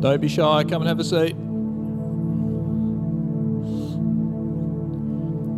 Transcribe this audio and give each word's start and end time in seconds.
Don't 0.00 0.20
be 0.20 0.28
shy, 0.28 0.64
come 0.64 0.82
and 0.82 0.88
have 0.88 0.98
a 0.98 1.04
seat. 1.04 1.34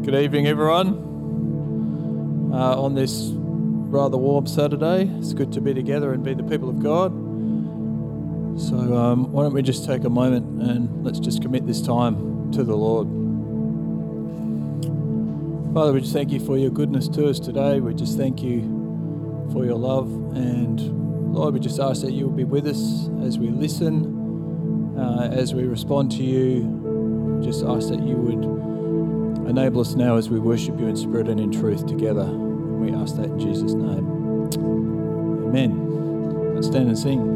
Good 0.04 0.22
evening, 0.22 0.46
everyone. 0.46 1.02
Uh, 2.52 2.80
on 2.80 2.94
this 2.94 3.30
rather 3.32 4.16
warm 4.16 4.46
Saturday, 4.46 5.10
it's 5.18 5.32
good 5.32 5.52
to 5.54 5.60
be 5.60 5.74
together 5.74 6.12
and 6.12 6.22
be 6.22 6.34
the 6.34 6.44
people 6.44 6.68
of 6.68 6.80
God. 6.80 7.12
So, 8.60 8.96
um, 8.96 9.32
why 9.32 9.42
don't 9.42 9.52
we 9.52 9.62
just 9.62 9.84
take 9.84 10.04
a 10.04 10.08
moment 10.08 10.62
and 10.62 11.04
let's 11.04 11.18
just 11.18 11.42
commit 11.42 11.66
this 11.66 11.82
time 11.82 12.52
to 12.52 12.62
the 12.62 12.76
Lord. 12.76 13.08
Father, 15.74 15.92
we 15.92 16.00
just 16.00 16.12
thank 16.12 16.30
you 16.30 16.40
for 16.40 16.56
your 16.56 16.70
goodness 16.70 17.08
to 17.08 17.28
us 17.28 17.40
today. 17.40 17.80
We 17.80 17.94
just 17.94 18.16
thank 18.16 18.42
you 18.42 18.62
for 19.52 19.64
your 19.64 19.76
love. 19.76 20.08
And 20.36 21.34
Lord, 21.34 21.52
we 21.52 21.60
just 21.60 21.80
ask 21.80 22.02
that 22.02 22.12
you 22.12 22.26
will 22.26 22.32
be 22.32 22.44
with 22.44 22.66
us 22.66 23.08
as 23.22 23.38
we 23.38 23.48
listen 23.48 24.15
uh, 25.16 25.28
as 25.32 25.54
we 25.54 25.64
respond 25.64 26.10
to 26.12 26.22
you, 26.22 27.40
just 27.42 27.64
ask 27.64 27.88
that 27.88 28.02
you 28.02 28.16
would 28.16 29.48
enable 29.48 29.80
us 29.80 29.94
now 29.94 30.16
as 30.16 30.28
we 30.28 30.38
worship 30.38 30.78
you 30.78 30.86
in 30.86 30.96
spirit 30.96 31.28
and 31.28 31.40
in 31.40 31.50
truth 31.50 31.86
together. 31.86 32.22
And 32.22 32.80
we 32.80 32.92
ask 32.92 33.16
that 33.16 33.26
in 33.26 33.38
Jesus' 33.38 33.72
name. 33.72 34.06
Amen. 35.48 36.54
Let's 36.54 36.66
stand 36.66 36.88
and 36.88 36.98
sing. 36.98 37.35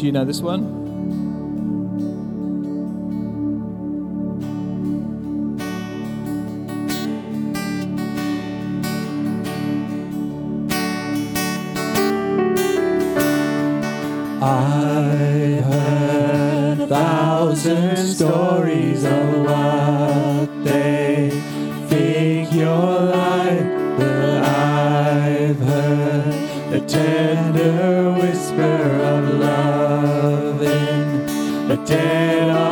Do 0.00 0.06
you 0.06 0.12
know 0.12 0.24
this 0.24 0.40
one? 0.40 0.64
I 14.42 15.60
heard 15.60 16.80
a 16.80 16.86
thousand 16.86 17.96
stories 17.98 19.04
of 19.04 19.44
what 19.44 20.64
they 20.64 21.28
think 21.90 22.54
you're 22.54 22.70
like, 22.70 23.98
but 23.98 24.44
I've 24.44 25.58
heard 25.58 26.72
the 26.72 26.80
tender. 26.88 28.19
dead 31.86 32.69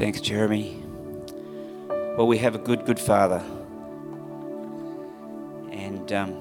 Thanks, 0.00 0.22
Jeremy. 0.22 0.82
Well, 2.16 2.26
we 2.26 2.38
have 2.38 2.54
a 2.54 2.58
good, 2.58 2.86
good 2.86 2.98
Father. 2.98 3.44
And 5.70 6.10
um, 6.10 6.32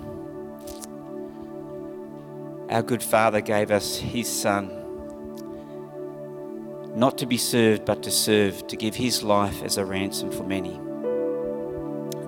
our 2.70 2.82
good 2.82 3.04
Father 3.04 3.42
gave 3.42 3.70
us 3.70 3.98
His 3.98 4.30
Son, 4.30 4.70
not 6.96 7.18
to 7.18 7.26
be 7.26 7.36
served, 7.36 7.84
but 7.84 8.02
to 8.04 8.12
serve, 8.12 8.66
to 8.68 8.78
give 8.78 8.96
His 8.96 9.24
life 9.24 9.62
as 9.62 9.76
a 9.76 9.84
ransom 9.84 10.32
for 10.32 10.46
many. 10.46 10.80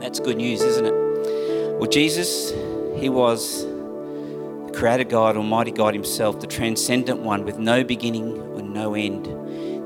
That's 0.02 0.20
good 0.20 0.36
news, 0.36 0.62
isn't 0.62 0.86
it? 0.86 1.78
Well, 1.80 1.90
Jesus, 1.90 2.52
He 3.00 3.08
was 3.08 3.64
the 3.64 4.74
Creator 4.76 5.06
God, 5.06 5.38
Almighty 5.38 5.72
God 5.72 5.94
Himself, 5.94 6.42
the 6.42 6.48
transcendent 6.48 7.22
one 7.22 7.46
with 7.46 7.58
no 7.58 7.86
beginning 7.86 8.38
and 8.58 8.74
no 8.74 8.96
end, 8.96 9.41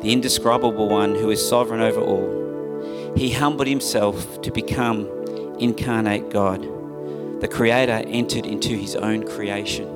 the 0.06 0.14
indescribable 0.14 0.88
one 0.88 1.16
who 1.16 1.32
is 1.32 1.50
sovereign 1.50 1.82
over 1.82 2.00
all. 2.00 3.16
He 3.18 3.32
humbled 3.32 3.68
Himself 3.68 4.40
to 4.44 4.52
become 4.52 5.10
incarnate 5.58 6.30
God. 6.30 6.62
The 7.42 7.48
Creator 7.48 8.04
entered 8.06 8.46
into 8.46 8.76
His 8.76 8.96
own 8.96 9.26
creation. 9.26 9.88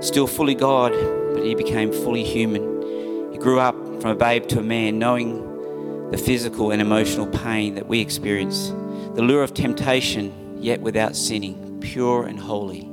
Still 0.00 0.26
fully 0.26 0.54
God, 0.54 0.92
but 1.34 1.44
He 1.44 1.54
became 1.54 1.92
fully 1.92 2.24
human. 2.24 3.32
He 3.32 3.36
grew 3.36 3.60
up 3.60 3.74
from 4.00 4.12
a 4.12 4.14
babe 4.14 4.48
to 4.48 4.60
a 4.60 4.62
man, 4.62 4.98
knowing 4.98 6.10
the 6.10 6.16
physical 6.16 6.70
and 6.70 6.80
emotional 6.80 7.26
pain 7.26 7.74
that 7.74 7.86
we 7.86 8.00
experience, 8.00 8.68
the 9.14 9.20
lure 9.20 9.42
of 9.42 9.52
temptation, 9.52 10.56
yet 10.58 10.80
without 10.80 11.16
sinning, 11.16 11.80
pure 11.82 12.24
and 12.24 12.40
holy. 12.40 12.88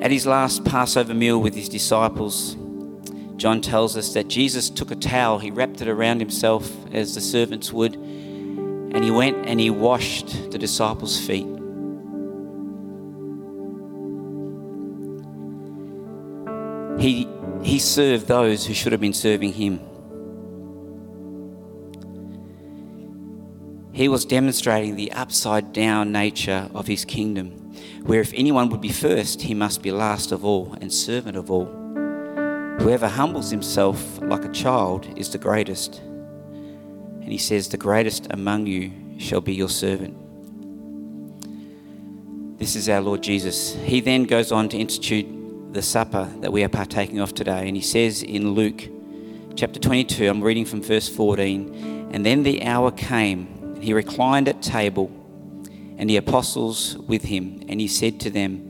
At 0.00 0.12
his 0.12 0.24
last 0.24 0.64
Passover 0.64 1.14
meal 1.14 1.40
with 1.40 1.56
his 1.56 1.68
disciples, 1.68 2.56
John 3.40 3.62
tells 3.62 3.96
us 3.96 4.12
that 4.12 4.28
Jesus 4.28 4.68
took 4.68 4.90
a 4.90 4.94
towel, 4.94 5.38
he 5.38 5.50
wrapped 5.50 5.80
it 5.80 5.88
around 5.88 6.20
himself 6.20 6.70
as 6.92 7.14
the 7.14 7.22
servants 7.22 7.72
would, 7.72 7.94
and 7.94 9.02
he 9.02 9.10
went 9.10 9.46
and 9.46 9.58
he 9.58 9.70
washed 9.70 10.50
the 10.50 10.58
disciples' 10.58 11.18
feet. 11.18 11.46
He, 17.00 17.26
he 17.62 17.78
served 17.78 18.26
those 18.26 18.66
who 18.66 18.74
should 18.74 18.92
have 18.92 19.00
been 19.00 19.14
serving 19.14 19.54
him. 19.54 19.80
He 23.90 24.08
was 24.08 24.26
demonstrating 24.26 24.96
the 24.96 25.12
upside 25.12 25.72
down 25.72 26.12
nature 26.12 26.68
of 26.74 26.86
his 26.88 27.06
kingdom, 27.06 27.52
where 28.02 28.20
if 28.20 28.34
anyone 28.34 28.68
would 28.68 28.82
be 28.82 28.90
first, 28.92 29.40
he 29.40 29.54
must 29.54 29.82
be 29.82 29.90
last 29.90 30.30
of 30.30 30.44
all 30.44 30.76
and 30.82 30.92
servant 30.92 31.38
of 31.38 31.50
all. 31.50 31.79
Whoever 32.80 33.08
humbles 33.08 33.50
himself 33.50 34.22
like 34.22 34.42
a 34.42 34.48
child 34.48 35.06
is 35.18 35.28
the 35.28 35.36
greatest. 35.36 35.98
And 35.98 37.30
he 37.30 37.36
says, 37.36 37.68
The 37.68 37.76
greatest 37.76 38.26
among 38.30 38.66
you 38.66 38.90
shall 39.18 39.42
be 39.42 39.52
your 39.54 39.68
servant. 39.68 40.16
This 42.58 42.76
is 42.76 42.88
our 42.88 43.02
Lord 43.02 43.22
Jesus. 43.22 43.74
He 43.74 44.00
then 44.00 44.24
goes 44.24 44.50
on 44.50 44.70
to 44.70 44.78
institute 44.78 45.26
the 45.74 45.82
supper 45.82 46.24
that 46.40 46.54
we 46.54 46.64
are 46.64 46.70
partaking 46.70 47.20
of 47.20 47.34
today. 47.34 47.68
And 47.68 47.76
he 47.76 47.82
says 47.82 48.22
in 48.22 48.52
Luke 48.52 48.88
chapter 49.56 49.78
22, 49.78 50.26
I'm 50.26 50.42
reading 50.42 50.64
from 50.64 50.80
verse 50.80 51.06
14, 51.06 52.08
and 52.14 52.24
then 52.24 52.44
the 52.44 52.64
hour 52.64 52.90
came, 52.90 53.46
and 53.74 53.84
he 53.84 53.92
reclined 53.92 54.48
at 54.48 54.62
table, 54.62 55.10
and 55.98 56.08
the 56.08 56.16
apostles 56.16 56.96
with 56.96 57.24
him, 57.24 57.62
and 57.68 57.78
he 57.78 57.88
said 57.88 58.20
to 58.20 58.30
them, 58.30 58.69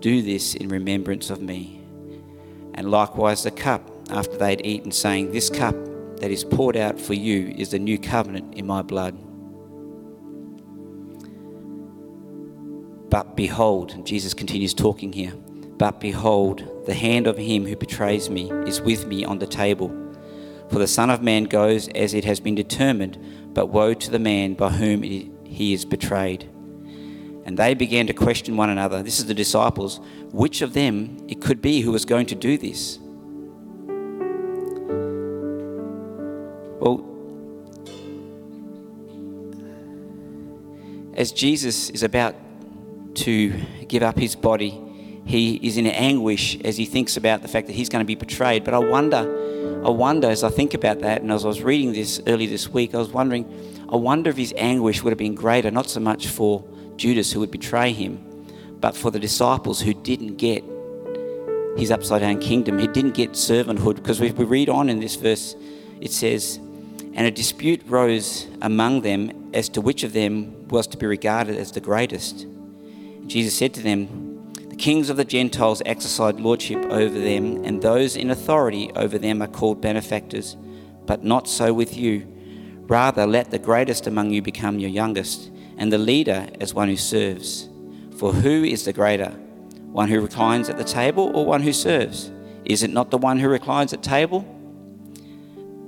Do 0.00 0.22
this 0.22 0.54
in 0.54 0.68
remembrance 0.68 1.30
of 1.30 1.40
me. 1.42 1.80
And 2.74 2.90
likewise 2.90 3.42
the 3.42 3.50
cup, 3.50 3.90
after 4.10 4.36
they 4.36 4.50
had 4.50 4.66
eaten, 4.66 4.90
saying, 4.90 5.30
This 5.30 5.50
cup 5.50 5.74
that 6.16 6.30
is 6.30 6.44
poured 6.44 6.76
out 6.76 7.00
for 7.00 7.14
you 7.14 7.54
is 7.56 7.70
the 7.70 7.78
new 7.78 7.98
covenant 7.98 8.54
in 8.54 8.66
my 8.66 8.82
blood. 8.82 9.18
But 13.10 13.36
behold, 13.36 14.04
Jesus 14.06 14.34
continues 14.34 14.74
talking 14.74 15.12
here. 15.12 15.32
But 15.80 16.00
behold, 16.00 16.84
the 16.86 16.94
hand 16.94 17.26
of 17.26 17.38
him 17.38 17.64
who 17.64 17.74
betrays 17.76 18.28
me 18.28 18.50
is 18.66 18.80
with 18.82 19.06
me 19.06 19.24
on 19.24 19.38
the 19.38 19.46
table. 19.46 19.88
For 20.68 20.78
the 20.78 20.86
Son 20.86 21.10
of 21.10 21.22
Man 21.22 21.44
goes 21.44 21.88
as 21.88 22.14
it 22.14 22.24
has 22.24 22.38
been 22.38 22.54
determined, 22.54 23.18
but 23.54 23.66
woe 23.66 23.94
to 23.94 24.10
the 24.10 24.18
man 24.18 24.54
by 24.54 24.68
whom 24.68 25.02
he 25.02 25.72
is 25.72 25.84
betrayed. 25.84 26.49
And 27.44 27.56
they 27.56 27.74
began 27.74 28.06
to 28.06 28.12
question 28.12 28.56
one 28.56 28.70
another. 28.70 29.02
This 29.02 29.18
is 29.18 29.26
the 29.26 29.34
disciples. 29.34 30.00
Which 30.32 30.62
of 30.62 30.72
them 30.74 31.26
it 31.28 31.40
could 31.40 31.60
be 31.62 31.80
who 31.80 31.92
was 31.92 32.04
going 32.04 32.26
to 32.26 32.34
do 32.34 32.58
this? 32.58 32.98
Well, 36.80 37.06
as 41.14 41.32
Jesus 41.32 41.90
is 41.90 42.02
about 42.02 42.34
to 43.16 43.52
give 43.88 44.02
up 44.02 44.18
his 44.18 44.36
body, 44.36 44.80
he 45.26 45.56
is 45.56 45.76
in 45.76 45.86
anguish 45.86 46.58
as 46.64 46.76
he 46.76 46.86
thinks 46.86 47.16
about 47.16 47.42
the 47.42 47.48
fact 47.48 47.66
that 47.66 47.74
he's 47.74 47.88
going 47.88 48.02
to 48.02 48.06
be 48.06 48.14
betrayed. 48.14 48.64
But 48.64 48.74
I 48.74 48.78
wonder, 48.78 49.82
I 49.84 49.90
wonder 49.90 50.30
as 50.30 50.42
I 50.42 50.48
think 50.48 50.74
about 50.74 51.00
that, 51.00 51.22
and 51.22 51.30
as 51.30 51.44
I 51.44 51.48
was 51.48 51.62
reading 51.62 51.92
this 51.92 52.20
early 52.26 52.46
this 52.46 52.68
week, 52.68 52.94
I 52.94 52.98
was 52.98 53.10
wondering, 53.10 53.44
I 53.92 53.96
wonder 53.96 54.30
if 54.30 54.36
his 54.36 54.54
anguish 54.56 55.02
would 55.02 55.10
have 55.10 55.18
been 55.18 55.34
greater, 55.34 55.70
not 55.70 55.90
so 55.90 56.00
much 56.00 56.28
for 56.28 56.64
Judas 57.00 57.32
who 57.32 57.40
would 57.40 57.50
betray 57.50 57.92
him, 57.92 58.46
but 58.78 58.94
for 58.94 59.10
the 59.10 59.18
disciples 59.18 59.80
who 59.80 59.94
didn't 59.94 60.36
get 60.36 60.62
his 61.78 61.90
upside 61.90 62.20
down 62.20 62.38
kingdom. 62.40 62.78
He 62.78 62.88
didn't 62.88 63.14
get 63.14 63.32
servanthood. 63.32 63.96
Because 63.96 64.20
we 64.20 64.30
read 64.30 64.68
on 64.68 64.90
in 64.90 65.00
this 65.00 65.16
verse, 65.16 65.56
it 65.98 66.12
says, 66.12 66.58
And 67.14 67.26
a 67.26 67.30
dispute 67.30 67.80
rose 67.86 68.46
among 68.60 69.00
them 69.00 69.50
as 69.54 69.70
to 69.70 69.80
which 69.80 70.02
of 70.02 70.12
them 70.12 70.68
was 70.68 70.86
to 70.88 70.98
be 70.98 71.06
regarded 71.06 71.56
as 71.56 71.72
the 71.72 71.80
greatest. 71.80 72.46
Jesus 73.26 73.56
said 73.56 73.72
to 73.74 73.82
them, 73.82 74.52
The 74.68 74.76
kings 74.76 75.08
of 75.08 75.16
the 75.16 75.24
Gentiles 75.24 75.80
exercise 75.86 76.38
lordship 76.38 76.84
over 76.84 77.18
them, 77.18 77.64
and 77.64 77.80
those 77.80 78.14
in 78.14 78.30
authority 78.30 78.90
over 78.94 79.18
them 79.18 79.40
are 79.40 79.48
called 79.48 79.80
benefactors. 79.80 80.54
But 81.06 81.24
not 81.24 81.48
so 81.48 81.72
with 81.72 81.96
you. 81.96 82.26
Rather, 82.82 83.26
let 83.26 83.50
the 83.50 83.58
greatest 83.58 84.06
among 84.06 84.32
you 84.32 84.42
become 84.42 84.78
your 84.78 84.90
youngest, 84.90 85.49
and 85.80 85.90
the 85.90 85.98
leader 85.98 86.46
as 86.60 86.74
one 86.74 86.88
who 86.88 86.96
serves. 86.96 87.68
For 88.18 88.34
who 88.34 88.62
is 88.62 88.84
the 88.84 88.92
greater? 88.92 89.30
One 89.90 90.10
who 90.10 90.20
reclines 90.20 90.68
at 90.68 90.76
the 90.76 90.84
table 90.84 91.32
or 91.34 91.46
one 91.46 91.62
who 91.62 91.72
serves? 91.72 92.30
Is 92.66 92.82
it 92.82 92.90
not 92.90 93.10
the 93.10 93.18
one 93.18 93.38
who 93.38 93.48
reclines 93.48 93.94
at 93.94 94.02
table? 94.02 94.42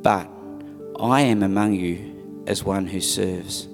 But 0.03 0.29
I 0.99 1.21
am 1.21 1.43
among 1.43 1.75
you 1.75 2.43
as 2.47 2.65
one 2.65 2.87
who 2.87 3.01
serves. 3.01 3.69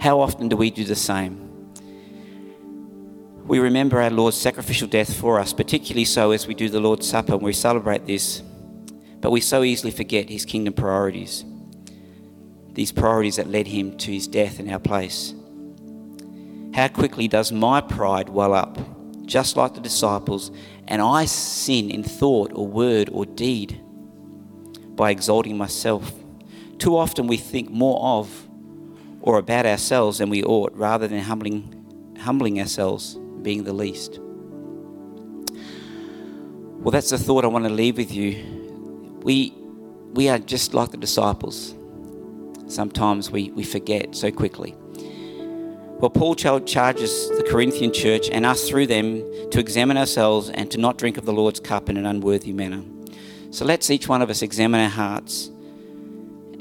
How 0.00 0.20
often 0.20 0.48
do 0.48 0.56
we 0.56 0.70
do 0.70 0.84
the 0.84 0.96
same? 0.96 1.40
We 3.46 3.60
remember 3.60 4.02
our 4.02 4.10
Lord's 4.10 4.36
sacrificial 4.36 4.88
death 4.88 5.14
for 5.14 5.38
us, 5.38 5.52
particularly 5.52 6.04
so 6.04 6.32
as 6.32 6.48
we 6.48 6.54
do 6.54 6.68
the 6.68 6.80
Lord's 6.80 7.08
Supper 7.08 7.34
and 7.34 7.42
we 7.42 7.52
celebrate 7.52 8.06
this, 8.06 8.42
but 9.20 9.30
we 9.30 9.40
so 9.40 9.62
easily 9.62 9.92
forget 9.92 10.28
his 10.28 10.44
kingdom 10.44 10.74
priorities, 10.74 11.44
these 12.74 12.92
priorities 12.92 13.36
that 13.36 13.48
led 13.48 13.66
him 13.66 13.96
to 13.98 14.12
his 14.12 14.26
death 14.26 14.60
in 14.60 14.68
our 14.68 14.78
place. 14.78 15.34
How 16.74 16.88
quickly 16.88 17.28
does 17.28 17.52
my 17.52 17.80
pride 17.80 18.28
well 18.28 18.52
up, 18.52 18.78
just 19.26 19.56
like 19.56 19.74
the 19.74 19.80
disciples, 19.80 20.50
and 20.88 21.00
I 21.00 21.24
sin 21.24 21.90
in 21.90 22.02
thought 22.02 22.50
or 22.54 22.66
word 22.66 23.08
or 23.12 23.24
deed 23.24 23.80
by 24.96 25.10
exalting 25.10 25.56
myself? 25.56 26.12
Too 26.78 26.96
often 26.96 27.28
we 27.28 27.36
think 27.36 27.70
more 27.70 28.00
of 28.18 28.48
or 29.20 29.38
about 29.38 29.64
ourselves 29.66 30.18
than 30.18 30.28
we 30.28 30.42
ought, 30.42 30.74
rather 30.74 31.08
than 31.08 31.20
humbling, 31.20 32.14
humbling 32.20 32.60
ourselves, 32.60 33.14
being 33.40 33.64
the 33.64 33.72
least. 33.72 34.18
Well, 36.84 36.90
that's 36.90 37.08
the 37.08 37.16
thought 37.16 37.44
I 37.44 37.48
want 37.48 37.64
to 37.64 37.72
leave 37.72 37.96
with 37.96 38.12
you. 38.12 39.20
We, 39.22 39.54
we 40.12 40.28
are 40.28 40.38
just 40.38 40.74
like 40.74 40.90
the 40.90 40.98
disciples. 40.98 41.74
Sometimes 42.66 43.30
we, 43.30 43.50
we 43.50 43.64
forget 43.64 44.14
so 44.14 44.30
quickly. 44.30 44.74
Well, 45.98 46.10
Paul 46.10 46.34
charges 46.34 47.28
the 47.30 47.46
Corinthian 47.48 47.92
church 47.92 48.28
and 48.30 48.44
us 48.44 48.68
through 48.68 48.88
them 48.88 49.22
to 49.50 49.60
examine 49.60 49.96
ourselves 49.96 50.50
and 50.50 50.70
to 50.70 50.78
not 50.78 50.98
drink 50.98 51.16
of 51.16 51.24
the 51.24 51.32
Lord's 51.32 51.60
cup 51.60 51.88
in 51.88 51.96
an 51.96 52.04
unworthy 52.04 52.52
manner. 52.52 52.82
So 53.50 53.64
let's 53.64 53.88
each 53.90 54.08
one 54.08 54.20
of 54.20 54.28
us 54.28 54.42
examine 54.42 54.80
our 54.80 54.88
hearts. 54.88 55.50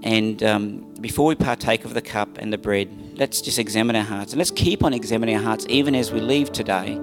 And 0.03 0.43
um, 0.43 0.93
before 1.01 1.25
we 1.25 1.35
partake 1.35 1.83
of 1.83 1.93
the 1.93 2.01
cup 2.01 2.37
and 2.37 2.53
the 2.53 2.57
bread, 2.57 3.17
let's 3.17 3.41
just 3.41 3.57
examine 3.57 3.95
our 3.95 4.03
hearts. 4.03 4.33
And 4.33 4.37
let's 4.37 4.51
keep 4.51 4.83
on 4.83 4.93
examining 4.93 5.35
our 5.35 5.41
hearts 5.41 5.65
even 5.67 5.95
as 5.95 6.11
we 6.11 6.19
leave 6.19 6.51
today 6.51 6.93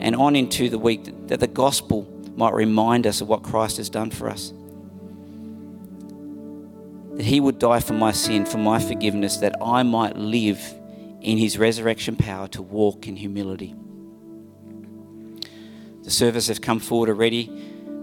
and 0.00 0.16
on 0.16 0.34
into 0.34 0.70
the 0.70 0.78
week, 0.78 1.28
that 1.28 1.40
the 1.40 1.46
gospel 1.46 2.08
might 2.36 2.54
remind 2.54 3.06
us 3.06 3.20
of 3.20 3.28
what 3.28 3.42
Christ 3.42 3.76
has 3.76 3.88
done 3.90 4.10
for 4.10 4.30
us. 4.30 4.52
That 7.16 7.24
he 7.24 7.40
would 7.40 7.58
die 7.58 7.80
for 7.80 7.92
my 7.92 8.12
sin, 8.12 8.44
for 8.44 8.58
my 8.58 8.78
forgiveness, 8.78 9.36
that 9.38 9.54
I 9.62 9.82
might 9.82 10.16
live 10.16 10.60
in 11.20 11.38
his 11.38 11.58
resurrection 11.58 12.16
power 12.16 12.48
to 12.48 12.62
walk 12.62 13.08
in 13.08 13.16
humility. 13.16 13.74
The 16.02 16.10
servers 16.10 16.48
have 16.48 16.60
come 16.60 16.80
forward 16.80 17.08
already, 17.08 17.50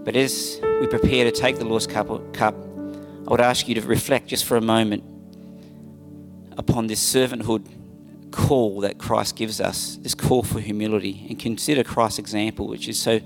but 0.04 0.16
as 0.16 0.58
we 0.80 0.88
prepare 0.88 1.24
to 1.24 1.30
take 1.30 1.58
the 1.58 1.64
Lord's 1.64 1.86
cup, 1.86 2.10
I 2.10 3.30
would 3.30 3.40
ask 3.40 3.68
you 3.68 3.76
to 3.76 3.80
reflect 3.82 4.26
just 4.26 4.44
for 4.44 4.56
a 4.56 4.60
moment 4.60 5.04
upon 6.58 6.88
this 6.88 7.00
servanthood 7.00 7.66
call 8.32 8.80
that 8.80 8.98
Christ 8.98 9.36
gives 9.36 9.60
us, 9.60 9.96
this 10.02 10.14
call 10.14 10.42
for 10.42 10.58
humility, 10.58 11.26
and 11.28 11.38
consider 11.38 11.84
Christ's 11.84 12.18
example, 12.18 12.66
which 12.66 12.88
is 12.88 13.00
so, 13.00 13.20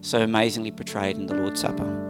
so 0.00 0.22
amazingly 0.22 0.72
portrayed 0.72 1.16
in 1.16 1.26
the 1.26 1.34
Lord's 1.34 1.60
Supper. 1.60 2.07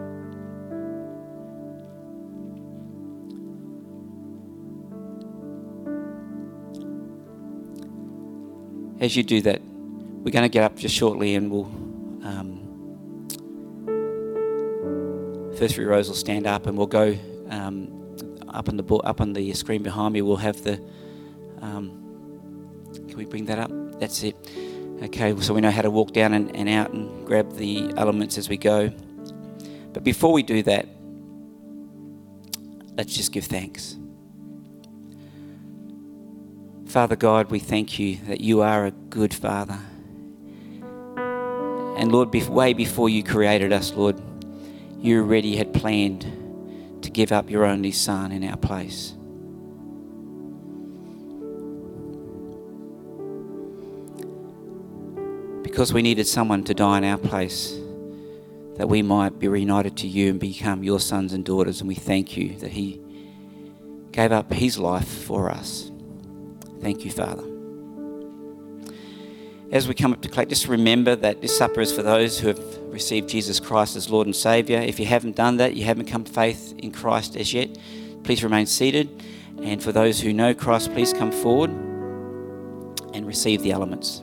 As 9.01 9.17
you 9.17 9.23
do 9.23 9.41
that, 9.43 9.63
we're 9.63 10.33
going 10.33 10.43
to 10.43 10.49
get 10.49 10.65
up 10.65 10.77
just 10.77 10.95
shortly 10.95 11.35
and 11.37 11.51
we'll. 11.51 11.67
Um, 12.25 12.65
first 15.57 15.77
three 15.77 15.85
rows 15.85 16.09
will 16.09 16.17
stand 16.17 16.47
up 16.47 16.67
and 16.67 16.77
we'll 16.77 16.87
go 16.89 17.17
um, 17.49 18.17
up 18.49 18.69
on 18.69 18.77
the 18.77 18.85
up 18.97 19.21
on 19.21 19.33
the 19.33 19.53
screen 19.55 19.83
behind 19.83 20.15
me. 20.15 20.23
We'll 20.23 20.37
have 20.37 20.63
the. 20.65 20.81
Um, 21.61 21.91
can 22.93 23.17
we 23.17 23.25
bring 23.25 23.45
that 23.47 23.59
up? 23.59 23.71
That's 24.01 24.25
it. 24.25 24.37
Okay, 25.03 25.39
so 25.41 25.55
we 25.55 25.61
know 25.61 25.71
how 25.71 25.83
to 25.83 25.91
walk 25.91 26.13
down 26.13 26.35
and, 26.35 26.55
and 26.57 26.69
out 26.69 26.91
and 26.93 27.25
grab 27.25 27.57
the 27.57 27.93
elements 27.97 28.37
as 28.37 28.49
we 28.49 28.57
go. 28.57 28.93
But 29.93 30.03
before 30.03 30.33
we 30.33 30.43
do 30.43 30.63
that, 30.65 30.89
let's 32.97 33.15
just 33.15 33.31
give 33.31 33.45
thanks. 33.45 33.97
Father 36.99 37.15
God, 37.15 37.53
we 37.53 37.61
thank 37.61 38.01
you 38.01 38.17
that 38.27 38.41
you 38.41 38.61
are 38.61 38.87
a 38.87 38.91
good 38.91 39.33
Father. 39.33 39.79
And 41.17 42.11
Lord, 42.11 42.35
way 42.35 42.73
before 42.73 43.09
you 43.09 43.23
created 43.23 43.73
us, 43.73 43.93
Lord, 43.93 44.21
you 44.99 45.21
already 45.21 45.55
had 45.55 45.73
planned 45.73 46.23
to 47.03 47.09
give 47.09 47.31
up 47.31 47.51
your 47.51 47.65
only 47.65 47.93
Son 47.93 48.33
in 48.33 48.43
our 48.43 48.57
place. 48.57 49.15
Because 55.63 55.93
we 55.93 56.03
needed 56.03 56.27
someone 56.27 56.65
to 56.65 56.75
die 56.75 56.99
in 56.99 57.05
our 57.05 57.17
place, 57.17 57.79
that 58.75 58.89
we 58.89 59.03
might 59.03 59.39
be 59.39 59.47
reunited 59.47 59.97
to 59.99 60.09
you 60.09 60.31
and 60.31 60.41
become 60.41 60.83
your 60.83 60.99
sons 60.99 61.33
and 61.33 61.45
daughters. 61.45 61.81
And 61.81 61.87
we 61.87 61.95
thank 61.95 62.37
you 62.37 62.57
that 62.57 62.73
He 62.73 63.01
gave 64.11 64.33
up 64.33 64.53
His 64.53 64.81
life 64.81 65.07
for 65.07 65.49
us. 65.49 65.93
Thank 66.81 67.05
you, 67.05 67.11
Father. 67.11 67.45
As 69.71 69.87
we 69.87 69.95
come 69.95 70.13
up 70.13 70.23
to 70.23 70.29
collect, 70.29 70.49
just 70.49 70.67
remember 70.67 71.15
that 71.17 71.43
this 71.43 71.57
supper 71.57 71.81
is 71.81 71.93
for 71.93 72.03
those 72.03 72.41
who 72.41 72.49
have 72.49 72.79
received 72.85 73.29
Jesus 73.29 73.61
Christ 73.61 73.97
as 73.97 74.09
Lord 74.09 74.27
and 74.27 74.35
Saviour. 74.35 74.81
If 74.81 74.99
you 74.99 75.05
haven't 75.05 75.37
done 75.37 75.59
that, 75.59 75.75
you 75.75 75.85
haven't 75.85 76.07
come 76.07 76.25
to 76.25 76.33
faith 76.33 76.75
in 76.79 76.91
Christ 76.91 77.37
as 77.37 77.53
yet, 77.53 77.77
please 78.23 78.43
remain 78.43 78.65
seated. 78.67 79.23
And 79.63 79.83
for 79.83 79.93
those 79.93 80.21
who 80.21 80.33
know 80.33 80.55
Christ, 80.55 80.93
please 80.93 81.13
come 81.13 81.33
forward 81.33 81.71
and 83.13 83.27
receive 83.27 83.63
the 83.63 83.73
elements. 83.73 84.23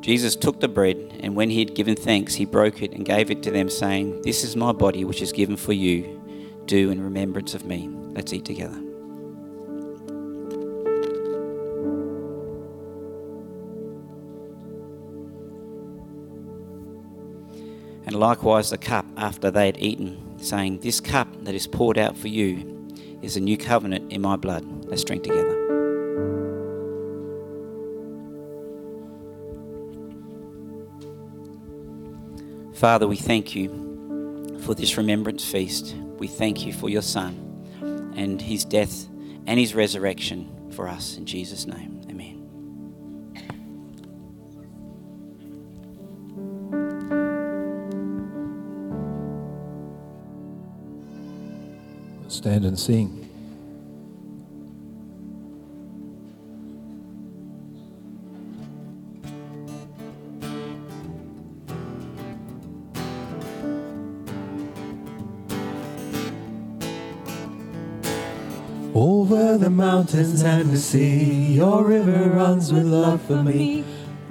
Jesus 0.00 0.34
took 0.34 0.60
the 0.60 0.68
bread, 0.68 0.96
and 1.20 1.36
when 1.36 1.50
he 1.50 1.58
had 1.58 1.74
given 1.74 1.94
thanks, 1.94 2.34
he 2.34 2.46
broke 2.46 2.82
it 2.82 2.92
and 2.92 3.04
gave 3.04 3.30
it 3.30 3.42
to 3.42 3.50
them, 3.50 3.68
saying, 3.68 4.22
This 4.22 4.42
is 4.42 4.56
my 4.56 4.72
body, 4.72 5.04
which 5.04 5.20
is 5.20 5.30
given 5.30 5.56
for 5.56 5.72
you. 5.72 6.20
Do 6.64 6.90
in 6.90 7.02
remembrance 7.02 7.54
of 7.54 7.64
me. 7.64 7.88
Let's 7.88 8.32
eat 8.32 8.44
together. 8.44 8.76
And 18.06 18.18
likewise 18.18 18.70
the 18.70 18.78
cup 18.78 19.06
after 19.16 19.50
they 19.50 19.66
had 19.66 19.78
eaten, 19.78 20.38
saying, 20.40 20.80
This 20.80 20.98
cup 20.98 21.28
that 21.44 21.54
is 21.54 21.66
poured 21.66 21.98
out 21.98 22.16
for 22.16 22.28
you 22.28 22.88
is 23.20 23.36
a 23.36 23.40
new 23.40 23.58
covenant 23.58 24.10
in 24.10 24.22
my 24.22 24.36
blood. 24.36 24.64
Let's 24.86 25.04
drink 25.04 25.24
together. 25.24 25.59
Father, 32.80 33.06
we 33.06 33.16
thank 33.16 33.54
you 33.54 33.68
for 34.62 34.74
this 34.74 34.96
remembrance 34.96 35.44
feast. 35.44 35.94
We 36.18 36.26
thank 36.26 36.64
you 36.64 36.72
for 36.72 36.88
your 36.88 37.02
Son 37.02 37.34
and 38.16 38.40
his 38.40 38.64
death 38.64 39.06
and 39.46 39.60
his 39.60 39.74
resurrection 39.74 40.70
for 40.72 40.88
us. 40.88 41.18
In 41.18 41.26
Jesus' 41.26 41.66
name, 41.66 42.00
amen. 42.08 42.38
Stand 52.28 52.64
and 52.64 52.78
sing. 52.78 53.19
Mountains 70.12 70.42
and 70.42 70.70
the 70.70 70.76
sea, 70.76 71.54
your 71.54 71.84
river 71.84 72.30
runs 72.30 72.72
with 72.72 72.84
love 72.84 73.22
for 73.22 73.42
me. 73.44 73.84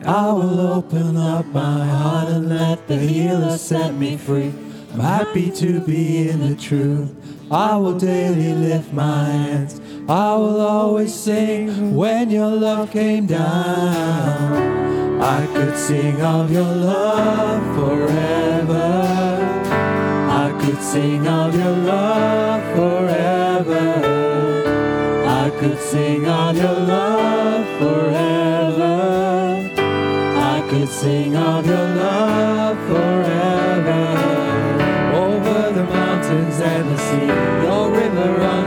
I 0.06 0.30
will 0.34 0.60
open 0.60 1.16
up 1.16 1.46
my 1.46 1.86
heart 1.86 2.28
and 2.28 2.50
let 2.50 2.86
the 2.90 2.98
healer 2.98 3.58
set 3.58 3.94
me 3.94 4.18
free. 4.18 4.54
I'm 4.92 5.00
happy 5.00 5.50
to 5.52 5.80
be 5.80 6.28
in 6.28 6.50
the 6.50 6.56
truth. 6.56 7.16
I 7.50 7.78
will 7.78 7.98
daily 7.98 8.54
lift 8.54 8.92
my 8.92 9.26
hands. 9.26 9.80
I 10.10 10.36
will 10.36 10.60
always 10.60 11.14
sing 11.14 11.96
when 11.96 12.30
your 12.30 12.52
love 12.52 12.92
came 12.92 13.26
down. 13.26 15.22
I 15.22 15.46
could 15.48 15.78
sing 15.78 16.22
of 16.22 16.52
your 16.52 16.76
love 16.76 17.64
forever. 17.78 19.06
I 20.30 20.62
could 20.62 20.82
sing 20.82 21.26
of 21.26 21.56
your 21.56 21.72
love 21.72 22.39
sing 25.92 26.28
of 26.28 26.56
your 26.56 26.80
love 26.94 27.66
forever. 27.80 28.94
I 30.54 30.68
could 30.70 30.88
sing 30.88 31.36
of 31.36 31.66
your 31.66 31.88
love 32.04 32.78
forever. 32.90 34.04
Over 35.26 35.72
the 35.74 35.86
mountains 35.86 36.60
and 36.60 36.86
the 36.92 36.98
sea, 37.08 37.30
your 37.66 37.90
river 37.90 38.30
runs 38.38 38.59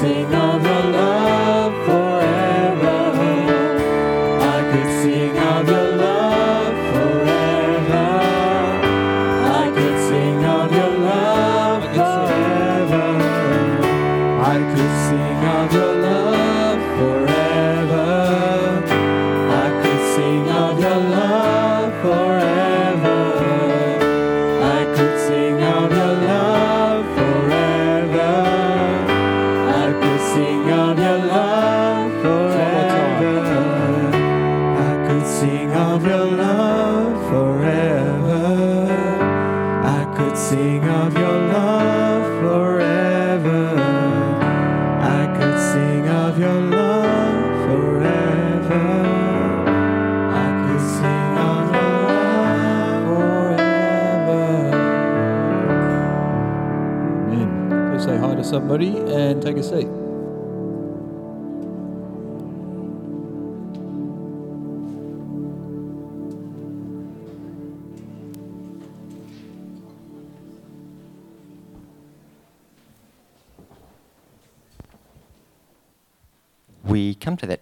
sing 0.00 0.37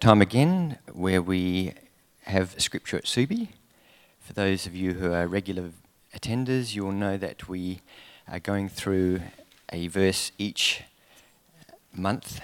time 0.07 0.23
again 0.23 0.79
where 0.93 1.21
we 1.21 1.73
have 2.27 2.55
scripture 2.63 2.97
at 2.97 3.07
Subi. 3.07 3.49
For 4.21 4.33
those 4.35 4.65
of 4.65 4.73
you 4.73 4.93
who 4.93 5.13
are 5.13 5.27
regular 5.27 5.71
attenders, 6.17 6.77
you'll 6.77 6.93
know 6.93 7.17
that 7.17 7.49
we 7.49 7.81
are 8.29 8.39
going 8.39 8.69
through 8.69 9.23
a 9.73 9.89
verse 9.89 10.31
each 10.39 10.85
month 11.93 12.41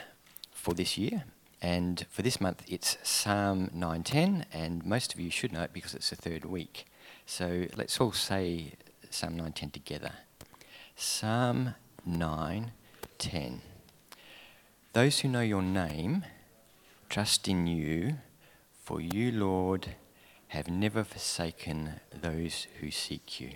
for 0.50 0.74
this 0.74 0.98
year. 0.98 1.22
And 1.60 2.04
for 2.10 2.22
this 2.22 2.40
month, 2.40 2.64
it's 2.66 2.98
Psalm 3.04 3.70
910, 3.72 4.46
and 4.52 4.84
most 4.84 5.14
of 5.14 5.20
you 5.20 5.30
should 5.30 5.52
know 5.52 5.62
it 5.62 5.72
because 5.72 5.94
it's 5.94 6.10
the 6.10 6.16
third 6.16 6.44
week. 6.44 6.86
So 7.26 7.66
let's 7.76 8.00
all 8.00 8.10
say 8.10 8.72
Psalm 9.08 9.34
910 9.34 9.70
together. 9.70 10.10
Psalm 10.96 11.76
910. 12.04 13.60
Those 14.94 15.20
who 15.20 15.28
know 15.28 15.42
your 15.42 15.62
name 15.62 16.24
trust 17.12 17.46
in 17.46 17.66
you, 17.66 18.14
for 18.84 18.98
you, 18.98 19.30
Lord, 19.30 19.96
have 20.48 20.70
never 20.70 21.04
forsaken 21.04 22.00
those 22.10 22.66
who 22.80 22.90
seek 22.90 23.38
you. 23.38 23.50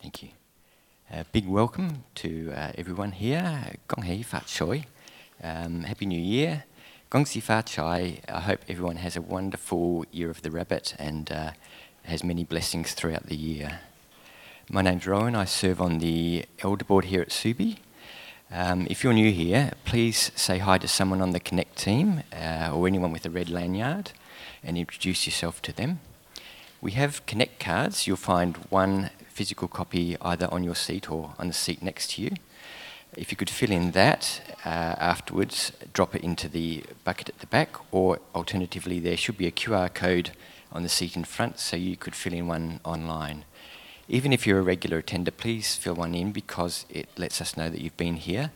Thank 0.00 0.22
you. 0.22 0.30
A 1.12 1.24
big 1.24 1.46
welcome 1.46 2.04
to 2.14 2.50
uh, 2.56 2.72
everyone 2.78 3.12
here. 3.12 3.74
Gong 3.88 4.06
hei 4.06 4.22
fat 4.22 4.46
choi. 4.46 4.84
Um, 5.42 5.82
Happy 5.82 6.06
New 6.06 6.18
Year. 6.18 6.64
Gong 7.10 7.26
si 7.26 7.40
fa 7.40 7.62
chai. 7.62 8.20
I 8.26 8.40
hope 8.40 8.60
everyone 8.70 8.96
has 8.96 9.16
a 9.16 9.20
wonderful 9.20 10.06
year 10.10 10.30
of 10.30 10.40
the 10.40 10.50
rabbit 10.50 10.94
and 10.98 11.30
uh, 11.30 11.50
has 12.04 12.24
many 12.24 12.44
blessings 12.44 12.94
throughout 12.94 13.26
the 13.26 13.36
year. 13.36 13.80
My 14.70 14.80
name's 14.80 15.06
Rowan. 15.06 15.36
I 15.36 15.44
serve 15.44 15.78
on 15.78 15.98
the 15.98 16.46
elder 16.60 16.86
board 16.86 17.04
here 17.04 17.20
at 17.20 17.28
Subi. 17.28 17.76
Um, 18.52 18.88
if 18.90 19.04
you're 19.04 19.12
new 19.12 19.30
here, 19.30 19.70
please 19.84 20.32
say 20.34 20.58
hi 20.58 20.76
to 20.78 20.88
someone 20.88 21.22
on 21.22 21.30
the 21.30 21.38
Connect 21.38 21.78
team 21.78 22.24
uh, 22.32 22.72
or 22.74 22.88
anyone 22.88 23.12
with 23.12 23.24
a 23.24 23.30
red 23.30 23.48
lanyard 23.48 24.10
and 24.64 24.76
introduce 24.76 25.24
yourself 25.24 25.62
to 25.62 25.72
them. 25.72 26.00
We 26.80 26.90
have 26.92 27.24
Connect 27.26 27.60
cards. 27.60 28.08
You'll 28.08 28.16
find 28.16 28.56
one 28.68 29.10
physical 29.28 29.68
copy 29.68 30.16
either 30.20 30.52
on 30.52 30.64
your 30.64 30.74
seat 30.74 31.08
or 31.08 31.34
on 31.38 31.46
the 31.46 31.54
seat 31.54 31.80
next 31.80 32.10
to 32.12 32.22
you. 32.22 32.30
If 33.16 33.30
you 33.30 33.36
could 33.36 33.50
fill 33.50 33.70
in 33.70 33.92
that 33.92 34.42
uh, 34.64 34.96
afterwards, 34.98 35.70
drop 35.92 36.16
it 36.16 36.24
into 36.24 36.48
the 36.48 36.82
bucket 37.04 37.28
at 37.28 37.38
the 37.38 37.46
back, 37.46 37.76
or 37.92 38.18
alternatively, 38.34 38.98
there 38.98 39.16
should 39.16 39.38
be 39.38 39.46
a 39.46 39.52
QR 39.52 39.94
code 39.94 40.32
on 40.72 40.82
the 40.82 40.88
seat 40.88 41.14
in 41.14 41.22
front 41.22 41.60
so 41.60 41.76
you 41.76 41.96
could 41.96 42.16
fill 42.16 42.32
in 42.32 42.48
one 42.48 42.80
online. 42.84 43.44
Even 44.12 44.32
if 44.32 44.44
you're 44.44 44.58
a 44.58 44.62
regular 44.62 44.98
attender, 44.98 45.30
please 45.30 45.76
fill 45.76 45.94
one 45.94 46.16
in 46.16 46.32
because 46.32 46.84
it 46.90 47.08
lets 47.16 47.40
us 47.40 47.56
know 47.56 47.70
that 47.70 47.80
you've 47.80 47.96
been 47.96 48.16
here. 48.16 48.50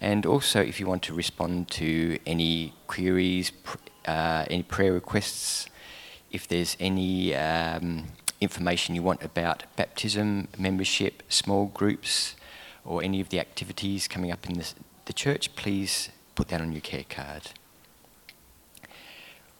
And 0.00 0.26
also, 0.26 0.60
if 0.60 0.80
you 0.80 0.86
want 0.88 1.04
to 1.04 1.14
respond 1.14 1.70
to 1.70 2.18
any 2.26 2.74
queries, 2.88 3.50
pr- 3.50 3.78
uh, 4.04 4.46
any 4.50 4.64
prayer 4.64 4.92
requests, 4.92 5.68
if 6.32 6.48
there's 6.48 6.76
any 6.80 7.36
um, 7.36 8.06
information 8.40 8.96
you 8.96 9.02
want 9.04 9.22
about 9.22 9.62
baptism, 9.76 10.48
membership, 10.58 11.22
small 11.28 11.66
groups, 11.66 12.34
or 12.84 13.00
any 13.00 13.20
of 13.20 13.28
the 13.28 13.38
activities 13.38 14.08
coming 14.08 14.32
up 14.32 14.44
in 14.48 14.58
the, 14.58 14.72
the 15.04 15.12
church, 15.12 15.54
please 15.54 16.08
put 16.34 16.48
that 16.48 16.60
on 16.60 16.72
your 16.72 16.80
care 16.80 17.04
card. 17.08 17.52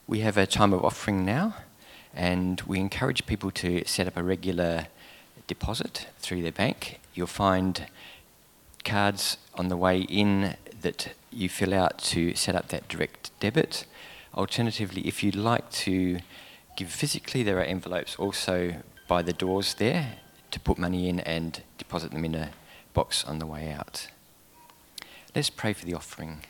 We 0.08 0.20
have 0.20 0.36
a 0.36 0.46
time 0.46 0.72
of 0.72 0.84
offering 0.84 1.24
now, 1.24 1.54
and 2.12 2.60
we 2.62 2.80
encourage 2.80 3.26
people 3.26 3.52
to 3.52 3.84
set 3.86 4.08
up 4.08 4.16
a 4.16 4.24
regular 4.24 4.88
deposit 5.46 6.08
through 6.18 6.42
their 6.42 6.52
bank. 6.52 7.00
You'll 7.14 7.26
find 7.26 7.86
cards 8.84 9.38
on 9.54 9.68
the 9.68 9.76
way 9.76 10.00
in 10.00 10.56
that 10.82 11.14
you 11.30 11.48
fill 11.48 11.74
out 11.74 11.98
to 11.98 12.34
set 12.34 12.54
up 12.54 12.68
that 12.68 12.88
direct 12.88 13.30
debit. 13.40 13.86
Alternatively, 14.34 15.02
if 15.02 15.22
you'd 15.22 15.34
like 15.34 15.70
to 15.70 16.18
give 16.76 16.90
physically, 16.90 17.42
there 17.42 17.58
are 17.58 17.64
envelopes 17.64 18.16
also 18.16 18.76
by 19.08 19.22
the 19.22 19.32
doors 19.32 19.74
there 19.74 20.18
to 20.50 20.60
put 20.60 20.78
money 20.78 21.08
in 21.08 21.20
and 21.20 21.62
deposit 21.78 22.12
them 22.12 22.24
in 22.24 22.34
a 22.34 22.50
box 22.94 23.24
on 23.24 23.38
the 23.38 23.46
way 23.46 23.70
out. 23.70 24.08
Let's 25.34 25.50
pray 25.50 25.72
for 25.72 25.84
the 25.84 25.94
offering. 25.94 26.40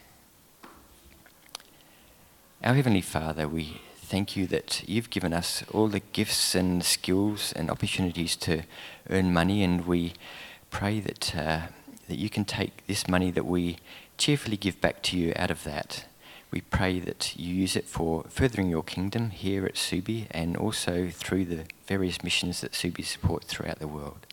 Our 2.62 2.74
Heavenly 2.74 3.00
Father, 3.00 3.48
we 3.48 3.80
thank 4.06 4.36
you 4.36 4.46
that 4.46 4.82
you've 4.86 5.10
given 5.10 5.32
us 5.32 5.64
all 5.72 5.88
the 5.88 6.00
gifts 6.12 6.54
and 6.54 6.84
skills 6.84 7.52
and 7.52 7.68
opportunities 7.68 8.36
to 8.36 8.62
earn 9.10 9.32
money, 9.32 9.64
and 9.64 9.84
we 9.84 10.14
pray 10.70 11.00
that, 11.00 11.34
uh, 11.34 11.62
that 12.08 12.16
you 12.16 12.30
can 12.30 12.44
take 12.44 12.86
this 12.86 13.08
money 13.08 13.32
that 13.32 13.44
we 13.44 13.78
cheerfully 14.16 14.56
give 14.56 14.80
back 14.80 15.02
to 15.02 15.16
you 15.18 15.32
out 15.34 15.50
of 15.50 15.64
that. 15.64 16.06
We 16.52 16.60
pray 16.60 17.00
that 17.00 17.36
you 17.36 17.52
use 17.52 17.74
it 17.74 17.86
for 17.86 18.24
furthering 18.28 18.70
your 18.70 18.84
kingdom 18.84 19.30
here 19.30 19.66
at 19.66 19.74
Subi 19.74 20.26
and 20.30 20.56
also 20.56 21.10
through 21.10 21.46
the 21.46 21.64
various 21.88 22.22
missions 22.22 22.60
that 22.60 22.72
Subi 22.72 23.04
supports 23.04 23.46
throughout 23.46 23.80
the 23.80 23.88
world. 23.88 24.24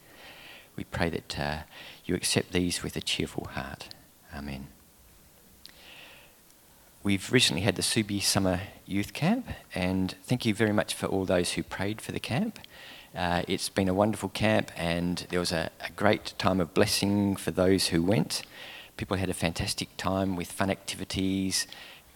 We 0.76 0.84
pray 0.84 1.10
that 1.10 1.40
uh, 1.40 1.58
you 2.06 2.14
accept 2.14 2.52
these 2.52 2.84
with 2.84 2.96
a 2.96 3.02
cheerful 3.02 3.48
heart. 3.54 3.90
Amen. 4.34 4.68
We've 7.04 7.34
recently 7.34 7.64
had 7.64 7.76
the 7.76 7.82
Subi 7.82 8.24
Summer 8.24 8.62
Youth 8.86 9.12
Camp, 9.12 9.50
and 9.76 10.16
thank 10.24 10.46
you 10.46 10.54
very 10.54 10.72
much 10.72 10.94
for 10.94 11.08
all 11.08 11.26
those 11.26 11.52
who 11.52 11.62
prayed 11.62 12.00
for 12.00 12.14
the 12.14 12.20
camp. 12.22 12.60
Uh, 13.14 13.44
it's 13.46 13.68
been 13.68 13.90
a 13.90 13.94
wonderful 13.94 14.30
camp, 14.30 14.72
and 14.78 15.28
there 15.30 15.42
was 15.42 15.52
a, 15.52 15.70
a, 15.86 15.92
great 15.98 16.34
time 16.38 16.62
of 16.62 16.74
blessing 16.74 17.36
for 17.36 17.52
those 17.52 17.88
who 17.88 18.02
went. 18.02 18.44
People 18.96 19.18
had 19.18 19.30
a 19.30 19.34
fantastic 19.34 19.90
time 19.98 20.38
with 20.38 20.50
fun 20.50 20.70
activities, 20.70 21.68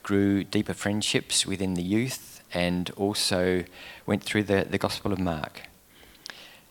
grew 0.04 0.46
deeper 0.46 0.74
friendships 0.74 1.46
within 1.46 1.74
the 1.74 1.84
youth, 1.84 2.42
and 2.54 2.90
also 2.92 3.66
went 4.06 4.24
through 4.24 4.44
the, 4.44 4.66
the 4.70 4.78
Gospel 4.78 5.12
of 5.12 5.20
Mark. 5.20 5.64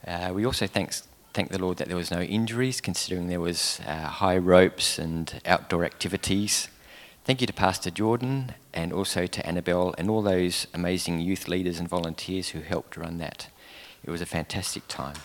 Uh, 0.07 0.33
we 0.35 0.47
also 0.47 0.67
thanks, 0.67 1.07
thank 1.35 1.51
the 1.51 1.61
Lord 1.61 1.77
that 1.77 1.89
there 1.89 1.99
was 1.99 2.11
no 2.11 2.23
injuries, 2.23 2.81
considering 2.81 3.27
there 3.27 3.41
was 3.41 3.79
uh, 3.87 4.07
high 4.07 4.39
ropes 4.39 4.99
and 4.99 5.39
outdoor 5.45 5.85
activities. 5.85 6.69
Thank 7.27 7.41
you 7.41 7.49
to 7.49 7.53
Pastor 7.53 7.91
Jordan 7.91 8.55
and 8.73 8.93
also 8.93 9.27
to 9.27 9.45
Annabelle 9.45 9.97
and 9.99 10.09
all 10.09 10.23
those 10.23 10.69
amazing 10.73 11.19
youth 11.19 11.49
leaders 11.49 11.81
and 11.81 11.89
volunteers 11.89 12.51
who 12.51 12.61
helped 12.61 12.97
run 12.97 13.19
that. 13.19 13.49
It 14.05 14.11
was 14.11 14.21
a 14.21 14.27
fantastic 14.27 14.87
time. 14.87 15.17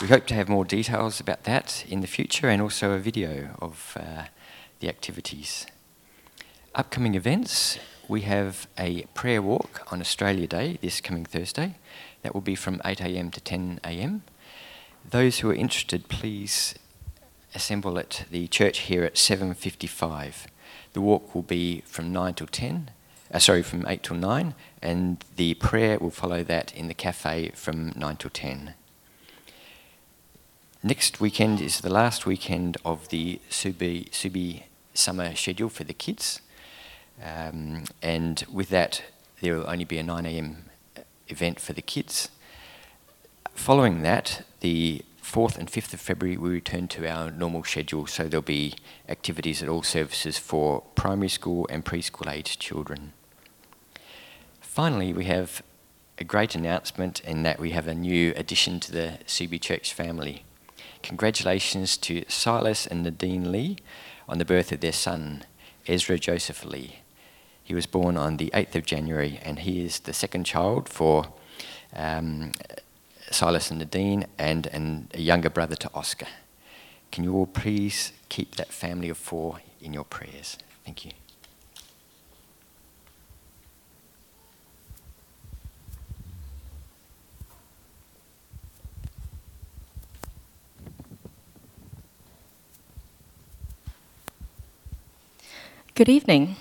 We 0.00 0.08
hope 0.08 0.26
to 0.26 0.34
have 0.34 0.48
more 0.48 0.64
details 0.64 1.20
about 1.20 1.44
that 1.44 1.84
in 1.88 2.00
the 2.00 2.08
future 2.08 2.48
and 2.48 2.60
also 2.60 2.90
a 2.90 2.98
video 2.98 3.50
of 3.62 3.96
uh, 3.96 4.24
the 4.80 4.88
activities. 4.88 5.68
Upcoming 6.74 7.14
events 7.14 7.78
we 8.08 8.22
have 8.22 8.66
a 8.76 9.02
prayer 9.14 9.40
walk 9.40 9.86
on 9.92 10.00
Australia 10.00 10.48
Day 10.48 10.76
this 10.82 11.00
coming 11.00 11.24
Thursday. 11.24 11.76
That 12.22 12.34
will 12.34 12.40
be 12.40 12.56
from 12.56 12.80
8am 12.80 13.30
to 13.34 13.40
10am. 13.40 14.22
Those 15.08 15.40
who 15.40 15.50
are 15.50 15.54
interested, 15.54 16.08
please 16.08 16.74
assemble 17.54 17.98
at 17.98 18.24
the 18.30 18.46
church 18.46 18.80
here 18.80 19.04
at 19.04 19.14
7.55. 19.14 20.46
The 20.92 21.00
walk 21.00 21.34
will 21.34 21.42
be 21.42 21.82
from 21.86 22.12
9 22.12 22.34
till 22.34 22.46
10 22.46 22.90
uh, 23.32 23.38
sorry, 23.38 23.62
from 23.62 23.86
8 23.86 24.02
till 24.02 24.16
9, 24.16 24.54
and 24.82 25.24
the 25.36 25.54
prayer 25.54 25.98
will 25.98 26.10
follow 26.10 26.42
that 26.42 26.74
in 26.74 26.88
the 26.88 26.94
cafe 26.94 27.50
from 27.54 27.92
9 27.94 28.16
till 28.16 28.30
10. 28.30 28.74
Next 30.82 31.20
weekend 31.20 31.60
is 31.60 31.80
the 31.80 31.90
last 31.90 32.26
weekend 32.26 32.76
of 32.84 33.08
the 33.08 33.40
Subi, 33.50 34.10
Subi 34.10 34.64
summer 34.94 35.34
schedule 35.34 35.68
for 35.68 35.84
the 35.84 35.94
kids, 35.94 36.40
um, 37.22 37.84
and 38.02 38.44
with 38.50 38.70
that, 38.70 39.04
there 39.40 39.56
will 39.56 39.70
only 39.70 39.84
be 39.84 39.98
a 39.98 40.02
9am 40.02 40.56
event 41.28 41.60
for 41.60 41.72
the 41.72 41.82
kids. 41.82 42.30
Following 43.60 44.00
that, 44.00 44.42
the 44.60 45.02
4th 45.22 45.58
and 45.58 45.70
5th 45.70 45.92
of 45.92 46.00
February, 46.00 46.38
we 46.38 46.48
return 46.48 46.88
to 46.88 47.06
our 47.06 47.30
normal 47.30 47.62
schedule, 47.62 48.06
so 48.06 48.26
there'll 48.26 48.40
be 48.40 48.74
activities 49.06 49.62
at 49.62 49.68
all 49.68 49.82
services 49.82 50.38
for 50.38 50.80
primary 50.94 51.28
school 51.28 51.66
and 51.68 51.84
preschool 51.84 52.32
aged 52.32 52.58
children. 52.58 53.12
Finally, 54.62 55.12
we 55.12 55.26
have 55.26 55.62
a 56.16 56.24
great 56.24 56.54
announcement 56.54 57.20
in 57.20 57.42
that 57.42 57.60
we 57.60 57.72
have 57.72 57.86
a 57.86 57.94
new 57.94 58.32
addition 58.34 58.80
to 58.80 58.92
the 58.92 59.18
Subi 59.26 59.60
Church 59.60 59.92
family. 59.92 60.42
Congratulations 61.02 61.98
to 61.98 62.24
Silas 62.28 62.86
and 62.86 63.02
Nadine 63.02 63.52
Lee 63.52 63.76
on 64.26 64.38
the 64.38 64.46
birth 64.46 64.72
of 64.72 64.80
their 64.80 64.90
son, 64.90 65.44
Ezra 65.86 66.18
Joseph 66.18 66.64
Lee. 66.64 67.00
He 67.62 67.74
was 67.74 67.84
born 67.84 68.16
on 68.16 68.38
the 68.38 68.50
8th 68.54 68.74
of 68.76 68.86
January 68.86 69.38
and 69.42 69.58
he 69.58 69.84
is 69.84 70.00
the 70.00 70.14
second 70.14 70.44
child 70.44 70.88
for 70.88 71.34
um, 71.94 72.52
Silas 73.30 73.70
and 73.70 73.78
Nadine 73.78 74.26
and, 74.38 74.66
and 74.66 75.08
a 75.14 75.20
younger 75.20 75.50
brother 75.50 75.76
to 75.76 75.90
Oscar. 75.94 76.26
Can 77.12 77.24
you 77.24 77.34
all 77.34 77.46
please 77.46 78.12
keep 78.28 78.56
that 78.56 78.72
family 78.72 79.08
of 79.08 79.18
four 79.18 79.60
in 79.80 79.92
your 79.92 80.04
prayers? 80.04 80.58
Thank 80.84 81.04
you. 81.04 81.12
Good 95.94 96.08
evening. 96.08 96.56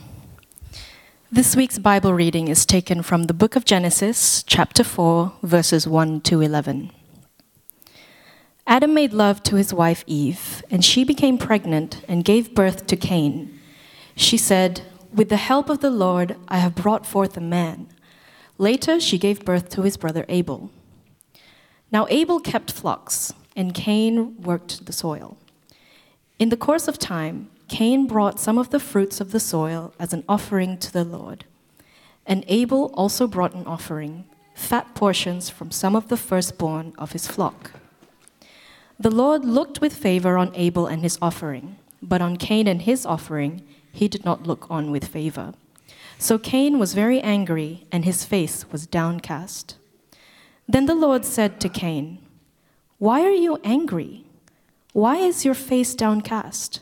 This 1.31 1.55
week's 1.55 1.77
Bible 1.77 2.11
reading 2.15 2.47
is 2.47 2.65
taken 2.65 3.03
from 3.03 3.25
the 3.25 3.35
book 3.35 3.55
of 3.55 3.63
Genesis, 3.63 4.41
chapter 4.41 4.83
4, 4.83 5.33
verses 5.43 5.85
1 5.87 6.21
to 6.21 6.41
11. 6.41 6.89
Adam 8.65 8.95
made 8.95 9.13
love 9.13 9.43
to 9.43 9.55
his 9.55 9.71
wife 9.71 10.03
Eve, 10.07 10.63
and 10.71 10.83
she 10.83 11.03
became 11.03 11.37
pregnant 11.37 12.03
and 12.07 12.25
gave 12.25 12.55
birth 12.55 12.87
to 12.87 12.95
Cain. 12.95 13.59
She 14.15 14.37
said, 14.37 14.81
With 15.13 15.29
the 15.29 15.37
help 15.37 15.69
of 15.69 15.81
the 15.81 15.91
Lord, 15.91 16.35
I 16.47 16.57
have 16.57 16.73
brought 16.73 17.05
forth 17.05 17.37
a 17.37 17.41
man. 17.41 17.89
Later, 18.57 18.99
she 18.99 19.19
gave 19.19 19.45
birth 19.45 19.69
to 19.69 19.83
his 19.83 19.97
brother 19.97 20.25
Abel. 20.29 20.71
Now, 21.91 22.07
Abel 22.09 22.39
kept 22.39 22.71
flocks, 22.71 23.35
and 23.55 23.75
Cain 23.75 24.41
worked 24.41 24.87
the 24.87 24.93
soil. 24.93 25.37
In 26.39 26.49
the 26.49 26.57
course 26.57 26.87
of 26.87 26.97
time, 26.97 27.51
Cain 27.69 28.07
brought 28.07 28.39
some 28.39 28.57
of 28.57 28.71
the 28.71 28.79
fruits 28.79 29.21
of 29.21 29.31
the 29.31 29.39
soil 29.39 29.93
as 29.99 30.11
an 30.11 30.23
offering 30.27 30.77
to 30.79 30.91
the 30.91 31.03
Lord. 31.03 31.45
And 32.25 32.43
Abel 32.47 32.91
also 32.95 33.27
brought 33.27 33.53
an 33.53 33.65
offering, 33.65 34.25
fat 34.55 34.93
portions 34.95 35.49
from 35.49 35.71
some 35.71 35.95
of 35.95 36.09
the 36.09 36.17
firstborn 36.17 36.93
of 36.97 37.13
his 37.13 37.27
flock. 37.27 37.71
The 38.99 39.11
Lord 39.11 39.45
looked 39.45 39.79
with 39.79 39.95
favor 39.95 40.37
on 40.37 40.51
Abel 40.55 40.87
and 40.87 41.01
his 41.01 41.17
offering, 41.21 41.77
but 42.01 42.21
on 42.21 42.35
Cain 42.35 42.67
and 42.67 42.81
his 42.81 43.05
offering 43.05 43.63
he 43.91 44.07
did 44.07 44.25
not 44.25 44.45
look 44.45 44.69
on 44.69 44.91
with 44.91 45.05
favor. 45.05 45.53
So 46.17 46.37
Cain 46.37 46.79
was 46.79 46.93
very 46.93 47.21
angry, 47.21 47.87
and 47.91 48.03
his 48.03 48.25
face 48.25 48.69
was 48.71 48.85
downcast. 48.85 49.77
Then 50.67 50.85
the 50.85 50.95
Lord 50.95 51.23
said 51.23 51.61
to 51.61 51.69
Cain, 51.69 52.19
Why 52.97 53.21
are 53.21 53.31
you 53.31 53.57
angry? 53.63 54.25
Why 54.91 55.15
is 55.15 55.45
your 55.45 55.53
face 55.53 55.95
downcast? 55.95 56.81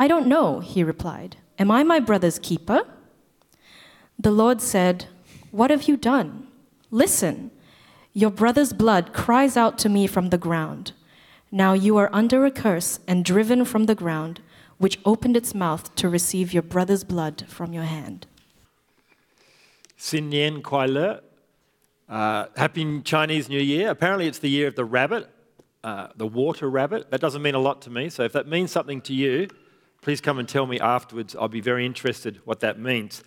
I 0.00 0.08
don't 0.08 0.28
know, 0.28 0.60
he 0.60 0.82
replied. 0.82 1.36
Am 1.58 1.70
I 1.70 1.82
my 1.82 2.00
brother's 2.00 2.38
keeper? 2.38 2.86
The 4.18 4.30
Lord 4.30 4.62
said, 4.62 5.04
What 5.50 5.70
have 5.70 5.88
you 5.88 5.98
done? 5.98 6.48
Listen, 6.90 7.50
your 8.14 8.30
brother's 8.30 8.72
blood 8.72 9.12
cries 9.12 9.58
out 9.58 9.76
to 9.80 9.90
me 9.90 10.06
from 10.06 10.30
the 10.30 10.38
ground. 10.38 10.92
Now 11.52 11.74
you 11.74 11.98
are 11.98 12.08
under 12.14 12.46
a 12.46 12.50
curse 12.50 12.98
and 13.06 13.26
driven 13.26 13.66
from 13.66 13.84
the 13.84 13.94
ground, 13.94 14.40
which 14.78 14.98
opened 15.04 15.36
its 15.36 15.54
mouth 15.54 15.94
to 15.96 16.08
receive 16.08 16.54
your 16.54 16.62
brother's 16.62 17.04
blood 17.04 17.44
from 17.46 17.74
your 17.74 17.84
hand. 17.84 18.26
Xin 19.98 20.32
Nian 20.32 20.62
Kuai 20.62 20.90
Le. 20.90 21.20
Uh, 22.08 22.46
happy 22.56 23.02
Chinese 23.02 23.50
New 23.50 23.60
Year. 23.60 23.90
Apparently, 23.90 24.26
it's 24.26 24.38
the 24.38 24.48
year 24.48 24.66
of 24.66 24.76
the 24.76 24.84
rabbit, 24.86 25.28
uh, 25.84 26.08
the 26.16 26.26
water 26.26 26.70
rabbit. 26.70 27.10
That 27.10 27.20
doesn't 27.20 27.42
mean 27.42 27.54
a 27.54 27.60
lot 27.68 27.82
to 27.82 27.90
me, 27.90 28.08
so 28.08 28.22
if 28.22 28.32
that 28.32 28.48
means 28.48 28.70
something 28.70 29.02
to 29.02 29.12
you, 29.12 29.48
Please 30.02 30.22
come 30.22 30.38
and 30.38 30.48
tell 30.48 30.66
me 30.66 30.80
afterwards. 30.80 31.36
I'll 31.36 31.48
be 31.48 31.60
very 31.60 31.84
interested 31.84 32.40
what 32.44 32.60
that 32.60 32.78
means. 32.78 33.22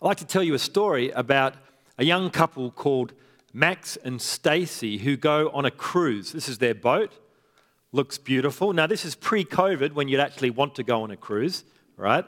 I'd 0.00 0.06
like 0.06 0.16
to 0.16 0.26
tell 0.26 0.42
you 0.42 0.54
a 0.54 0.58
story 0.58 1.10
about 1.10 1.56
a 1.98 2.04
young 2.04 2.30
couple 2.30 2.70
called 2.70 3.12
Max 3.52 3.98
and 4.02 4.22
Stacy 4.22 4.96
who 4.98 5.18
go 5.18 5.50
on 5.50 5.66
a 5.66 5.70
cruise. 5.70 6.32
This 6.32 6.48
is 6.48 6.56
their 6.56 6.74
boat. 6.74 7.12
Looks 7.92 8.16
beautiful. 8.16 8.72
Now, 8.72 8.86
this 8.86 9.04
is 9.04 9.14
pre 9.14 9.44
COVID 9.44 9.92
when 9.92 10.08
you'd 10.08 10.20
actually 10.20 10.50
want 10.50 10.74
to 10.76 10.82
go 10.82 11.02
on 11.02 11.10
a 11.10 11.18
cruise, 11.18 11.64
right? 11.98 12.24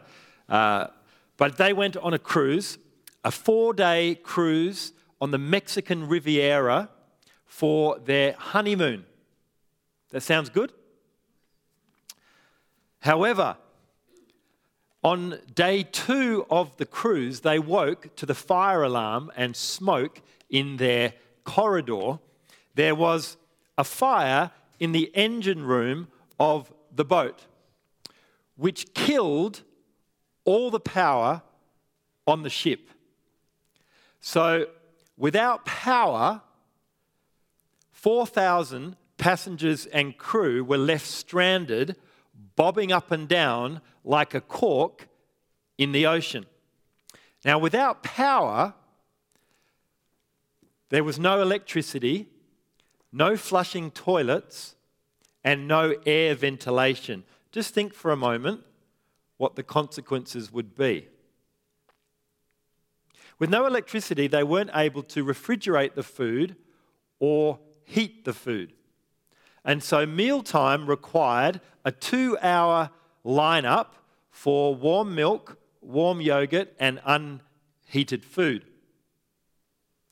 Uh, 0.46 0.88
but 1.38 1.57
they 1.57 1.72
went 1.72 1.96
on 1.96 2.12
a 2.12 2.18
cruise, 2.18 2.76
a 3.24 3.31
four 3.31 3.72
day 3.72 4.16
cruise 4.22 4.92
on 5.18 5.31
the 5.31 5.38
Mexican 5.38 6.09
Riviera 6.09 6.90
for 7.46 7.98
their 8.00 8.35
honeymoon. 8.35 9.07
That 10.11 10.22
sounds 10.22 10.50
good? 10.50 10.74
However, 13.03 13.57
on 15.03 15.41
day 15.53 15.83
two 15.83 16.47
of 16.49 16.77
the 16.77 16.87
cruise, 16.87 17.41
they 17.41 17.59
woke 17.59 18.15
to 18.15 18.27
the 18.27 18.35
fire 18.35 18.85
alarm 18.85 19.33
and 19.37 19.57
smoke 19.57 20.23
in 20.49 20.77
their 20.77 21.15
corridor. 21.43 22.21
There 22.77 22.95
was 22.95 23.37
a 23.77 23.83
fire 23.83 24.53
in 24.79 24.93
the 24.93 25.11
engine 25.17 25.65
room 25.65 26.09
of 26.38 26.73
the 26.95 27.05
boat, 27.05 27.47
which 28.55 28.95
killed 28.95 29.62
all 30.45 30.71
the 30.71 30.81
power 30.81 31.43
on 32.25 32.45
the 32.45 32.51
ship. 32.51 32.88
So, 34.21 34.67
without 35.17 35.65
power, 35.65 36.43
4,000 37.91 38.95
passengers 39.17 39.87
and 39.87 40.17
crew 40.17 40.62
were 40.62 40.79
left 40.79 41.07
stranded, 41.07 41.97
bobbing 42.57 42.93
up 42.93 43.11
and 43.11 43.29
down 43.29 43.81
like 44.05 44.35
a 44.35 44.41
cork 44.41 45.09
in 45.79 45.93
the 45.93 46.07
ocean. 46.07 46.47
Now, 47.45 47.59
without 47.59 48.03
power, 48.03 48.75
there 50.91 51.05
was 51.05 51.19
no 51.19 51.41
electricity, 51.41 52.29
no 53.12 53.37
flushing 53.37 53.91
toilets, 53.91 54.77
and 55.45 55.67
no 55.67 55.95
air 56.07 56.35
ventilation. 56.35 57.25
Just 57.51 57.75
think 57.75 57.95
for 57.95 58.11
a 58.11 58.17
moment 58.17 58.61
what 59.38 59.57
the 59.57 59.62
consequences 59.62 60.53
would 60.53 60.77
be. 60.77 61.09
With 63.38 63.51
no 63.51 63.67
electricity, 63.67 64.29
they 64.29 64.45
weren't 64.45 64.71
able 64.73 65.03
to 65.05 65.25
refrigerate 65.25 65.95
the 65.95 66.05
food 66.05 66.55
or 67.19 67.59
heat 67.85 68.25
the 68.25 68.33
food. 68.33 68.73
And 69.64 69.83
so 69.83 70.07
mealtime 70.07 70.87
required 70.87 71.61
a 71.85 71.92
two 71.92 72.37
hour 72.42 72.90
lineup 73.25 73.88
for 74.31 74.75
warm 74.75 75.14
milk, 75.14 75.59
warm 75.81 76.20
yogurt, 76.20 76.75
and 76.81 77.01
unheated 77.05 78.25
food. 78.25 78.64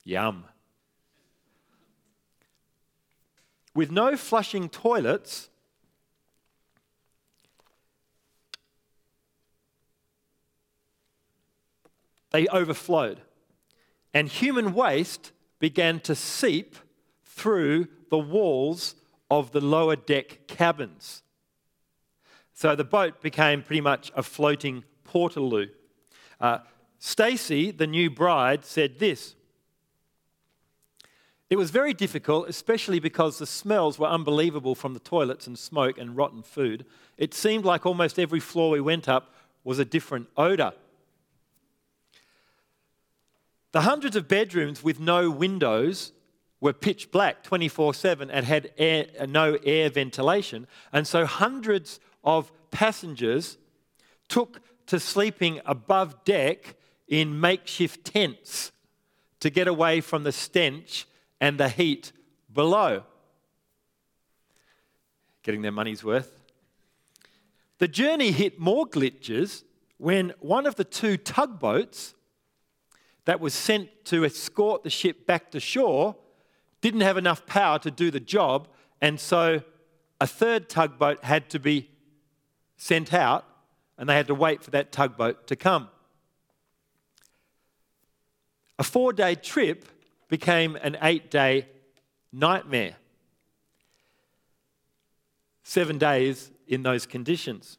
Yum. 0.04 0.44
With 3.74 3.90
no 3.90 4.16
flushing 4.16 4.68
toilets, 4.68 5.48
they 12.30 12.46
overflowed. 12.48 13.20
And 14.12 14.28
human 14.28 14.74
waste 14.74 15.32
began 15.60 16.00
to 16.00 16.14
seep 16.14 16.76
through 17.24 17.88
the 18.10 18.18
walls 18.18 18.96
of 19.30 19.52
the 19.52 19.60
lower 19.60 19.96
deck 19.96 20.46
cabins. 20.46 21.22
So 22.52 22.74
the 22.74 22.84
boat 22.84 23.22
became 23.22 23.62
pretty 23.62 23.80
much 23.80 24.12
a 24.14 24.22
floating 24.22 24.84
portaloo. 25.08 25.68
Uh, 26.40 26.58
Stacy, 26.98 27.70
the 27.70 27.86
new 27.86 28.10
bride, 28.10 28.64
said 28.64 28.98
this. 28.98 29.34
It 31.48 31.56
was 31.56 31.70
very 31.70 31.94
difficult, 31.94 32.48
especially 32.48 33.00
because 33.00 33.38
the 33.38 33.46
smells 33.46 33.98
were 33.98 34.06
unbelievable 34.06 34.74
from 34.74 34.94
the 34.94 35.00
toilets 35.00 35.46
and 35.46 35.58
smoke 35.58 35.98
and 35.98 36.16
rotten 36.16 36.42
food. 36.42 36.86
It 37.16 37.34
seemed 37.34 37.64
like 37.64 37.86
almost 37.86 38.18
every 38.18 38.40
floor 38.40 38.70
we 38.70 38.80
went 38.80 39.08
up 39.08 39.34
was 39.64 39.78
a 39.78 39.84
different 39.84 40.28
odour. 40.36 40.72
The 43.72 43.82
hundreds 43.82 44.16
of 44.16 44.28
bedrooms 44.28 44.82
with 44.82 45.00
no 45.00 45.30
windows 45.30 46.12
were 46.60 46.72
pitch 46.72 47.10
black 47.10 47.42
24 47.42 47.94
7 47.94 48.30
and 48.30 48.46
had 48.46 48.72
air, 48.76 49.06
uh, 49.18 49.26
no 49.26 49.58
air 49.64 49.90
ventilation. 49.90 50.66
And 50.92 51.06
so 51.06 51.24
hundreds 51.24 52.00
of 52.22 52.52
passengers 52.70 53.58
took 54.28 54.60
to 54.86 55.00
sleeping 55.00 55.60
above 55.64 56.24
deck 56.24 56.76
in 57.08 57.40
makeshift 57.40 58.04
tents 58.04 58.72
to 59.40 59.50
get 59.50 59.66
away 59.66 60.00
from 60.00 60.24
the 60.24 60.32
stench 60.32 61.06
and 61.40 61.58
the 61.58 61.68
heat 61.68 62.12
below. 62.52 63.04
Getting 65.42 65.62
their 65.62 65.72
money's 65.72 66.04
worth. 66.04 66.42
The 67.78 67.88
journey 67.88 68.30
hit 68.30 68.60
more 68.60 68.86
glitches 68.86 69.64
when 69.96 70.34
one 70.40 70.66
of 70.66 70.76
the 70.76 70.84
two 70.84 71.16
tugboats 71.16 72.14
that 73.24 73.40
was 73.40 73.54
sent 73.54 74.04
to 74.06 74.24
escort 74.24 74.82
the 74.82 74.90
ship 74.90 75.26
back 75.26 75.50
to 75.52 75.60
shore 75.60 76.16
didn't 76.80 77.00
have 77.02 77.16
enough 77.16 77.46
power 77.46 77.78
to 77.80 77.90
do 77.90 78.10
the 78.10 78.20
job, 78.20 78.68
and 79.00 79.18
so 79.18 79.62
a 80.20 80.26
third 80.26 80.68
tugboat 80.68 81.24
had 81.24 81.50
to 81.50 81.58
be 81.58 81.90
sent 82.76 83.12
out, 83.12 83.44
and 83.98 84.08
they 84.08 84.14
had 84.14 84.26
to 84.26 84.34
wait 84.34 84.62
for 84.62 84.70
that 84.70 84.92
tugboat 84.92 85.46
to 85.46 85.56
come. 85.56 85.88
A 88.78 88.82
four 88.82 89.12
day 89.12 89.34
trip 89.34 89.86
became 90.28 90.76
an 90.76 90.96
eight 91.02 91.30
day 91.30 91.66
nightmare. 92.32 92.96
Seven 95.62 95.98
days 95.98 96.50
in 96.66 96.82
those 96.82 97.06
conditions. 97.06 97.76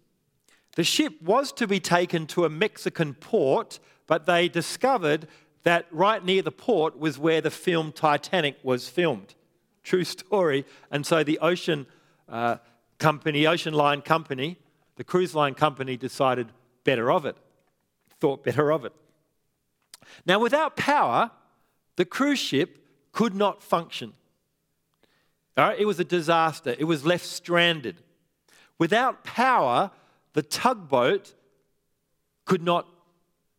The 0.75 0.83
ship 0.83 1.21
was 1.21 1.51
to 1.53 1.67
be 1.67 1.79
taken 1.79 2.27
to 2.27 2.45
a 2.45 2.49
Mexican 2.49 3.13
port 3.13 3.79
but 4.11 4.25
they 4.25 4.49
discovered 4.49 5.25
that 5.63 5.86
right 5.91 6.24
near 6.24 6.41
the 6.41 6.52
port 6.52 6.97
was 6.97 7.19
where 7.19 7.41
the 7.41 7.52
film 7.52 7.91
Titanic 7.91 8.58
was 8.63 8.89
filmed. 8.89 9.36
True 9.84 10.03
story. 10.03 10.66
And 10.89 11.05
so 11.05 11.24
the 11.24 11.39
ocean 11.39 11.86
uh, 12.30 12.57
company, 12.97 13.45
Ocean 13.45 13.74
Line 13.74 14.01
Company, 14.01 14.57
the 14.95 15.03
cruise 15.03 15.34
line 15.34 15.53
company 15.53 15.97
decided 15.97 16.51
better 16.84 17.12
of 17.12 17.26
it, 17.26 17.36
thought 18.20 18.43
better 18.43 18.72
of 18.72 18.86
it. 18.86 18.93
Now, 20.26 20.39
without 20.39 20.76
power, 20.76 21.32
the 21.95 22.05
cruise 22.05 22.39
ship 22.39 22.78
could 23.12 23.34
not 23.34 23.62
function. 23.62 24.14
All 25.57 25.66
right, 25.68 25.80
it 25.80 25.86
was 25.86 25.99
a 25.99 26.05
disaster. 26.05 26.76
It 26.78 26.86
was 26.86 27.05
left 27.05 27.26
stranded. 27.26 27.97
Without 28.78 29.24
power, 29.24 29.91
the 30.34 30.41
tugboat 30.41 31.34
could 32.45 32.64
not 32.64 32.88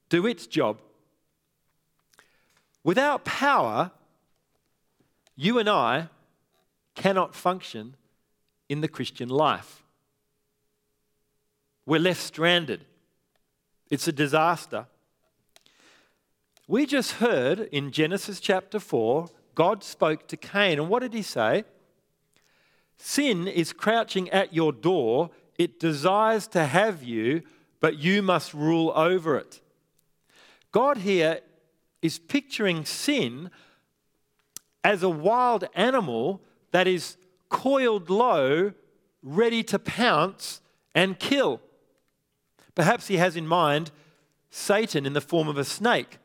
do 0.09 0.27
its 0.27 0.47
job. 0.47 0.81
Without 2.85 3.25
power, 3.25 3.93
you 5.37 5.59
and 5.59 5.69
I 5.69 6.09
cannot 6.95 7.35
function 7.35 7.97
in 8.69 8.81
the 8.81 8.89
Christian 8.89 9.29
life. 9.29 9.83
We're 11.87 12.01
left 12.01 12.21
stranded. 12.21 12.85
It's 13.91 14.09
a 14.09 14.13
disaster. 14.13 14.87
We 16.69 16.87
just 16.87 17.13
heard 17.13 17.61
in 17.61 17.91
Genesis 17.91 18.41
chapter 18.41 18.79
4, 18.81 19.29
God 19.55 19.85
spoke 19.85 20.27
to 20.29 20.37
Cain, 20.37 20.79
and 20.79 20.89
what 20.89 21.03
did 21.03 21.13
he 21.13 21.23
say? 21.23 21.65
Sin 22.97 23.49
is 23.49 23.73
crouching 23.73 24.31
at 24.31 24.55
your 24.55 24.73
door. 24.73 25.31
It 25.59 25.81
desires 25.81 26.47
to 26.49 26.65
have 26.65 27.03
you, 27.03 27.43
but 27.81 27.99
you 27.99 28.23
must 28.23 28.55
rule 28.55 28.93
over 28.95 29.37
it. 29.37 29.61
God 30.71 30.99
here 30.99 31.41
is 32.03 32.19
picturing 32.19 32.85
sin 32.85 33.51
as 34.85 35.03
a 35.03 35.09
wild 35.09 35.69
animal 35.75 36.43
that 36.73 36.87
is 36.87 37.17
coiled 37.49 38.11
low, 38.11 38.73
ready 39.23 39.63
to 39.63 39.79
pounce 39.79 40.61
and 40.95 41.19
kill. 41.19 41.61
Perhaps 42.75 43.07
he 43.07 43.17
has 43.19 43.37
in 43.37 43.47
mind 43.47 43.93
Satan 44.51 45.07
in 45.07 45.13
the 45.13 45.21
form 45.21 45.49
of 45.49 45.57
a 45.57 45.65
snake 45.65 46.19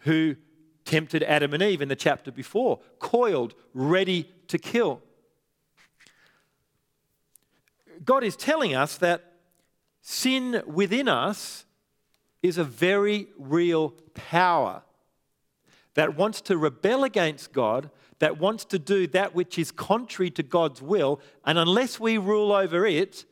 who 0.00 0.36
tempted 0.84 1.22
Adam 1.24 1.52
and 1.52 1.62
Eve 1.62 1.82
in 1.82 1.88
the 1.88 1.96
chapter 1.96 2.30
before, 2.30 2.80
coiled, 2.98 3.54
ready 3.74 4.30
to 4.48 4.58
kill. 4.58 5.00
God 8.04 8.24
is 8.24 8.36
telling 8.36 8.74
us 8.74 8.96
that 8.98 9.32
sin 10.00 10.62
within 10.66 11.08
us 11.08 11.64
is 12.42 12.58
a 12.58 12.64
very 12.64 13.28
real 13.38 13.90
power 14.14 14.82
that 15.94 16.16
wants 16.16 16.40
to 16.42 16.56
rebel 16.56 17.04
against 17.04 17.52
God, 17.52 17.90
that 18.18 18.38
wants 18.38 18.64
to 18.66 18.78
do 18.78 19.06
that 19.08 19.34
which 19.34 19.58
is 19.58 19.70
contrary 19.70 20.30
to 20.30 20.42
God's 20.42 20.80
will, 20.80 21.20
and 21.44 21.58
unless 21.58 21.98
we 22.00 22.18
rule 22.18 22.52
over 22.52 22.86
it, 22.86 23.24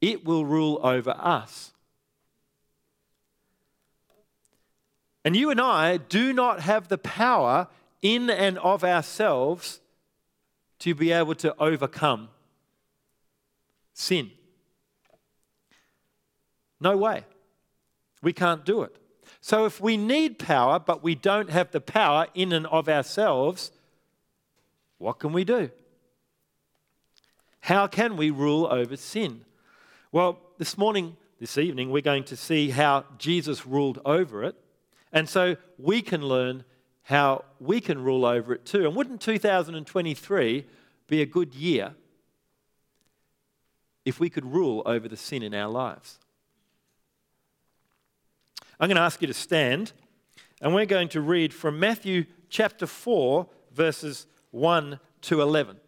it 0.00 0.24
will 0.24 0.44
rule 0.44 0.80
over 0.82 1.10
us. 1.10 1.72
And 5.24 5.36
you 5.36 5.50
and 5.50 5.60
I 5.60 5.96
do 5.96 6.32
not 6.32 6.60
have 6.60 6.88
the 6.88 6.98
power 6.98 7.68
in 8.00 8.30
and 8.30 8.58
of 8.58 8.84
ourselves 8.84 9.80
to 10.78 10.94
be 10.94 11.12
able 11.12 11.34
to 11.34 11.54
overcome 11.60 12.28
sin. 13.92 14.30
No 16.80 16.96
way. 16.96 17.24
We 18.22 18.32
can't 18.32 18.64
do 18.64 18.82
it. 18.82 18.96
So 19.40 19.64
if 19.64 19.80
we 19.80 19.96
need 19.96 20.38
power, 20.38 20.78
but 20.78 21.02
we 21.02 21.14
don't 21.14 21.50
have 21.50 21.70
the 21.70 21.80
power 21.80 22.26
in 22.34 22.52
and 22.52 22.66
of 22.66 22.88
ourselves, 22.88 23.70
what 24.98 25.18
can 25.18 25.32
we 25.32 25.44
do? 25.44 25.70
How 27.60 27.86
can 27.86 28.16
we 28.16 28.30
rule 28.30 28.66
over 28.70 28.96
sin? 28.96 29.44
Well, 30.10 30.40
this 30.58 30.78
morning, 30.78 31.16
this 31.38 31.58
evening, 31.58 31.90
we're 31.90 32.02
going 32.02 32.24
to 32.24 32.36
see 32.36 32.70
how 32.70 33.04
Jesus 33.18 33.66
ruled 33.66 34.00
over 34.04 34.42
it. 34.42 34.56
And 35.12 35.28
so 35.28 35.56
we 35.78 36.02
can 36.02 36.22
learn 36.22 36.64
how 37.02 37.44
we 37.60 37.80
can 37.80 38.02
rule 38.02 38.26
over 38.26 38.54
it 38.54 38.66
too. 38.66 38.86
And 38.86 38.94
wouldn't 38.94 39.20
2023 39.20 40.66
be 41.06 41.22
a 41.22 41.26
good 41.26 41.54
year 41.54 41.94
if 44.04 44.20
we 44.20 44.28
could 44.28 44.44
rule 44.44 44.82
over 44.84 45.08
the 45.08 45.16
sin 45.16 45.42
in 45.42 45.54
our 45.54 45.70
lives? 45.70 46.18
I'm 48.80 48.88
going 48.88 48.96
to 48.96 49.02
ask 49.02 49.20
you 49.20 49.26
to 49.26 49.34
stand, 49.34 49.92
and 50.60 50.72
we're 50.72 50.86
going 50.86 51.08
to 51.08 51.20
read 51.20 51.52
from 51.52 51.80
Matthew 51.80 52.26
chapter 52.48 52.86
4, 52.86 53.48
verses 53.72 54.26
1 54.52 55.00
to 55.22 55.42
11. 55.42 55.78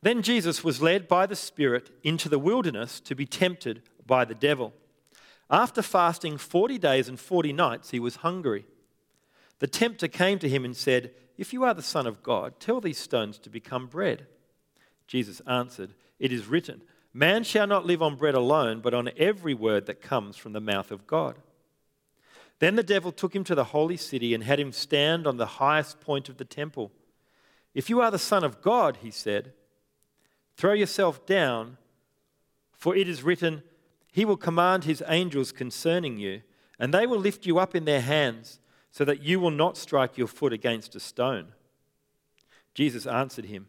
Then 0.00 0.22
Jesus 0.22 0.64
was 0.64 0.80
led 0.80 1.06
by 1.06 1.26
the 1.26 1.36
Spirit 1.36 1.90
into 2.02 2.30
the 2.30 2.38
wilderness 2.38 2.98
to 3.00 3.14
be 3.14 3.26
tempted 3.26 3.82
by 4.06 4.24
the 4.24 4.34
devil. 4.34 4.72
After 5.50 5.82
fasting 5.82 6.38
40 6.38 6.78
days 6.78 7.08
and 7.08 7.20
40 7.20 7.52
nights, 7.52 7.90
he 7.90 8.00
was 8.00 8.16
hungry. 8.16 8.64
The 9.58 9.66
tempter 9.66 10.08
came 10.08 10.38
to 10.38 10.48
him 10.48 10.64
and 10.64 10.74
said, 10.74 11.12
If 11.36 11.52
you 11.52 11.64
are 11.64 11.74
the 11.74 11.82
Son 11.82 12.06
of 12.06 12.22
God, 12.22 12.58
tell 12.58 12.80
these 12.80 12.98
stones 12.98 13.38
to 13.40 13.50
become 13.50 13.86
bread. 13.86 14.26
Jesus 15.12 15.42
answered, 15.46 15.92
It 16.18 16.32
is 16.32 16.46
written, 16.46 16.80
Man 17.12 17.44
shall 17.44 17.66
not 17.66 17.84
live 17.84 18.00
on 18.00 18.16
bread 18.16 18.34
alone, 18.34 18.80
but 18.80 18.94
on 18.94 19.10
every 19.18 19.52
word 19.52 19.84
that 19.84 20.00
comes 20.00 20.38
from 20.38 20.54
the 20.54 20.60
mouth 20.60 20.90
of 20.90 21.06
God. 21.06 21.36
Then 22.60 22.76
the 22.76 22.82
devil 22.82 23.12
took 23.12 23.36
him 23.36 23.44
to 23.44 23.54
the 23.54 23.64
holy 23.64 23.98
city 23.98 24.32
and 24.32 24.42
had 24.42 24.58
him 24.58 24.72
stand 24.72 25.26
on 25.26 25.36
the 25.36 25.44
highest 25.44 26.00
point 26.00 26.30
of 26.30 26.38
the 26.38 26.46
temple. 26.46 26.92
If 27.74 27.90
you 27.90 28.00
are 28.00 28.10
the 28.10 28.18
Son 28.18 28.42
of 28.42 28.62
God, 28.62 29.00
he 29.02 29.10
said, 29.10 29.52
Throw 30.56 30.72
yourself 30.72 31.26
down, 31.26 31.76
for 32.72 32.96
it 32.96 33.06
is 33.06 33.22
written, 33.22 33.62
He 34.12 34.24
will 34.24 34.38
command 34.38 34.84
His 34.84 35.04
angels 35.08 35.52
concerning 35.52 36.16
you, 36.16 36.40
and 36.78 36.94
they 36.94 37.06
will 37.06 37.18
lift 37.18 37.44
you 37.44 37.58
up 37.58 37.74
in 37.74 37.84
their 37.84 38.00
hands, 38.00 38.60
so 38.90 39.04
that 39.04 39.22
you 39.22 39.40
will 39.40 39.50
not 39.50 39.76
strike 39.76 40.16
your 40.16 40.26
foot 40.26 40.54
against 40.54 40.96
a 40.96 41.00
stone. 41.00 41.48
Jesus 42.72 43.06
answered 43.06 43.44
him, 43.44 43.68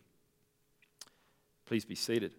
Please 1.71 1.85
be 1.85 1.95
seated. 1.95 2.33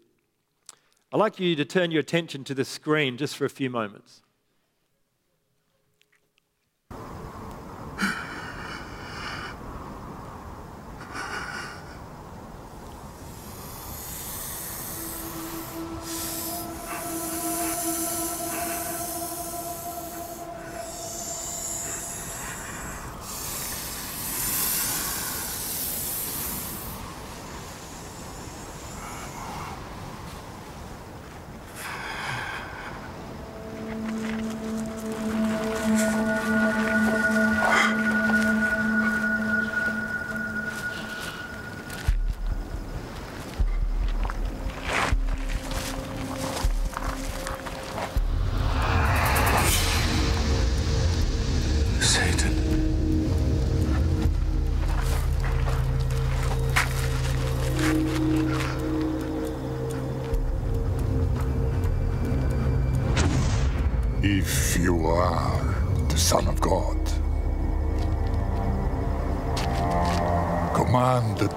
I'd 1.10 1.16
like 1.16 1.40
you 1.40 1.56
to 1.56 1.64
turn 1.64 1.90
your 1.90 2.00
attention 2.00 2.44
to 2.44 2.54
the 2.54 2.66
screen 2.66 3.16
just 3.16 3.34
for 3.34 3.46
a 3.46 3.48
few 3.48 3.70
moments. 3.70 4.20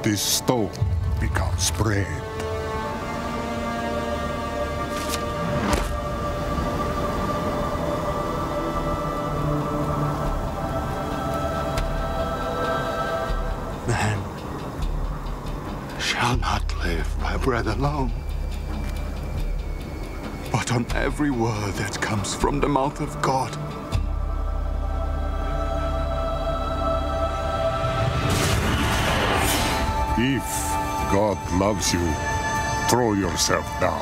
This 0.05 0.21
stone 0.21 0.69
becomes 1.19 1.71
bread. 1.71 2.05
Man 13.87 14.19
shall 15.99 16.37
not 16.37 16.61
live 16.83 17.15
by 17.19 17.35
bread 17.37 17.65
alone, 17.65 18.11
but 20.51 20.71
on 20.71 20.85
every 20.93 21.31
word 21.31 21.73
that 21.77 21.99
comes 21.99 22.35
from 22.35 22.59
the 22.59 22.69
mouth 22.69 23.01
of 23.01 23.19
God. 23.23 23.64
If 30.17 30.47
God 31.11 31.37
loves 31.59 31.91
you, 31.91 31.99
throw 32.89 33.11
yourself 33.11 33.65
down. 33.81 33.99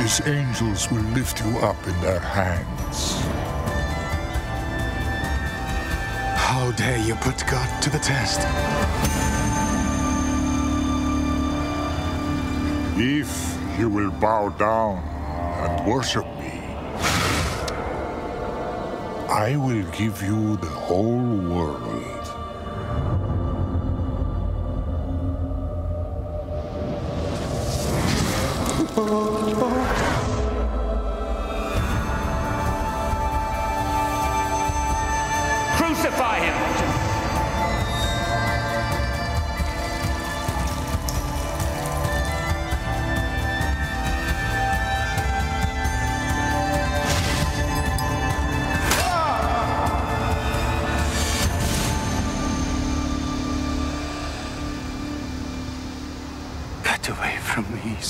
His 0.00 0.22
angels 0.24 0.88
will 0.92 1.02
lift 1.10 1.44
you 1.44 1.58
up 1.58 1.76
in 1.88 2.00
their 2.00 2.20
hands. 2.20 3.20
How 6.38 6.70
dare 6.76 6.98
you 6.98 7.16
put 7.16 7.44
God 7.48 7.82
to 7.82 7.90
the 7.90 7.98
test? 7.98 8.42
If 12.96 13.58
you 13.80 13.88
will 13.88 14.12
bow 14.12 14.50
down 14.50 14.98
and 14.98 15.84
worship 15.84 16.26
me, 16.38 16.60
I 19.28 19.56
will 19.56 19.82
give 19.90 20.22
you 20.22 20.56
the 20.58 20.68
whole 20.68 21.38
world. 21.38 21.91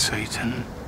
Satan. 0.03 0.82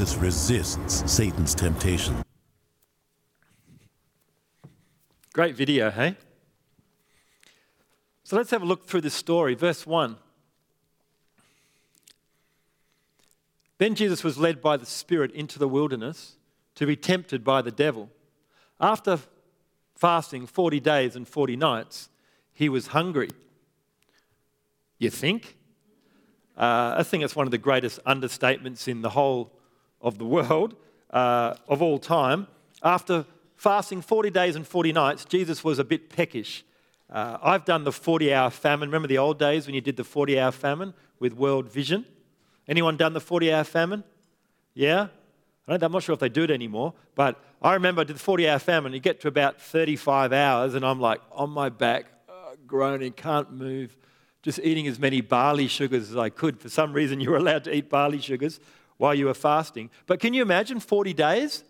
Jesus 0.00 0.16
resists 0.16 1.12
Satan's 1.12 1.54
temptation. 1.54 2.24
Great 5.34 5.54
video, 5.54 5.90
hey? 5.90 6.16
So 8.24 8.34
let's 8.34 8.50
have 8.50 8.62
a 8.62 8.64
look 8.64 8.86
through 8.86 9.02
this 9.02 9.12
story. 9.12 9.54
Verse 9.54 9.86
1. 9.86 10.16
Then 13.76 13.94
Jesus 13.94 14.24
was 14.24 14.38
led 14.38 14.62
by 14.62 14.78
the 14.78 14.86
Spirit 14.86 15.32
into 15.32 15.58
the 15.58 15.68
wilderness 15.68 16.36
to 16.76 16.86
be 16.86 16.96
tempted 16.96 17.44
by 17.44 17.60
the 17.60 17.70
devil. 17.70 18.08
After 18.80 19.18
fasting 19.96 20.46
40 20.46 20.80
days 20.80 21.14
and 21.14 21.28
40 21.28 21.56
nights, 21.56 22.08
he 22.54 22.70
was 22.70 22.86
hungry. 22.86 23.28
You 24.98 25.10
think? 25.10 25.58
Uh, 26.56 26.94
I 26.96 27.02
think 27.02 27.22
it's 27.22 27.36
one 27.36 27.46
of 27.46 27.50
the 27.50 27.58
greatest 27.58 28.02
understatements 28.06 28.88
in 28.88 29.02
the 29.02 29.10
whole 29.10 29.59
of 30.00 30.18
the 30.18 30.24
world, 30.24 30.74
uh, 31.10 31.54
of 31.68 31.82
all 31.82 31.98
time. 31.98 32.46
After 32.82 33.24
fasting 33.56 34.00
40 34.02 34.30
days 34.30 34.56
and 34.56 34.66
40 34.66 34.92
nights, 34.92 35.24
Jesus 35.24 35.62
was 35.62 35.78
a 35.78 35.84
bit 35.84 36.08
peckish. 36.08 36.64
Uh, 37.10 37.38
I've 37.42 37.64
done 37.64 37.84
the 37.84 37.92
40 37.92 38.32
hour 38.32 38.50
famine. 38.50 38.88
Remember 38.88 39.08
the 39.08 39.18
old 39.18 39.38
days 39.38 39.66
when 39.66 39.74
you 39.74 39.80
did 39.80 39.96
the 39.96 40.04
40 40.04 40.38
hour 40.38 40.52
famine 40.52 40.94
with 41.18 41.34
World 41.34 41.70
Vision? 41.70 42.06
Anyone 42.68 42.96
done 42.96 43.12
the 43.12 43.20
40 43.20 43.52
hour 43.52 43.64
famine? 43.64 44.04
Yeah? 44.74 45.08
I'm 45.66 45.92
not 45.92 46.02
sure 46.02 46.12
if 46.14 46.18
they 46.18 46.28
do 46.28 46.44
it 46.44 46.50
anymore, 46.50 46.94
but 47.14 47.40
I 47.62 47.74
remember 47.74 48.00
I 48.00 48.04
did 48.04 48.16
the 48.16 48.20
40 48.20 48.48
hour 48.48 48.58
famine. 48.58 48.92
You 48.92 49.00
get 49.00 49.20
to 49.20 49.28
about 49.28 49.60
35 49.60 50.32
hours, 50.32 50.74
and 50.74 50.84
I'm 50.84 51.00
like 51.00 51.20
on 51.30 51.50
my 51.50 51.68
back, 51.68 52.06
uh, 52.28 52.56
groaning, 52.66 53.12
can't 53.12 53.52
move, 53.52 53.96
just 54.42 54.58
eating 54.60 54.88
as 54.88 54.98
many 54.98 55.20
barley 55.20 55.68
sugars 55.68 56.10
as 56.10 56.16
I 56.16 56.28
could. 56.28 56.58
For 56.58 56.68
some 56.68 56.92
reason, 56.92 57.20
you 57.20 57.30
were 57.30 57.36
allowed 57.36 57.64
to 57.64 57.74
eat 57.74 57.88
barley 57.88 58.20
sugars 58.20 58.58
while 59.00 59.14
you 59.14 59.24
were 59.24 59.34
fasting. 59.34 59.88
But 60.06 60.20
can 60.20 60.34
you 60.34 60.42
imagine 60.42 60.78
40 60.78 61.14
days? 61.14 61.64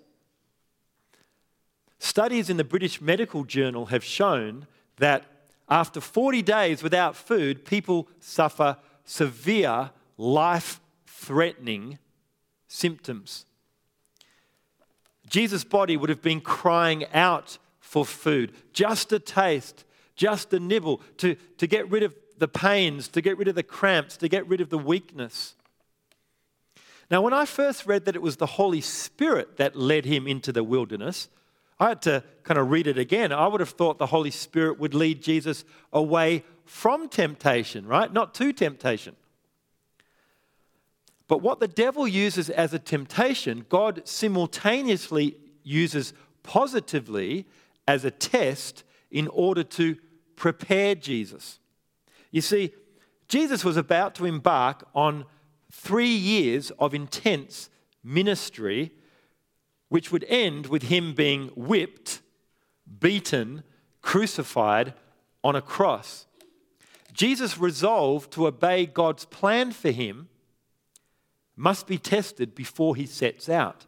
Studies 2.01 2.51
in 2.51 2.57
the 2.57 2.64
British 2.64 3.01
Medical 3.01 3.45
Journal 3.45 3.87
have 3.87 4.03
shown 4.03 4.66
that 4.97 5.26
after 5.68 6.01
40 6.01 6.43
days 6.43 6.83
without 6.83 7.14
food, 7.14 7.64
people 7.64 8.09
suffer 8.18 8.76
severe 9.05 9.91
life 10.18 10.81
threatening 11.07 12.01
symptoms. 12.66 13.47
Jesus' 15.28 15.62
body 15.62 15.97
would 15.97 16.11
have 16.11 16.22
been 16.22 16.41
crying 16.41 17.07
out 17.14 17.59
for 17.78 18.05
food, 18.05 18.53
just 18.72 19.12
a 19.12 19.20
taste, 19.20 19.85
just 20.16 20.53
a 20.53 20.59
nibble, 20.59 21.01
to, 21.18 21.37
to 21.59 21.68
get 21.68 21.89
rid 21.93 22.03
of 22.03 22.12
the 22.39 22.49
pains, 22.49 23.07
to 23.07 23.20
get 23.20 23.39
rid 23.39 23.47
of 23.47 23.55
the 23.55 23.62
cramps, 23.62 24.16
to 24.16 24.28
get 24.28 24.49
rid 24.49 24.61
of 24.61 24.68
the 24.68 24.78
weakness. 24.78 25.55
Now, 27.11 27.22
when 27.22 27.32
I 27.32 27.44
first 27.44 27.86
read 27.86 28.04
that 28.04 28.14
it 28.14 28.22
was 28.22 28.36
the 28.36 28.46
Holy 28.46 28.80
Spirit 28.80 29.56
that 29.56 29.74
led 29.74 30.04
him 30.04 30.28
into 30.28 30.52
the 30.52 30.62
wilderness, 30.62 31.28
I 31.80 31.88
had 31.88 32.02
to 32.02 32.22
kind 32.44 32.58
of 32.58 32.70
read 32.70 32.86
it 32.86 32.98
again. 32.98 33.32
I 33.32 33.48
would 33.48 33.61
have 33.61 33.70
thought 33.70 33.98
the 33.98 34.06
Holy 34.06 34.30
Spirit 34.30 34.78
would 34.78 34.94
lead 34.94 35.22
Jesus 35.22 35.64
away 35.92 36.44
from 36.64 37.08
temptation, 37.08 37.86
right? 37.86 38.12
Not 38.12 38.34
to 38.34 38.52
temptation. 38.52 39.16
But 41.26 41.42
what 41.42 41.58
the 41.58 41.68
devil 41.68 42.06
uses 42.06 42.50
as 42.50 42.74
a 42.74 42.78
temptation, 42.78 43.64
God 43.68 44.02
simultaneously 44.04 45.36
uses 45.62 46.12
positively 46.42 47.46
as 47.88 48.04
a 48.04 48.11
test 48.11 48.84
in 49.11 49.26
order 49.28 49.62
to 49.62 49.96
prepare 50.36 50.94
Jesus. 50.94 51.58
You 52.30 52.40
see, 52.40 52.72
Jesus 53.28 53.64
was 53.64 53.76
about 53.76 54.14
to 54.16 54.26
embark 54.26 54.86
on 54.94 55.24
three 55.70 56.14
years 56.14 56.70
of 56.78 56.94
intense 56.94 57.70
ministry, 58.02 58.92
which 59.88 60.10
would 60.10 60.24
end 60.28 60.66
with 60.66 60.84
him 60.84 61.14
being 61.14 61.48
whipped, 61.54 62.20
beaten, 62.98 63.62
crucified 64.02 64.94
on 65.42 65.56
a 65.56 65.62
cross. 65.62 66.26
Jesus 67.12 67.58
resolved 67.58 68.32
to 68.32 68.46
obey 68.46 68.86
God's 68.86 69.24
plan 69.24 69.72
for 69.72 69.90
him 69.90 70.28
must 71.56 71.86
be 71.86 71.98
tested 71.98 72.54
before 72.54 72.96
he 72.96 73.04
sets 73.04 73.48
out. 73.48 73.86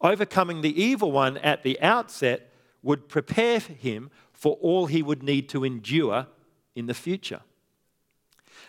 Overcoming 0.00 0.60
the 0.60 0.82
evil 0.82 1.10
one 1.10 1.38
at 1.38 1.62
the 1.62 1.80
outset 1.80 2.52
would 2.82 3.08
prepare 3.08 3.58
him 3.58 4.10
for 4.32 4.56
all 4.60 4.86
he 4.86 5.02
would 5.02 5.22
need 5.22 5.48
to 5.48 5.64
endure 5.64 6.26
in 6.74 6.86
the 6.86 6.94
future. 6.94 7.40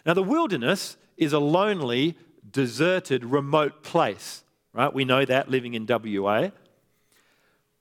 Now, 0.05 0.13
the 0.13 0.23
wilderness 0.23 0.95
is 1.17 1.33
a 1.33 1.39
lonely, 1.39 2.17
deserted, 2.51 3.25
remote 3.25 3.83
place, 3.83 4.43
right? 4.73 4.93
We 4.93 5.05
know 5.05 5.25
that 5.25 5.49
living 5.49 5.73
in 5.73 5.85
WA. 5.87 6.49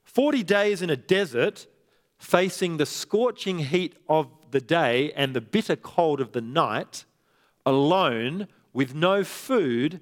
40 0.05 0.43
days 0.43 0.83
in 0.83 0.91
a 0.91 0.97
desert, 0.97 1.67
facing 2.19 2.77
the 2.77 2.87
scorching 2.87 3.59
heat 3.59 3.97
of 4.09 4.29
the 4.51 4.61
day 4.61 5.13
and 5.13 5.35
the 5.35 5.41
bitter 5.41 5.77
cold 5.77 6.21
of 6.21 6.33
the 6.33 6.41
night, 6.41 7.05
alone, 7.65 8.49
with 8.73 8.95
no 8.95 9.25
food, 9.25 10.01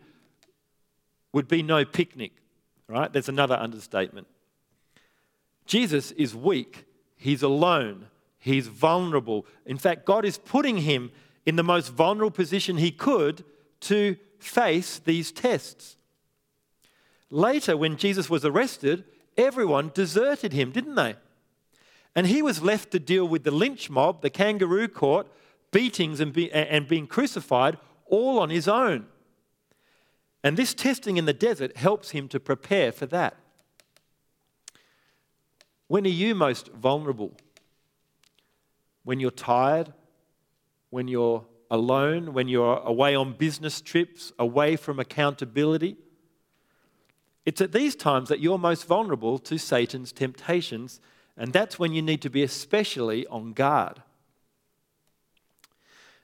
would 1.33 1.49
be 1.49 1.63
no 1.63 1.85
picnic, 1.85 2.33
right? 2.89 3.13
There's 3.13 3.29
another 3.29 3.57
understatement. 3.57 4.27
Jesus 5.67 6.13
is 6.13 6.35
weak, 6.35 6.85
he's 7.17 7.43
alone, 7.43 8.07
he's 8.39 8.69
vulnerable. 8.69 9.47
In 9.67 9.79
fact, 9.79 10.05
God 10.05 10.25
is 10.25 10.39
putting 10.39 10.79
him 10.79 11.11
in 11.47 11.57
the 11.57 11.65
most 11.65 11.89
vulnerable 11.89 12.31
position 12.31 12.77
he 12.77 12.91
could 12.91 13.45
to 13.81 14.17
face 14.49 14.99
these 14.99 15.33
tests. 15.33 15.97
Later, 17.31 17.77
when 17.77 17.97
Jesus 17.97 18.31
was 18.31 18.45
arrested, 18.45 19.05
everyone 19.37 19.91
deserted 19.95 20.53
him, 20.53 20.71
didn't 20.71 20.95
they? 20.95 21.17
And 22.15 22.27
he 22.27 22.43
was 22.43 22.63
left 22.63 22.91
to 22.93 23.01
deal 23.01 23.27
with 23.27 23.45
the 23.45 23.51
lynch 23.51 23.91
mob, 23.91 24.23
the 24.23 24.31
kangaroo 24.31 24.89
court, 24.89 25.27
beatings, 25.73 26.21
and, 26.21 26.33
be, 26.33 26.53
and 26.53 26.87
being 26.87 27.07
crucified 27.07 27.77
all 28.07 28.39
on 28.39 28.51
his 28.51 28.69
own. 28.69 29.07
And 30.45 30.57
this 30.57 30.75
testing 30.75 31.17
in 31.17 31.25
the 31.25 31.33
desert 31.33 31.77
helps 31.77 32.11
him 32.11 32.29
to 32.29 32.39
prepare 32.39 32.93
for 32.93 33.07
that. 33.07 33.37
When 35.89 36.05
are 36.05 36.11
you 36.11 36.35
most 36.35 36.69
vulnerable? 36.69 37.33
When 39.03 39.21
you're 39.21 39.31
tired? 39.31 39.93
When 40.91 41.09
you're 41.09 41.45
alone? 41.75 42.33
When 42.33 42.49
you're 42.49 42.79
away 42.79 43.15
on 43.15 43.33
business 43.33 43.81
trips, 43.81 44.33
away 44.39 44.77
from 44.77 44.99
accountability? 44.99 45.97
It's 47.45 47.61
at 47.61 47.73
these 47.73 47.95
times 47.95 48.31
that 48.31 48.41
you're 48.41 48.59
most 48.59 48.87
vulnerable 48.87 49.39
to 49.41 49.59
Satan's 49.59 50.13
temptations, 50.13 51.01
and 51.37 51.53
that's 51.53 51.79
when 51.79 51.93
you 51.93 52.01
need 52.01 52.23
to 52.23 52.31
be 52.31 52.43
especially 52.43 53.27
on 53.27 53.53
guard. 53.53 54.03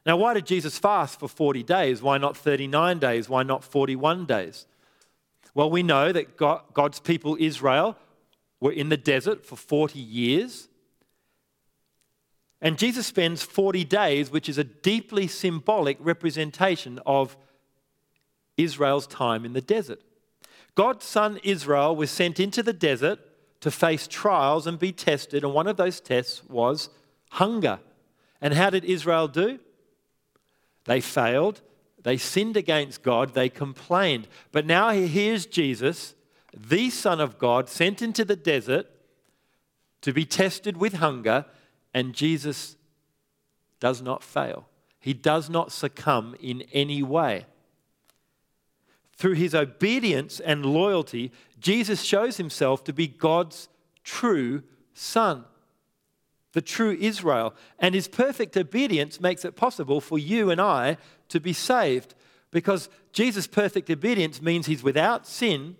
Now, 0.06 0.16
why 0.16 0.32
did 0.32 0.46
Jesus 0.46 0.78
fast 0.78 1.20
for 1.20 1.28
40 1.28 1.62
days? 1.62 2.00
Why 2.00 2.16
not 2.16 2.34
39 2.34 2.98
days? 2.98 3.28
Why 3.28 3.42
not 3.42 3.62
41 3.62 4.24
days? 4.24 4.66
Well, 5.52 5.68
we 5.68 5.82
know 5.82 6.10
that 6.10 6.38
God's 6.38 7.00
people, 7.00 7.36
Israel, 7.38 7.98
were 8.60 8.72
in 8.72 8.88
the 8.88 8.96
desert 8.96 9.44
for 9.44 9.56
40 9.56 9.98
years. 9.98 10.69
And 12.62 12.78
Jesus 12.78 13.06
spends 13.06 13.42
40 13.42 13.84
days, 13.84 14.30
which 14.30 14.48
is 14.48 14.58
a 14.58 14.64
deeply 14.64 15.26
symbolic 15.26 15.96
representation 16.00 17.00
of 17.06 17.36
Israel's 18.56 19.06
time 19.06 19.44
in 19.44 19.54
the 19.54 19.60
desert. 19.60 20.00
God's 20.74 21.04
son 21.04 21.40
Israel 21.42 21.96
was 21.96 22.10
sent 22.10 22.38
into 22.38 22.62
the 22.62 22.72
desert 22.72 23.18
to 23.60 23.70
face 23.70 24.06
trials 24.06 24.66
and 24.66 24.78
be 24.78 24.92
tested, 24.92 25.44
and 25.44 25.52
one 25.52 25.66
of 25.66 25.76
those 25.76 26.00
tests 26.00 26.42
was 26.48 26.90
hunger. 27.30 27.80
And 28.40 28.54
how 28.54 28.70
did 28.70 28.84
Israel 28.84 29.28
do? 29.28 29.58
They 30.84 31.00
failed. 31.00 31.60
They 32.02 32.16
sinned 32.16 32.56
against 32.56 33.02
God. 33.02 33.34
They 33.34 33.48
complained. 33.48 34.28
But 34.52 34.64
now 34.64 34.90
here's 34.90 35.44
Jesus, 35.44 36.14
the 36.56 36.88
Son 36.90 37.20
of 37.20 37.38
God, 37.38 37.68
sent 37.68 38.00
into 38.00 38.24
the 38.24 38.36
desert 38.36 38.86
to 40.00 40.12
be 40.12 40.24
tested 40.24 40.78
with 40.78 40.94
hunger, 40.94 41.44
and 41.92 42.14
Jesus 42.14 42.76
does 43.78 44.02
not 44.02 44.22
fail. 44.22 44.66
He 44.98 45.14
does 45.14 45.48
not 45.48 45.72
succumb 45.72 46.36
in 46.40 46.62
any 46.72 47.02
way. 47.02 47.46
Through 49.16 49.34
his 49.34 49.54
obedience 49.54 50.40
and 50.40 50.64
loyalty, 50.64 51.32
Jesus 51.58 52.02
shows 52.02 52.36
himself 52.36 52.84
to 52.84 52.92
be 52.92 53.06
God's 53.06 53.68
true 54.04 54.62
Son 54.94 55.44
the 56.52 56.60
true 56.60 56.96
Israel. 57.00 57.54
And 57.78 57.94
his 57.94 58.08
perfect 58.08 58.56
obedience 58.56 59.20
makes 59.20 59.44
it 59.44 59.56
possible 59.56 60.00
for 60.00 60.18
you 60.18 60.50
and 60.50 60.60
I 60.60 60.96
to 61.28 61.40
be 61.40 61.52
saved 61.52 62.14
because 62.50 62.88
Jesus' 63.12 63.46
perfect 63.46 63.88
obedience 63.90 64.42
means 64.42 64.66
he's 64.66 64.82
without 64.82 65.26
sin 65.26 65.76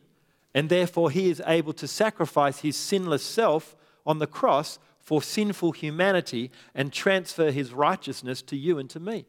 and 0.54 0.68
therefore 0.68 1.11
he 1.11 1.30
is 1.30 1.42
able 1.46 1.72
to 1.74 1.88
sacrifice 1.88 2.61
his 2.61 2.76
sinless 2.76 3.22
self 3.22 3.76
on 4.06 4.18
the 4.18 4.26
cross 4.26 4.78
for 5.11 5.20
sinful 5.20 5.72
humanity 5.72 6.52
and 6.72 6.92
transfer 6.92 7.50
his 7.50 7.72
righteousness 7.72 8.42
to 8.42 8.56
you 8.56 8.78
and 8.78 8.88
to 8.88 9.00
me. 9.00 9.26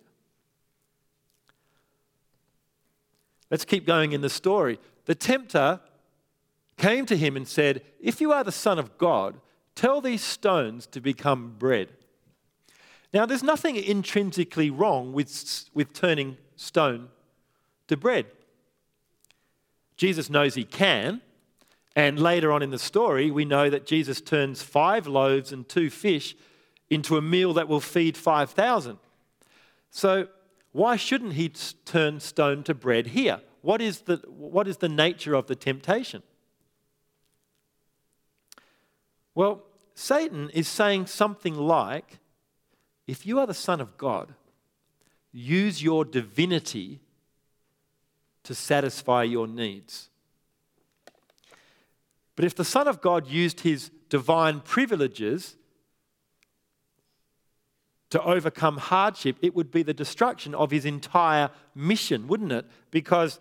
Let's 3.50 3.66
keep 3.66 3.88
going 3.88 4.12
in 4.12 4.22
the 4.22 4.30
story. 4.30 4.78
the 5.06 5.16
tempter 5.16 5.80
came 6.78 7.08
to 7.08 7.18
him 7.18 7.36
and 7.36 7.48
said, 7.48 7.82
If 8.00 8.22
you 8.22 8.32
are 8.32 8.44
the 8.44 8.52
Son 8.52 8.78
of 8.78 8.96
God, 9.00 9.42
tell 9.74 10.02
these 10.02 10.22
stones 10.22 10.86
to 10.86 11.02
become 11.02 11.56
bread. 11.58 11.90
Now, 13.12 13.26
there's 13.26 13.42
nothing 13.42 13.76
intrinsically 13.76 14.70
wrong 14.70 15.14
with, 15.14 15.66
with 15.74 15.94
turning 15.94 16.38
stone 16.58 17.10
to 17.88 17.98
bread. 17.98 18.28
Jesus 19.98 20.30
knows 20.30 20.54
he 20.54 20.64
can. 20.64 21.22
And 21.96 22.20
later 22.20 22.52
on 22.52 22.62
in 22.62 22.70
the 22.70 22.80
story, 22.80 23.32
we 23.32 23.46
know 23.46 23.70
that 23.70 23.86
Jesus 23.86 24.22
turns 24.22 24.62
five 24.62 25.08
loaves 25.08 25.52
and 25.52 25.68
two 25.68 25.90
fish 25.90 26.36
into 26.90 27.18
a 27.18 27.22
meal 27.22 27.54
that 27.54 27.68
will 27.68 27.82
feed 27.82 28.18
5,000. 28.18 28.98
So, 29.90 30.28
why 30.72 30.96
shouldn't 30.96 31.34
he 31.34 31.50
turn 31.84 32.22
stone 32.22 32.64
to 32.64 32.74
bread 32.74 33.08
here? 33.08 33.42
What 33.62 33.82
is 33.82 34.02
the, 34.02 34.18
what 34.28 34.68
is 34.68 34.78
the 34.78 34.90
nature 34.90 35.34
of 35.34 35.48
the 35.48 35.56
temptation? 35.56 36.24
Well, 39.36 39.64
Satan 39.94 40.50
is 40.52 40.68
saying 40.68 41.08
something 41.08 41.56
like 41.56 42.20
if 43.06 43.26
you 43.26 43.40
are 43.40 43.48
the 43.48 43.54
Son 43.54 43.82
of 43.82 43.98
God, 43.98 44.34
use 45.34 45.84
your 45.84 46.06
divinity 46.06 47.02
to 48.44 48.56
satisfy 48.56 49.24
your 49.24 49.48
needs. 49.48 50.11
But 52.36 52.46
if 52.46 52.56
the 52.56 52.66
Son 52.66 52.88
of 52.88 53.02
God 53.02 53.28
used 53.28 53.62
his 53.62 53.92
divine 54.10 54.60
privileges 54.62 55.56
to 58.10 58.22
overcome 58.24 58.78
hardship, 58.78 59.38
it 59.42 59.56
would 59.56 59.72
be 59.72 59.84
the 59.84 59.94
destruction 59.94 60.54
of 60.54 60.72
his 60.72 60.86
entire 60.86 61.50
mission, 61.74 62.28
wouldn't 62.28 62.52
it? 62.52 62.66
Because 62.92 63.40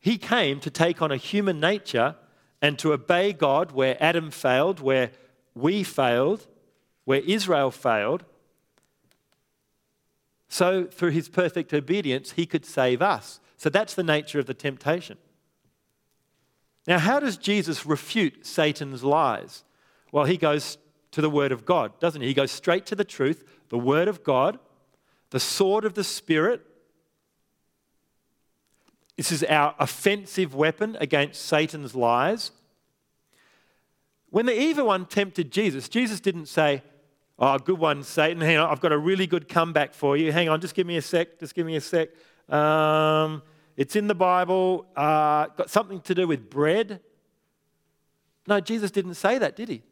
he 0.00 0.18
came 0.18 0.60
to 0.60 0.70
take 0.70 1.00
on 1.02 1.12
a 1.12 1.16
human 1.16 1.60
nature 1.60 2.16
and 2.60 2.78
to 2.78 2.92
obey 2.92 3.32
God 3.32 3.72
where 3.72 3.96
Adam 4.00 4.30
failed, 4.30 4.80
where 4.80 5.12
we 5.54 5.82
failed, 5.82 6.46
where 7.04 7.20
Israel 7.20 7.70
failed. 7.70 8.24
So, 10.48 10.84
through 10.84 11.10
his 11.10 11.28
perfect 11.28 11.74
obedience, 11.74 12.32
he 12.32 12.46
could 12.46 12.64
save 12.64 13.02
us. 13.02 13.38
So, 13.56 13.68
that's 13.68 13.94
the 13.94 14.02
nature 14.02 14.38
of 14.38 14.46
the 14.46 14.54
temptation. 14.54 15.18
Now, 16.88 16.98
how 16.98 17.20
does 17.20 17.36
Jesus 17.36 17.84
refute 17.84 18.46
Satan's 18.46 19.04
lies? 19.04 19.62
Well, 20.10 20.24
he 20.24 20.38
goes 20.38 20.78
to 21.10 21.20
the 21.20 21.28
Word 21.28 21.52
of 21.52 21.66
God, 21.66 22.00
doesn't 22.00 22.22
he? 22.22 22.28
He 22.28 22.34
goes 22.34 22.50
straight 22.50 22.86
to 22.86 22.94
the 22.94 23.04
truth, 23.04 23.44
the 23.68 23.78
Word 23.78 24.08
of 24.08 24.24
God, 24.24 24.58
the 25.28 25.38
sword 25.38 25.84
of 25.84 25.92
the 25.92 26.02
Spirit. 26.02 26.62
This 29.18 29.30
is 29.30 29.44
our 29.44 29.74
offensive 29.78 30.54
weapon 30.54 30.96
against 30.98 31.42
Satan's 31.42 31.94
lies. 31.94 32.52
When 34.30 34.46
the 34.46 34.58
evil 34.58 34.86
one 34.86 35.04
tempted 35.04 35.52
Jesus, 35.52 35.90
Jesus 35.90 36.20
didn't 36.20 36.46
say, 36.46 36.82
Oh, 37.38 37.56
good 37.58 37.78
one, 37.78 38.02
Satan. 38.02 38.40
Hang 38.40 38.56
on, 38.56 38.68
I've 38.68 38.80
got 38.80 38.92
a 38.92 38.98
really 38.98 39.26
good 39.26 39.46
comeback 39.46 39.92
for 39.94 40.16
you. 40.16 40.32
Hang 40.32 40.48
on, 40.48 40.60
just 40.60 40.74
give 40.74 40.86
me 40.86 40.96
a 40.96 41.02
sec. 41.02 41.38
Just 41.38 41.54
give 41.54 41.66
me 41.66 41.76
a 41.76 41.80
sec. 41.80 42.08
Um, 42.48 43.42
it's 43.78 43.94
in 43.94 44.08
the 44.08 44.14
Bible. 44.14 44.86
Uh, 44.96 45.46
got 45.56 45.70
something 45.70 46.00
to 46.00 46.14
do 46.14 46.26
with 46.26 46.50
bread. 46.50 47.00
No, 48.48 48.58
Jesus 48.58 48.90
didn't 48.90 49.14
say 49.14 49.38
that, 49.38 49.54
did 49.54 49.68
he? 49.68 49.82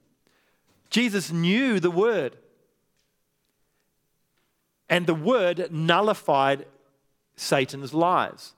Jesus 0.91 1.30
knew 1.30 1.78
the 1.78 1.91
word. 1.91 2.37
And 4.89 5.07
the 5.07 5.14
word 5.14 5.68
nullified 5.70 6.66
Satan's 7.37 7.95
lies. 7.95 8.55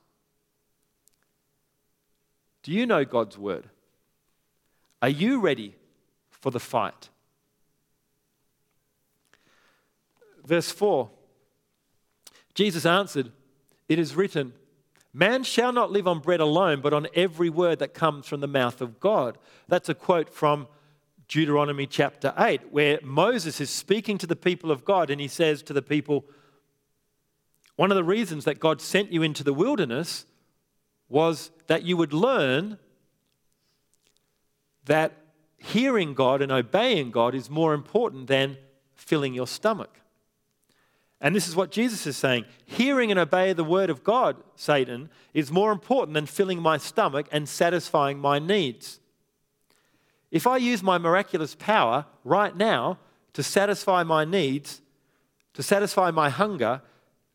Do 2.62 2.72
you 2.72 2.86
know 2.86 3.04
God's 3.04 3.36
word? 3.36 3.68
Are 5.02 5.10
you 5.10 5.40
ready 5.40 5.74
for 6.30 6.50
the 6.50 6.60
fight? 6.60 7.10
Verse 10.42 10.72
4 10.72 11.10
Jesus 12.54 12.86
answered, 12.86 13.30
It 13.90 13.98
is 13.98 14.16
written, 14.16 14.54
Man 15.18 15.42
shall 15.42 15.72
not 15.72 15.90
live 15.90 16.06
on 16.06 16.20
bread 16.20 16.38
alone, 16.38 16.80
but 16.80 16.92
on 16.92 17.08
every 17.12 17.50
word 17.50 17.80
that 17.80 17.92
comes 17.92 18.28
from 18.28 18.38
the 18.38 18.46
mouth 18.46 18.80
of 18.80 19.00
God. 19.00 19.36
That's 19.66 19.88
a 19.88 19.94
quote 19.94 20.32
from 20.32 20.68
Deuteronomy 21.26 21.88
chapter 21.88 22.32
8, 22.38 22.72
where 22.72 23.00
Moses 23.02 23.60
is 23.60 23.68
speaking 23.68 24.16
to 24.18 24.28
the 24.28 24.36
people 24.36 24.70
of 24.70 24.84
God 24.84 25.10
and 25.10 25.20
he 25.20 25.26
says 25.26 25.60
to 25.64 25.72
the 25.72 25.82
people, 25.82 26.24
One 27.74 27.90
of 27.90 27.96
the 27.96 28.04
reasons 28.04 28.44
that 28.44 28.60
God 28.60 28.80
sent 28.80 29.10
you 29.10 29.24
into 29.24 29.42
the 29.42 29.52
wilderness 29.52 30.24
was 31.08 31.50
that 31.66 31.82
you 31.82 31.96
would 31.96 32.12
learn 32.12 32.78
that 34.84 35.16
hearing 35.56 36.14
God 36.14 36.40
and 36.42 36.52
obeying 36.52 37.10
God 37.10 37.34
is 37.34 37.50
more 37.50 37.74
important 37.74 38.28
than 38.28 38.56
filling 38.94 39.34
your 39.34 39.48
stomach. 39.48 39.98
And 41.20 41.34
this 41.34 41.48
is 41.48 41.56
what 41.56 41.72
Jesus 41.72 42.06
is 42.06 42.16
saying 42.16 42.44
hearing 42.64 43.10
and 43.10 43.18
obey 43.18 43.52
the 43.52 43.64
word 43.64 43.90
of 43.90 44.04
God, 44.04 44.36
Satan, 44.54 45.10
is 45.34 45.50
more 45.50 45.72
important 45.72 46.14
than 46.14 46.26
filling 46.26 46.60
my 46.60 46.76
stomach 46.76 47.26
and 47.32 47.48
satisfying 47.48 48.18
my 48.18 48.38
needs. 48.38 49.00
If 50.30 50.46
I 50.46 50.58
use 50.58 50.82
my 50.82 50.98
miraculous 50.98 51.54
power 51.54 52.06
right 52.22 52.54
now 52.56 52.98
to 53.32 53.42
satisfy 53.42 54.02
my 54.02 54.24
needs, 54.24 54.80
to 55.54 55.62
satisfy 55.62 56.10
my 56.10 56.28
hunger, 56.28 56.82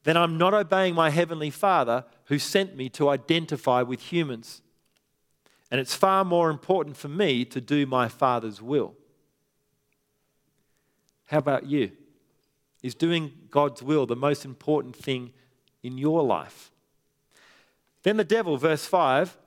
then 0.04 0.16
I'm 0.16 0.38
not 0.38 0.54
obeying 0.54 0.96
my 0.96 1.10
Heavenly 1.10 1.50
Father 1.50 2.06
who 2.26 2.38
sent 2.40 2.76
me 2.76 2.90
to 2.90 3.10
identify 3.10 3.82
with 3.82 4.00
humans. 4.00 4.62
And 5.72 5.80
it's 5.80 5.96
far 5.96 6.24
more 6.24 6.50
important 6.50 6.96
for 6.98 7.08
me 7.08 7.46
to 7.46 7.60
do 7.60 7.86
my 7.86 8.08
Father's 8.08 8.62
will. 8.62 8.94
How 11.26 11.40
about 11.40 11.66
you? 11.66 11.92
Is 12.84 12.94
doing 12.94 13.32
God's 13.50 13.82
will 13.82 14.06
the 14.06 14.16
most 14.16 14.46
important 14.46 14.96
thing 14.96 15.32
in 15.82 15.98
your 15.98 16.22
life? 16.22 16.70
Then 18.04 18.18
the 18.18 18.24
devil, 18.24 18.58
verse 18.58 18.86
5, 18.86 19.38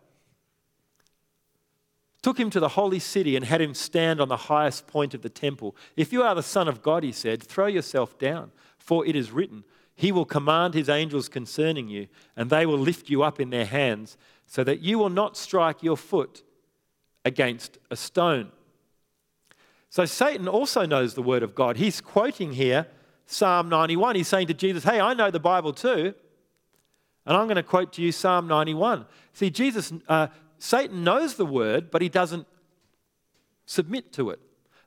took 2.22 2.40
him 2.40 2.50
to 2.50 2.58
the 2.58 2.70
holy 2.70 2.98
city 2.98 3.36
and 3.36 3.44
had 3.44 3.60
him 3.60 3.74
stand 3.74 4.20
on 4.20 4.28
the 4.28 4.36
highest 4.36 4.86
point 4.86 5.14
of 5.14 5.22
the 5.22 5.28
temple. 5.28 5.76
If 5.96 6.12
you 6.12 6.22
are 6.22 6.34
the 6.34 6.42
Son 6.42 6.66
of 6.66 6.82
God, 6.82 7.04
he 7.04 7.12
said, 7.12 7.42
throw 7.42 7.66
yourself 7.66 8.18
down, 8.18 8.50
for 8.78 9.06
it 9.06 9.14
is 9.14 9.30
written, 9.30 9.64
He 9.94 10.12
will 10.12 10.24
command 10.24 10.74
His 10.74 10.88
angels 10.88 11.28
concerning 11.28 11.88
you, 11.88 12.06
and 12.36 12.50
they 12.50 12.66
will 12.66 12.78
lift 12.78 13.10
you 13.10 13.22
up 13.22 13.40
in 13.40 13.50
their 13.50 13.64
hands, 13.64 14.16
so 14.46 14.62
that 14.64 14.80
you 14.80 14.98
will 14.98 15.08
not 15.08 15.36
strike 15.36 15.82
your 15.82 15.96
foot 15.96 16.42
against 17.24 17.78
a 17.90 17.96
stone. 17.96 18.52
So 19.88 20.04
Satan 20.04 20.46
also 20.46 20.86
knows 20.86 21.14
the 21.14 21.22
word 21.22 21.42
of 21.42 21.54
God. 21.54 21.78
He's 21.78 22.00
quoting 22.00 22.52
here 22.52 22.86
Psalm 23.26 23.68
91. 23.68 24.16
He's 24.16 24.28
saying 24.28 24.46
to 24.46 24.54
Jesus, 24.54 24.84
Hey, 24.84 25.00
I 25.00 25.14
know 25.14 25.30
the 25.30 25.40
Bible 25.40 25.72
too. 25.72 26.14
And 27.26 27.36
I'm 27.36 27.46
going 27.46 27.56
to 27.56 27.62
quote 27.62 27.92
to 27.94 28.02
you 28.02 28.12
Psalm 28.12 28.46
91. 28.46 29.04
See, 29.32 29.50
Jesus, 29.50 29.92
uh, 30.08 30.28
Satan 30.58 31.04
knows 31.04 31.34
the 31.34 31.44
word, 31.44 31.90
but 31.90 32.00
he 32.00 32.08
doesn't 32.08 32.46
submit 33.66 34.12
to 34.12 34.30
it. 34.30 34.38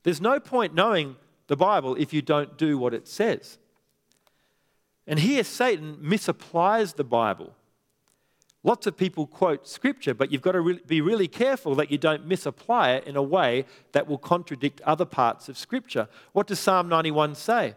There's 0.03 0.21
no 0.21 0.39
point 0.39 0.73
knowing 0.73 1.17
the 1.47 1.57
Bible 1.57 1.95
if 1.95 2.13
you 2.13 2.21
don't 2.21 2.57
do 2.57 2.77
what 2.77 2.93
it 2.93 3.07
says. 3.07 3.57
And 5.05 5.19
here, 5.19 5.43
Satan 5.43 5.97
misapplies 6.01 6.95
the 6.95 7.03
Bible. 7.03 7.53
Lots 8.63 8.87
of 8.87 8.97
people 8.97 9.25
quote 9.25 9.67
scripture, 9.67 10.13
but 10.13 10.31
you've 10.31 10.41
got 10.41 10.51
to 10.51 10.79
be 10.85 11.01
really 11.01 11.27
careful 11.27 11.75
that 11.75 11.91
you 11.91 11.97
don't 11.97 12.25
misapply 12.25 12.91
it 12.91 13.05
in 13.05 13.15
a 13.15 13.23
way 13.23 13.65
that 13.93 14.07
will 14.07 14.17
contradict 14.17 14.81
other 14.81 15.05
parts 15.05 15.49
of 15.49 15.57
scripture. 15.57 16.07
What 16.33 16.47
does 16.47 16.59
Psalm 16.59 16.89
91 16.89 17.35
say? 17.35 17.75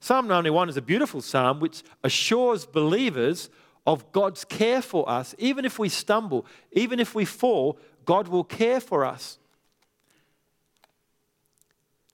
Psalm 0.00 0.26
91 0.26 0.70
is 0.70 0.76
a 0.78 0.82
beautiful 0.82 1.20
psalm 1.20 1.60
which 1.60 1.82
assures 2.02 2.64
believers 2.64 3.50
of 3.86 4.10
God's 4.12 4.44
care 4.44 4.80
for 4.80 5.08
us. 5.08 5.34
Even 5.38 5.66
if 5.66 5.78
we 5.78 5.90
stumble, 5.90 6.46
even 6.72 6.98
if 6.98 7.14
we 7.14 7.26
fall, 7.26 7.78
God 8.06 8.28
will 8.28 8.44
care 8.44 8.80
for 8.80 9.04
us. 9.04 9.38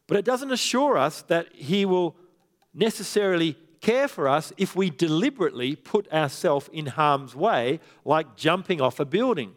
But 0.08 0.16
it 0.16 0.24
doesn't 0.24 0.52
assure 0.52 0.98
us 0.98 1.22
that 1.22 1.46
He 1.54 1.84
will 1.84 2.16
necessarily 2.74 3.56
care 3.80 4.08
for 4.08 4.28
us 4.28 4.52
if 4.56 4.74
we 4.74 4.90
deliberately 4.90 5.76
put 5.76 6.12
ourselves 6.12 6.68
in 6.72 6.86
harm's 6.86 7.36
way, 7.36 7.78
like 8.04 8.36
jumping 8.36 8.80
off 8.80 8.98
a 8.98 9.04
building. 9.04 9.54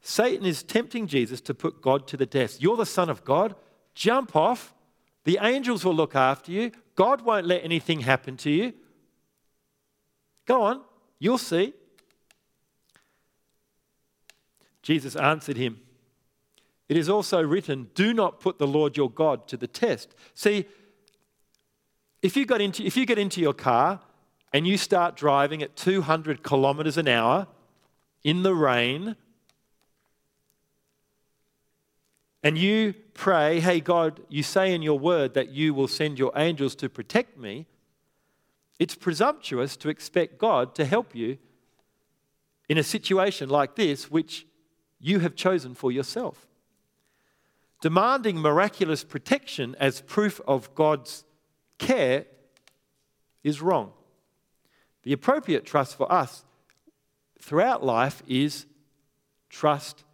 Satan 0.00 0.46
is 0.46 0.62
tempting 0.62 1.08
Jesus 1.08 1.40
to 1.42 1.54
put 1.54 1.82
God 1.82 2.06
to 2.08 2.16
the 2.16 2.26
test. 2.26 2.62
You're 2.62 2.76
the 2.76 2.86
Son 2.86 3.10
of 3.10 3.24
God, 3.24 3.56
jump 3.94 4.36
off. 4.36 4.72
The 5.28 5.40
angels 5.42 5.84
will 5.84 5.94
look 5.94 6.16
after 6.16 6.50
you. 6.50 6.72
God 6.94 7.20
won't 7.20 7.44
let 7.44 7.62
anything 7.62 8.00
happen 8.00 8.38
to 8.38 8.50
you. 8.50 8.72
Go 10.46 10.62
on, 10.62 10.80
you'll 11.18 11.36
see. 11.36 11.74
Jesus 14.80 15.14
answered 15.16 15.58
him, 15.58 15.80
It 16.88 16.96
is 16.96 17.10
also 17.10 17.42
written, 17.42 17.90
Do 17.94 18.14
not 18.14 18.40
put 18.40 18.58
the 18.58 18.66
Lord 18.66 18.96
your 18.96 19.10
God 19.10 19.46
to 19.48 19.58
the 19.58 19.66
test. 19.66 20.14
See, 20.32 20.64
if 22.22 22.34
you, 22.34 22.46
got 22.46 22.62
into, 22.62 22.82
if 22.82 22.96
you 22.96 23.04
get 23.04 23.18
into 23.18 23.42
your 23.42 23.52
car 23.52 24.00
and 24.54 24.66
you 24.66 24.78
start 24.78 25.14
driving 25.14 25.62
at 25.62 25.76
200 25.76 26.42
kilometers 26.42 26.96
an 26.96 27.06
hour 27.06 27.48
in 28.24 28.44
the 28.44 28.54
rain, 28.54 29.14
and 32.42 32.56
you 32.56 32.94
pray, 33.14 33.60
Hey, 33.60 33.80
God, 33.80 34.20
you 34.28 34.42
say 34.42 34.74
in 34.74 34.82
your 34.82 34.98
word 34.98 35.34
that 35.34 35.50
you 35.50 35.74
will 35.74 35.88
send 35.88 36.18
your 36.18 36.32
angels 36.36 36.74
to 36.76 36.88
protect 36.88 37.38
me, 37.38 37.66
it's 38.78 38.94
presumptuous 38.94 39.76
to 39.78 39.88
expect 39.88 40.38
God 40.38 40.74
to 40.76 40.84
help 40.84 41.14
you 41.14 41.38
in 42.68 42.78
a 42.78 42.82
situation 42.82 43.48
like 43.48 43.74
this, 43.74 44.10
which 44.10 44.46
you 45.00 45.20
have 45.20 45.34
chosen 45.34 45.74
for 45.74 45.90
yourself. 45.90 46.46
Demanding 47.80 48.38
miraculous 48.38 49.04
protection 49.04 49.76
as 49.78 50.00
proof 50.00 50.40
of 50.46 50.74
God's 50.74 51.24
care 51.78 52.26
is 53.44 53.62
wrong. 53.62 53.92
The 55.04 55.12
appropriate 55.12 55.64
trust 55.64 55.96
for 55.96 56.10
us 56.12 56.44
throughout 57.40 57.84
life 57.84 58.22
is 58.26 58.66
trust 59.48 60.04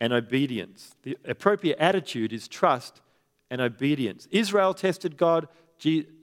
and 0.00 0.12
obedience. 0.12 0.94
The 1.02 1.18
appropriate 1.24 1.78
attitude 1.78 2.32
is 2.32 2.48
trust 2.48 3.00
and 3.50 3.60
obedience. 3.60 4.26
Israel 4.30 4.74
tested 4.74 5.16
God, 5.16 5.48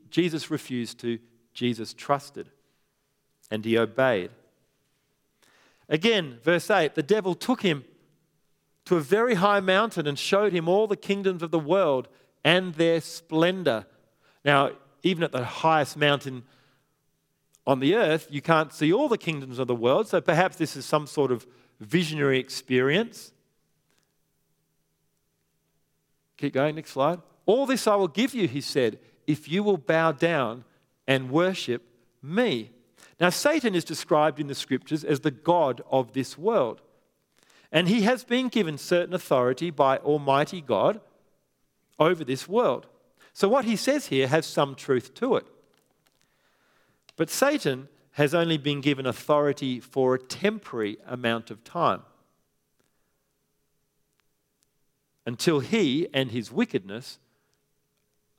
Jesus 0.10 0.50
refused 0.50 1.00
to, 1.00 1.20
Jesus 1.54 1.94
trusted, 1.94 2.50
and 3.52 3.64
he 3.64 3.78
obeyed. 3.78 4.32
Again, 5.90 6.40
verse 6.44 6.70
8 6.70 6.96
the 6.96 7.04
devil 7.04 7.36
took 7.36 7.62
him 7.62 7.86
to 8.86 8.96
a 8.96 9.02
very 9.02 9.36
high 9.36 9.60
mountain 9.60 10.08
and 10.08 10.18
showed 10.18 10.54
him 10.54 10.68
all 10.68 10.88
the 10.88 10.96
kingdoms 10.96 11.44
of 11.44 11.52
the 11.52 11.60
world 11.60 12.08
and 12.44 12.74
their 12.76 13.02
splendor. 13.02 13.86
Now, 14.46 14.72
even 15.04 15.24
at 15.24 15.32
the 15.32 15.44
highest 15.44 15.98
mountain 15.98 16.44
on 17.66 17.80
the 17.80 17.96
earth, 17.96 18.28
you 18.30 18.42
can't 18.42 18.72
see 18.72 18.94
all 18.94 19.10
the 19.10 19.18
kingdoms 19.18 19.60
of 19.60 19.68
the 19.68 19.76
world, 19.76 20.08
so 20.08 20.22
perhaps 20.22 20.56
this 20.56 20.78
is 20.78 20.86
some 20.86 21.06
sort 21.06 21.32
of 21.32 21.46
visionary 21.82 22.40
experience. 22.40 23.34
Keep 26.38 26.54
going, 26.54 26.76
next 26.76 26.92
slide. 26.92 27.20
All 27.46 27.66
this 27.66 27.88
I 27.88 27.96
will 27.96 28.08
give 28.08 28.34
you, 28.34 28.48
he 28.48 28.62
said, 28.62 29.00
if 29.26 29.50
you 29.50 29.64
will 29.64 29.78
bow 29.78 30.12
down 30.12 30.64
and 31.08 31.32
worship 31.32 31.84
me. 32.22 32.72
Now, 33.20 33.30
Satan 33.30 33.74
is 33.74 33.84
described 33.84 34.40
in 34.40 34.48
the 34.48 34.56
scriptures 34.56 35.04
as 35.04 35.22
the 35.22 35.32
God 35.32 35.82
of 35.90 36.14
this 36.14 36.38
world. 36.38 36.82
And 37.72 37.88
he 37.88 38.02
has 38.02 38.24
been 38.24 38.48
given 38.48 38.78
certain 38.78 39.14
authority 39.14 39.72
by 39.72 39.98
Almighty 39.98 40.62
God 40.62 41.02
over 42.00 42.24
this 42.24 42.48
world. 42.48 42.86
So, 43.34 43.48
what 43.50 43.66
he 43.66 43.76
says 43.76 44.08
here 44.08 44.28
has 44.28 44.46
some 44.46 44.76
truth 44.76 45.14
to 45.16 45.36
it. 45.36 45.46
But 47.16 47.30
Satan 47.30 47.90
has 48.12 48.34
only 48.34 48.58
been 48.58 48.82
given 48.82 49.06
authority 49.06 49.80
for 49.80 50.16
a 50.16 50.20
temporary 50.20 50.98
amount 51.06 51.52
of 51.52 51.64
time 51.64 52.02
until 55.28 55.60
he 55.60 56.08
and 56.14 56.32
his 56.32 56.54
wickedness 56.54 57.20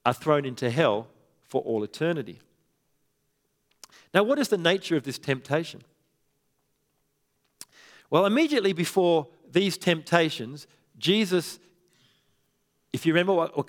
are 0.06 0.14
thrown 0.14 0.46
into 0.46 0.70
hell 0.70 1.06
for 1.46 1.60
all 1.60 1.84
eternity. 1.84 2.38
Now, 4.14 4.22
what 4.22 4.38
is 4.38 4.48
the 4.48 4.56
nature 4.56 4.96
of 4.96 5.04
this 5.04 5.18
temptation? 5.18 5.82
Well, 8.08 8.24
immediately 8.24 8.72
before 8.72 9.28
these 9.52 9.76
temptations, 9.76 10.66
Jesus, 10.98 11.58
if 12.94 13.04
you 13.04 13.12
remember 13.12 13.34
what 13.34 13.66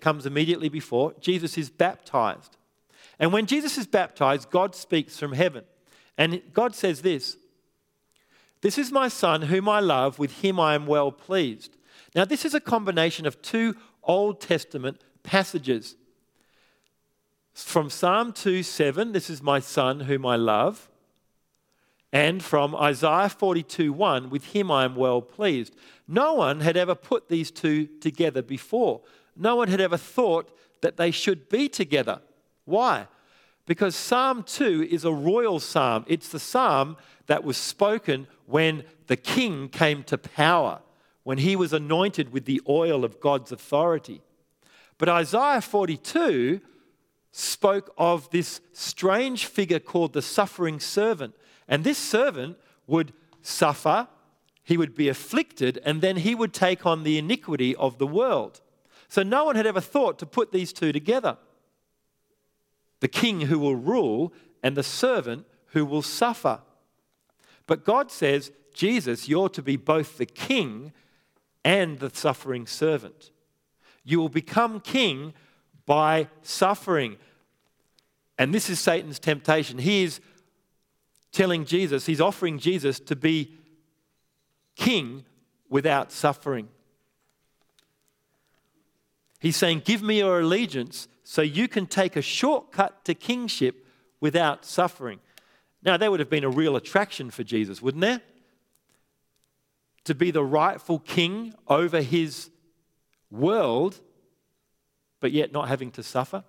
comes 0.00 0.24
immediately 0.24 0.70
before, 0.70 1.12
Jesus 1.20 1.58
is 1.58 1.68
baptized. 1.68 2.56
And 3.18 3.30
when 3.30 3.44
Jesus 3.44 3.76
is 3.76 3.86
baptized, 3.86 4.50
God 4.50 4.74
speaks 4.74 5.18
from 5.18 5.32
heaven. 5.32 5.64
And 6.16 6.40
God 6.54 6.74
says 6.74 7.02
this 7.02 7.36
This 8.62 8.78
is 8.78 8.90
my 8.90 9.08
son 9.08 9.42
whom 9.42 9.68
I 9.68 9.80
love, 9.80 10.18
with 10.18 10.40
him 10.40 10.58
I 10.58 10.74
am 10.74 10.86
well 10.86 11.12
pleased. 11.12 11.76
Now, 12.14 12.24
this 12.24 12.44
is 12.44 12.54
a 12.54 12.60
combination 12.60 13.26
of 13.26 13.42
two 13.42 13.76
Old 14.02 14.40
Testament 14.40 15.02
passages. 15.22 15.96
From 17.54 17.90
Psalm 17.90 18.32
2 18.32 18.62
7, 18.62 19.12
this 19.12 19.30
is 19.30 19.42
my 19.42 19.60
son 19.60 20.00
whom 20.00 20.26
I 20.26 20.36
love. 20.36 20.88
And 22.12 22.42
from 22.42 22.76
Isaiah 22.76 23.28
42 23.28 23.92
1, 23.92 24.30
with 24.30 24.46
him 24.46 24.70
I 24.70 24.84
am 24.84 24.94
well 24.94 25.20
pleased. 25.20 25.74
No 26.06 26.34
one 26.34 26.60
had 26.60 26.76
ever 26.76 26.94
put 26.94 27.28
these 27.28 27.50
two 27.50 27.86
together 28.00 28.42
before. 28.42 29.00
No 29.36 29.56
one 29.56 29.68
had 29.68 29.80
ever 29.80 29.96
thought 29.96 30.56
that 30.80 30.96
they 30.96 31.10
should 31.10 31.48
be 31.48 31.68
together. 31.68 32.20
Why? 32.64 33.08
Because 33.66 33.96
Psalm 33.96 34.42
2 34.42 34.88
is 34.90 35.04
a 35.04 35.12
royal 35.12 35.58
psalm. 35.58 36.04
It's 36.06 36.28
the 36.28 36.38
psalm 36.38 36.96
that 37.26 37.42
was 37.42 37.56
spoken 37.56 38.26
when 38.46 38.84
the 39.06 39.16
king 39.16 39.68
came 39.68 40.02
to 40.04 40.18
power, 40.18 40.80
when 41.24 41.38
he 41.38 41.56
was 41.56 41.72
anointed 41.72 42.32
with 42.32 42.44
the 42.44 42.62
oil 42.68 43.04
of 43.04 43.20
God's 43.20 43.50
authority. 43.50 44.22
But 44.98 45.08
Isaiah 45.08 45.60
42 45.60 46.60
spoke 47.32 47.92
of 47.98 48.30
this 48.30 48.60
strange 48.72 49.46
figure 49.46 49.80
called 49.80 50.12
the 50.12 50.22
suffering 50.22 50.78
servant. 50.78 51.34
And 51.66 51.82
this 51.82 51.98
servant 51.98 52.58
would 52.86 53.12
suffer, 53.42 54.06
he 54.62 54.76
would 54.76 54.94
be 54.94 55.08
afflicted, 55.08 55.80
and 55.84 56.00
then 56.00 56.18
he 56.18 56.34
would 56.34 56.52
take 56.52 56.86
on 56.86 57.02
the 57.02 57.18
iniquity 57.18 57.74
of 57.74 57.98
the 57.98 58.06
world. 58.06 58.60
So 59.08 59.22
no 59.22 59.44
one 59.44 59.56
had 59.56 59.66
ever 59.66 59.80
thought 59.80 60.18
to 60.20 60.26
put 60.26 60.52
these 60.52 60.72
two 60.72 60.92
together 60.92 61.36
the 63.00 63.08
king 63.08 63.42
who 63.42 63.58
will 63.58 63.76
rule 63.76 64.32
and 64.62 64.76
the 64.76 64.82
servant 64.82 65.44
who 65.68 65.84
will 65.84 66.00
suffer. 66.00 66.60
But 67.66 67.84
God 67.84 68.10
says, 68.10 68.50
Jesus, 68.72 69.28
you're 69.28 69.50
to 69.50 69.62
be 69.62 69.76
both 69.76 70.16
the 70.16 70.24
king 70.24 70.92
and 71.64 71.98
the 71.98 72.10
suffering 72.10 72.66
servant. 72.66 73.30
You 74.04 74.18
will 74.18 74.28
become 74.28 74.80
king 74.80 75.32
by 75.86 76.28
suffering. 76.42 77.16
And 78.38 78.52
this 78.52 78.68
is 78.68 78.78
Satan's 78.78 79.18
temptation. 79.18 79.78
He 79.78 80.04
is 80.04 80.20
telling 81.32 81.64
Jesus, 81.64 82.06
he's 82.06 82.20
offering 82.20 82.58
Jesus 82.58 83.00
to 83.00 83.16
be 83.16 83.54
king 84.76 85.24
without 85.68 86.12
suffering. 86.12 86.68
He's 89.40 89.56
saying, 89.56 89.82
Give 89.84 90.02
me 90.02 90.18
your 90.18 90.40
allegiance 90.40 91.08
so 91.22 91.42
you 91.42 91.68
can 91.68 91.86
take 91.86 92.16
a 92.16 92.22
shortcut 92.22 93.04
to 93.04 93.14
kingship 93.14 93.86
without 94.20 94.64
suffering. 94.64 95.20
Now, 95.82 95.96
that 95.96 96.10
would 96.10 96.20
have 96.20 96.30
been 96.30 96.44
a 96.44 96.50
real 96.50 96.76
attraction 96.76 97.30
for 97.30 97.44
Jesus, 97.44 97.82
wouldn't 97.82 98.00
there? 98.00 98.22
To 100.04 100.14
be 100.14 100.30
the 100.30 100.44
rightful 100.44 100.98
king 100.98 101.54
over 101.66 102.00
his 102.00 102.50
world, 103.30 104.00
but 105.20 105.32
yet 105.32 105.52
not 105.52 105.68
having 105.68 105.90
to 105.92 106.02
suffer. 106.02 106.44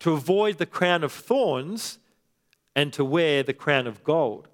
To 0.00 0.12
avoid 0.12 0.58
the 0.58 0.66
crown 0.66 1.02
of 1.02 1.12
thorns 1.12 1.98
and 2.76 2.92
to 2.92 3.04
wear 3.04 3.42
the 3.42 3.54
crown 3.54 3.86
of 3.86 4.04
gold. 4.04 4.48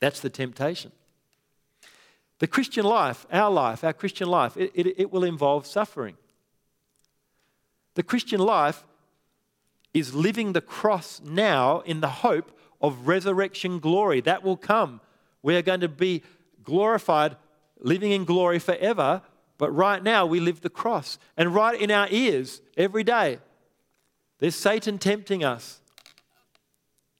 That's 0.00 0.20
the 0.20 0.30
temptation. 0.30 0.90
The 2.40 2.48
Christian 2.48 2.84
life, 2.84 3.24
our 3.30 3.52
life, 3.52 3.84
our 3.84 3.92
Christian 3.92 4.28
life, 4.28 4.56
it, 4.56 4.72
it, 4.74 4.94
it 4.98 5.12
will 5.12 5.22
involve 5.22 5.64
suffering. 5.64 6.16
The 7.94 8.02
Christian 8.02 8.40
life 8.40 8.84
is 9.94 10.12
living 10.14 10.52
the 10.52 10.60
cross 10.60 11.20
now 11.24 11.80
in 11.80 12.00
the 12.00 12.08
hope 12.08 12.58
of 12.82 13.06
resurrection 13.08 13.78
glory. 13.78 14.20
That 14.20 14.42
will 14.42 14.56
come. 14.56 15.00
We 15.42 15.56
are 15.56 15.62
going 15.62 15.80
to 15.80 15.88
be 15.88 16.22
glorified, 16.62 17.36
living 17.80 18.12
in 18.12 18.24
glory 18.24 18.58
forever. 18.58 19.22
But 19.56 19.70
right 19.70 20.02
now, 20.02 20.26
we 20.26 20.40
live 20.40 20.60
the 20.60 20.70
cross. 20.70 21.18
And 21.36 21.54
right 21.54 21.80
in 21.80 21.90
our 21.90 22.08
ears, 22.10 22.60
every 22.76 23.04
day, 23.04 23.38
there's 24.40 24.56
Satan 24.56 24.98
tempting 24.98 25.44
us. 25.44 25.80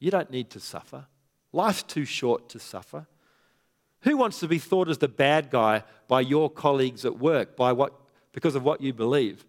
You 0.01 0.11
don't 0.11 0.31
need 0.31 0.51
to 0.51 0.61
suffer. 0.61 1.07
Life's 1.53 1.85
too 1.85 2.05
short 2.05 2.49
to 2.49 2.59
suffer. 2.59 3.07
Who 4.01 4.17
wants 4.17 4.41
to 4.41 4.49
be 4.49 4.59
thought 4.59 4.89
as 4.89 4.99
the 4.99 5.07
bad 5.07 5.51
guy 5.51 5.85
by 6.09 6.23
your 6.23 6.51
colleagues 6.51 7.05
at 7.05 7.19
work 7.19 7.57
by 7.57 7.71
what, 7.71 7.93
because 8.33 8.57
of 8.57 8.65
what 8.65 8.81
you 8.81 8.93
believe? 8.93 9.45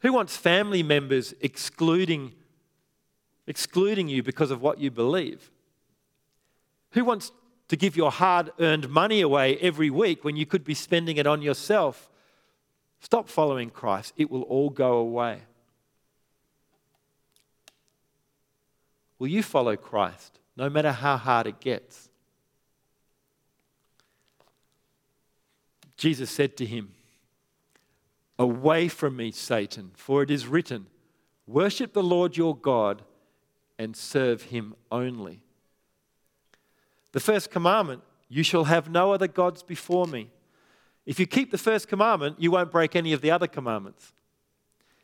Who 0.00 0.12
wants 0.12 0.36
family 0.36 0.82
members 0.82 1.34
excluding, 1.40 2.34
excluding 3.46 4.08
you 4.08 4.22
because 4.22 4.50
of 4.50 4.62
what 4.62 4.78
you 4.78 4.90
believe? 4.90 5.50
Who 6.92 7.04
wants 7.04 7.32
to 7.68 7.76
give 7.76 7.96
your 7.96 8.10
hard 8.10 8.52
earned 8.60 8.88
money 8.88 9.20
away 9.20 9.56
every 9.56 9.90
week 9.90 10.24
when 10.24 10.36
you 10.36 10.46
could 10.46 10.64
be 10.64 10.74
spending 10.74 11.16
it 11.16 11.26
on 11.26 11.42
yourself? 11.42 12.08
Stop 13.00 13.28
following 13.28 13.70
Christ, 13.70 14.14
it 14.16 14.30
will 14.30 14.42
all 14.42 14.70
go 14.70 14.94
away. 14.96 15.40
Will 19.18 19.28
you 19.28 19.42
follow 19.42 19.76
Christ 19.76 20.38
no 20.56 20.68
matter 20.68 20.92
how 20.92 21.16
hard 21.16 21.46
it 21.46 21.60
gets? 21.60 22.08
Jesus 25.96 26.30
said 26.30 26.56
to 26.56 26.66
him, 26.66 26.92
Away 28.38 28.88
from 28.88 29.16
me, 29.16 29.30
Satan, 29.30 29.92
for 29.94 30.22
it 30.22 30.30
is 30.30 30.46
written, 30.46 30.86
Worship 31.46 31.92
the 31.92 32.02
Lord 32.02 32.36
your 32.36 32.56
God 32.56 33.02
and 33.78 33.96
serve 33.96 34.42
him 34.42 34.74
only. 34.90 35.40
The 37.12 37.20
first 37.20 37.50
commandment 37.50 38.02
you 38.28 38.42
shall 38.42 38.64
have 38.64 38.90
no 38.90 39.12
other 39.12 39.28
gods 39.28 39.62
before 39.62 40.06
me. 40.06 40.30
If 41.06 41.20
you 41.20 41.26
keep 41.26 41.50
the 41.50 41.58
first 41.58 41.88
commandment, 41.88 42.40
you 42.40 42.50
won't 42.50 42.70
break 42.70 42.96
any 42.96 43.12
of 43.12 43.20
the 43.20 43.30
other 43.30 43.46
commandments. 43.46 44.12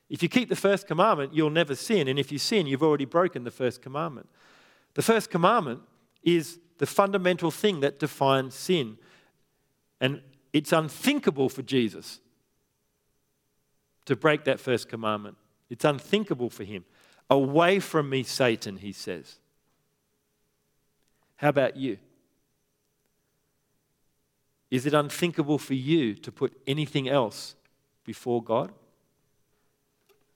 If 0.08 0.22
you 0.22 0.28
keep 0.28 0.48
the 0.48 0.56
first 0.56 0.86
commandment, 0.86 1.34
you'll 1.34 1.50
never 1.50 1.74
sin. 1.74 2.08
And 2.08 2.18
if 2.18 2.32
you 2.32 2.38
sin, 2.38 2.66
you've 2.66 2.82
already 2.82 3.04
broken 3.04 3.44
the 3.44 3.50
first 3.50 3.82
commandment. 3.82 4.28
The 4.94 5.02
first 5.02 5.30
commandment 5.30 5.82
is 6.24 6.58
the 6.78 6.86
fundamental 6.86 7.50
thing 7.50 7.80
that 7.80 7.98
defines 7.98 8.54
sin. 8.54 8.98
And 10.00 10.22
it's 10.52 10.72
unthinkable 10.72 11.48
for 11.48 11.62
Jesus 11.62 12.20
to 14.06 14.16
break 14.16 14.44
that 14.44 14.58
first 14.58 14.88
commandment. 14.88 15.36
It's 15.68 15.84
unthinkable 15.84 16.50
for 16.50 16.64
him. 16.64 16.84
Away 17.30 17.78
from 17.78 18.10
me, 18.10 18.24
Satan, 18.24 18.78
he 18.78 18.92
says. 18.92 19.38
How 21.36 21.50
about 21.50 21.76
you? 21.76 21.98
Is 24.70 24.84
it 24.84 24.94
unthinkable 24.94 25.58
for 25.58 25.74
you 25.74 26.14
to 26.14 26.32
put 26.32 26.60
anything 26.66 27.08
else 27.08 27.54
before 28.04 28.42
God? 28.42 28.72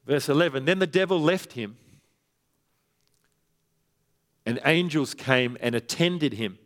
Verse 0.06 0.28
11 0.28 0.64
Then 0.64 0.78
the 0.78 0.86
devil 0.86 1.20
left 1.20 1.52
him, 1.52 1.76
and 4.46 4.60
angels 4.64 5.14
came 5.14 5.56
and 5.60 5.74
attended 5.74 6.34
him. 6.34 6.58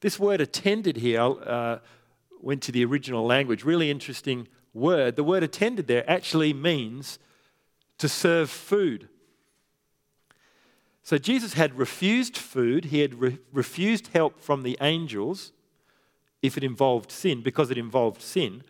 This 0.00 0.18
word 0.18 0.40
attended 0.40 0.96
here 0.96 1.20
uh, 1.20 1.78
went 2.40 2.62
to 2.62 2.72
the 2.72 2.84
original 2.84 3.24
language. 3.24 3.64
Really 3.64 3.90
interesting 3.90 4.48
word. 4.72 5.16
The 5.16 5.24
word 5.24 5.42
attended 5.42 5.86
there 5.86 6.08
actually 6.10 6.52
means 6.52 7.18
to 8.00 8.08
serve 8.08 8.48
food. 8.48 9.08
So 11.02 11.18
Jesus 11.18 11.52
had 11.52 11.78
refused 11.78 12.36
food, 12.36 12.86
he 12.86 13.00
had 13.00 13.20
re- 13.20 13.38
refused 13.52 14.08
help 14.08 14.40
from 14.40 14.62
the 14.62 14.78
angels 14.80 15.52
if 16.40 16.56
it 16.56 16.64
involved 16.64 17.12
sin, 17.12 17.42
because 17.42 17.70
it 17.70 17.76
involved 17.76 18.22
sin. 18.22 18.62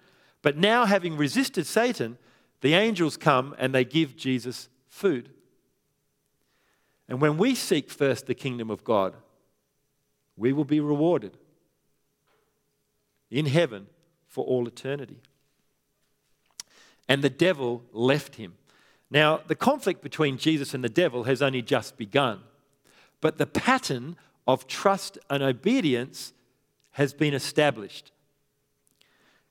But 0.43 0.57
now, 0.57 0.85
having 0.85 1.17
resisted 1.17 1.67
Satan, 1.67 2.19
the 2.61 2.75
angels 2.75 3.17
come 3.17 3.55
and 3.57 3.73
they 3.73 3.85
give 3.85 4.17
Jesus 4.17 4.69
food. 4.89 5.31
And 7.09 7.21
when 7.21 7.37
we 7.37 7.55
seek 7.55 7.89
first 7.89 8.27
the 8.27 8.35
kingdom 8.35 8.69
of 8.69 8.83
God, 8.83 9.15
we 10.37 10.53
will 10.53 10.65
be 10.65 10.81
rewarded 10.81 11.37
in 13.31 13.47
heaven 13.47 13.87
for 14.27 14.45
all 14.45 14.67
eternity. 14.67 15.21
And 17.09 17.23
the 17.23 17.31
devil 17.31 17.85
left 17.93 18.35
him. 18.35 18.55
Now, 19.11 19.41
the 19.47 19.57
conflict 19.57 20.03
between 20.03 20.39
Jesus 20.39 20.73
and 20.73 20.85
the 20.85 20.89
devil 20.89 21.25
has 21.25 21.43
only 21.43 21.63
just 21.63 21.97
begun, 21.97 22.41
but 23.21 23.39
the 23.39 23.47
pattern 23.47 24.17
of 24.47 24.67
trust 24.67 25.19
and 25.29 25.43
obedience 25.43 26.33
has 26.93 27.13
been 27.13 27.35
established. 27.35 28.13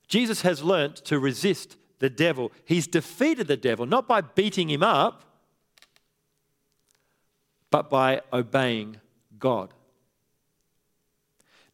Jesus 0.08 0.42
has 0.42 0.62
learnt 0.62 0.96
to 0.96 1.18
resist 1.18 1.76
the 1.98 2.10
devil. 2.10 2.52
He's 2.64 2.86
defeated 2.86 3.46
the 3.46 3.56
devil, 3.56 3.86
not 3.86 4.08
by 4.08 4.22
beating 4.22 4.68
him 4.70 4.82
up, 4.82 5.24
but 7.70 7.88
by 7.88 8.22
obeying 8.32 8.96
God. 9.38 9.72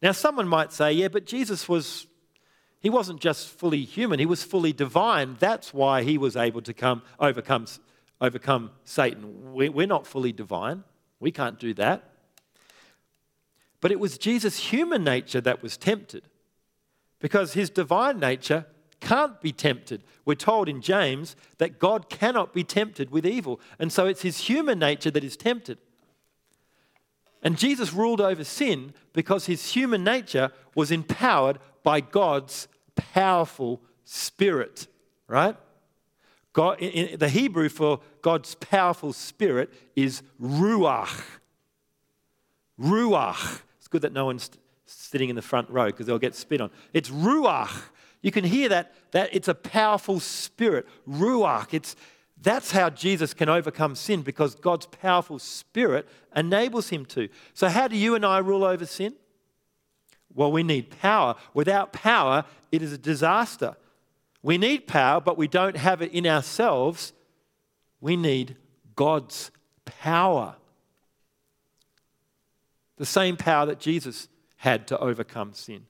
Now, 0.01 0.11
someone 0.11 0.47
might 0.47 0.71
say, 0.71 0.91
yeah, 0.91 1.07
but 1.07 1.25
Jesus 1.25 1.67
was, 1.67 2.05
he 2.79 2.89
wasn't 2.89 3.19
just 3.19 3.47
fully 3.49 3.83
human, 3.83 4.19
he 4.19 4.25
was 4.25 4.43
fully 4.43 4.73
divine. 4.73 5.37
That's 5.39 5.73
why 5.73 6.03
he 6.03 6.17
was 6.17 6.35
able 6.35 6.61
to 6.61 6.73
come, 6.73 7.01
overcome, 7.19 7.65
overcome 8.21 8.71
Satan. 8.83 9.53
We're 9.53 9.87
not 9.87 10.05
fully 10.07 10.31
divine, 10.31 10.83
we 11.19 11.31
can't 11.31 11.59
do 11.59 11.73
that. 11.75 12.03
But 13.79 13.91
it 13.91 13.99
was 13.99 14.17
Jesus' 14.17 14.57
human 14.57 15.03
nature 15.03 15.41
that 15.41 15.61
was 15.61 15.77
tempted 15.77 16.23
because 17.19 17.53
his 17.53 17.69
divine 17.69 18.19
nature 18.19 18.65
can't 18.99 19.39
be 19.41 19.51
tempted. 19.51 20.03
We're 20.25 20.35
told 20.35 20.67
in 20.67 20.81
James 20.81 21.35
that 21.59 21.79
God 21.79 22.09
cannot 22.09 22.53
be 22.53 22.63
tempted 22.63 23.11
with 23.11 23.25
evil. 23.25 23.59
And 23.77 23.91
so 23.91 24.07
it's 24.07 24.23
his 24.23 24.39
human 24.39 24.79
nature 24.79 25.11
that 25.11 25.23
is 25.23 25.37
tempted. 25.37 25.77
And 27.43 27.57
Jesus 27.57 27.93
ruled 27.93 28.19
over 28.19 28.43
sin 28.43 28.93
because 29.13 29.45
his 29.45 29.73
human 29.73 30.03
nature 30.03 30.51
was 30.73 30.91
empowered 30.91 31.59
by 31.87 32.01
God's 32.01 32.67
powerful 32.97 33.81
spirit, 34.03 34.87
right? 35.25 35.55
God, 36.51 36.81
in, 36.81 37.17
the 37.17 37.29
Hebrew 37.29 37.69
for 37.69 38.01
God's 38.21 38.55
powerful 38.55 39.13
spirit 39.13 39.71
is 39.95 40.21
ruach. 40.37 41.23
Ruach. 42.77 43.61
It's 43.77 43.87
good 43.87 44.01
that 44.01 44.11
no 44.11 44.25
one's 44.25 44.51
sitting 44.85 45.29
in 45.29 45.37
the 45.37 45.41
front 45.41 45.69
row 45.69 45.85
because 45.85 46.07
they'll 46.07 46.19
get 46.19 46.35
spit 46.35 46.59
on. 46.59 46.71
It's 46.91 47.09
ruach. 47.09 47.71
You 48.21 48.33
can 48.33 48.43
hear 48.43 48.67
that, 48.67 48.93
that 49.11 49.29
it's 49.31 49.47
a 49.47 49.55
powerful 49.55 50.19
spirit. 50.19 50.87
Ruach. 51.09 51.73
It's, 51.73 51.95
that's 52.41 52.71
how 52.71 52.89
Jesus 52.89 53.33
can 53.33 53.47
overcome 53.47 53.95
sin 53.95 54.23
because 54.23 54.55
God's 54.55 54.87
powerful 54.87 55.39
spirit 55.39 56.05
enables 56.35 56.89
him 56.89 57.05
to. 57.05 57.29
So, 57.53 57.69
how 57.69 57.87
do 57.87 57.95
you 57.95 58.13
and 58.13 58.25
I 58.25 58.39
rule 58.39 58.65
over 58.65 58.85
sin? 58.85 59.13
Well, 60.33 60.51
we 60.51 60.63
need 60.63 60.89
power. 61.01 61.35
Without 61.53 61.93
power, 61.93 62.45
it 62.71 62.81
is 62.81 62.93
a 62.93 62.97
disaster. 62.97 63.75
We 64.43 64.57
need 64.57 64.87
power, 64.87 65.19
but 65.19 65.37
we 65.37 65.47
don't 65.47 65.77
have 65.77 66.01
it 66.01 66.11
in 66.11 66.27
ourselves. 66.27 67.13
We 67.99 68.15
need 68.15 68.55
God's 68.95 69.51
power. 69.85 70.55
The 72.97 73.05
same 73.05 73.37
power 73.37 73.65
that 73.65 73.79
Jesus 73.79 74.27
had 74.57 74.87
to 74.87 74.99
overcome 74.99 75.53
sin. 75.53 75.85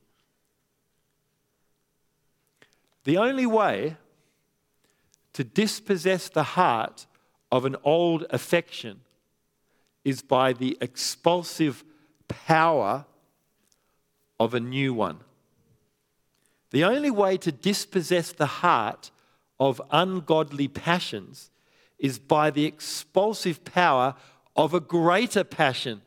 The 3.03 3.17
only 3.17 3.45
way 3.45 3.95
to 5.33 5.43
dispossess 5.43 6.29
the 6.29 6.43
heart 6.43 7.05
of 7.51 7.63
an 7.63 7.75
old 7.83 8.25
affection 8.29 9.01
is 10.03 10.21
by 10.21 10.51
the 10.51 10.77
expulsive 10.81 11.83
power 12.27 13.05
of 14.39 14.53
a 14.53 14.59
new 14.59 14.93
one. 14.93 15.19
The 16.71 16.83
only 16.83 17.11
way 17.11 17.37
to 17.37 17.51
dispossess 17.51 18.31
the 18.31 18.45
heart 18.45 19.11
of 19.59 19.81
ungodly 19.91 20.67
passions 20.67 21.49
is 21.97 22.19
by 22.19 22.51
the 22.51 22.65
expulsive 22.65 23.63
power 23.63 24.15
of 24.55 24.73
a 24.73 24.79
greater 24.79 25.43
passion, 25.43 26.01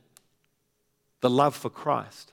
the 1.20 1.30
love 1.30 1.56
for 1.56 1.70
Christ. 1.70 2.32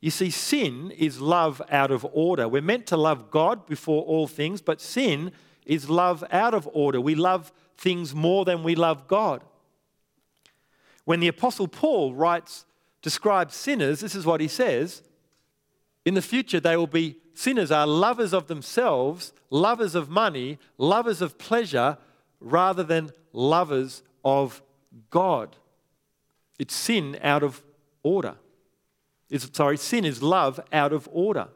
You 0.00 0.10
see, 0.10 0.30
sin 0.30 0.90
is 0.90 1.20
love 1.20 1.62
out 1.70 1.90
of 1.90 2.06
order. 2.12 2.48
We're 2.48 2.62
meant 2.62 2.86
to 2.88 2.96
love 2.96 3.30
God 3.30 3.66
before 3.66 4.02
all 4.02 4.26
things, 4.26 4.60
but 4.60 4.80
sin 4.80 5.32
is 5.64 5.88
love 5.88 6.22
out 6.30 6.52
of 6.52 6.68
order. 6.72 7.00
We 7.00 7.14
love 7.14 7.52
things 7.76 8.14
more 8.14 8.44
than 8.44 8.62
we 8.62 8.74
love 8.74 9.08
God. 9.08 9.42
When 11.04 11.20
the 11.20 11.28
Apostle 11.28 11.68
Paul 11.68 12.14
writes, 12.14 12.66
describes 13.04 13.54
sinners, 13.54 14.00
this 14.00 14.14
is 14.14 14.24
what 14.24 14.40
he 14.40 14.48
says 14.48 15.02
In 16.06 16.14
the 16.14 16.22
future, 16.22 16.58
they 16.58 16.76
will 16.76 16.86
be 16.86 17.18
sinners, 17.34 17.70
are 17.70 17.86
lovers 17.86 18.32
of 18.32 18.46
themselves, 18.46 19.34
lovers 19.50 19.94
of 19.94 20.08
money, 20.08 20.58
lovers 20.78 21.20
of 21.20 21.36
pleasure, 21.36 21.98
rather 22.40 22.82
than 22.82 23.10
lovers 23.32 24.02
of 24.24 24.62
God. 25.10 25.54
It's 26.58 26.74
sin 26.74 27.18
out 27.22 27.42
of 27.42 27.62
order. 28.02 28.36
It's, 29.28 29.50
sorry, 29.52 29.76
sin 29.76 30.06
is 30.06 30.22
love 30.22 30.58
out 30.72 30.94
of 30.94 31.06
order. 31.12 31.48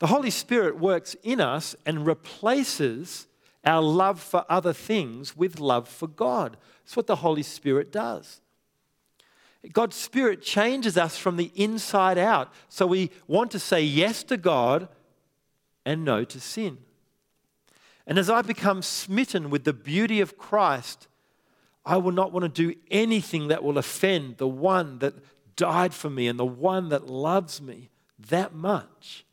The 0.00 0.08
Holy 0.08 0.30
Spirit 0.30 0.80
works 0.80 1.14
in 1.22 1.40
us 1.40 1.76
and 1.86 2.04
replaces 2.04 3.28
our 3.64 3.82
love 3.82 4.20
for 4.20 4.44
other 4.48 4.72
things 4.72 5.36
with 5.36 5.60
love 5.60 5.86
for 5.88 6.08
God. 6.08 6.56
That's 6.84 6.96
what 6.96 7.06
the 7.06 7.16
Holy 7.16 7.42
Spirit 7.44 7.92
does. 7.92 8.40
God's 9.72 9.96
Spirit 9.96 10.42
changes 10.42 10.96
us 10.96 11.16
from 11.16 11.36
the 11.36 11.52
inside 11.54 12.18
out. 12.18 12.52
So 12.68 12.86
we 12.86 13.10
want 13.26 13.50
to 13.52 13.58
say 13.58 13.82
yes 13.82 14.22
to 14.24 14.36
God 14.36 14.88
and 15.84 16.04
no 16.04 16.24
to 16.24 16.40
sin. 16.40 16.78
And 18.06 18.18
as 18.18 18.30
I 18.30 18.42
become 18.42 18.82
smitten 18.82 19.50
with 19.50 19.64
the 19.64 19.72
beauty 19.72 20.20
of 20.20 20.38
Christ, 20.38 21.08
I 21.84 21.96
will 21.98 22.12
not 22.12 22.32
want 22.32 22.42
to 22.44 22.72
do 22.72 22.78
anything 22.90 23.48
that 23.48 23.62
will 23.62 23.78
offend 23.78 24.38
the 24.38 24.48
one 24.48 24.98
that 25.00 25.14
died 25.56 25.92
for 25.92 26.08
me 26.08 26.28
and 26.28 26.38
the 26.38 26.46
one 26.46 26.88
that 26.88 27.06
loves 27.06 27.60
me 27.60 27.90
that 28.30 28.54
much. 28.54 29.24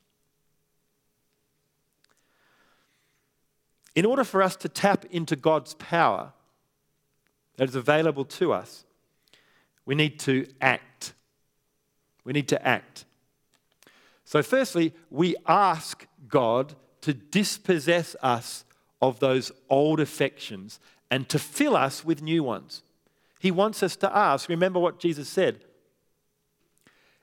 In 3.95 4.05
order 4.05 4.25
for 4.25 4.41
us 4.41 4.55
to 4.57 4.69
tap 4.69 5.05
into 5.09 5.35
God's 5.35 5.73
power 5.75 6.33
that 7.55 7.69
is 7.69 7.75
available 7.75 8.25
to 8.25 8.51
us, 8.51 8.85
we 9.85 9.95
need 9.95 10.19
to 10.21 10.47
act. 10.61 11.13
We 12.23 12.33
need 12.33 12.47
to 12.49 12.67
act. 12.67 13.05
So, 14.23 14.41
firstly, 14.41 14.93
we 15.09 15.35
ask 15.47 16.07
God 16.27 16.73
to 17.01 17.13
dispossess 17.13 18.15
us 18.21 18.65
of 19.01 19.19
those 19.19 19.51
old 19.69 19.99
affections 19.99 20.79
and 21.11 21.29
to 21.29 21.37
fill 21.37 21.75
us 21.75 22.03
with 22.03 22.23
new 22.23 22.43
ones. 22.43 22.81
He 23.39 23.51
wants 23.51 23.83
us 23.83 23.95
to 23.97 24.15
ask. 24.15 24.49
Remember 24.49 24.79
what 24.79 24.99
Jesus 24.99 25.29
said. 25.29 25.63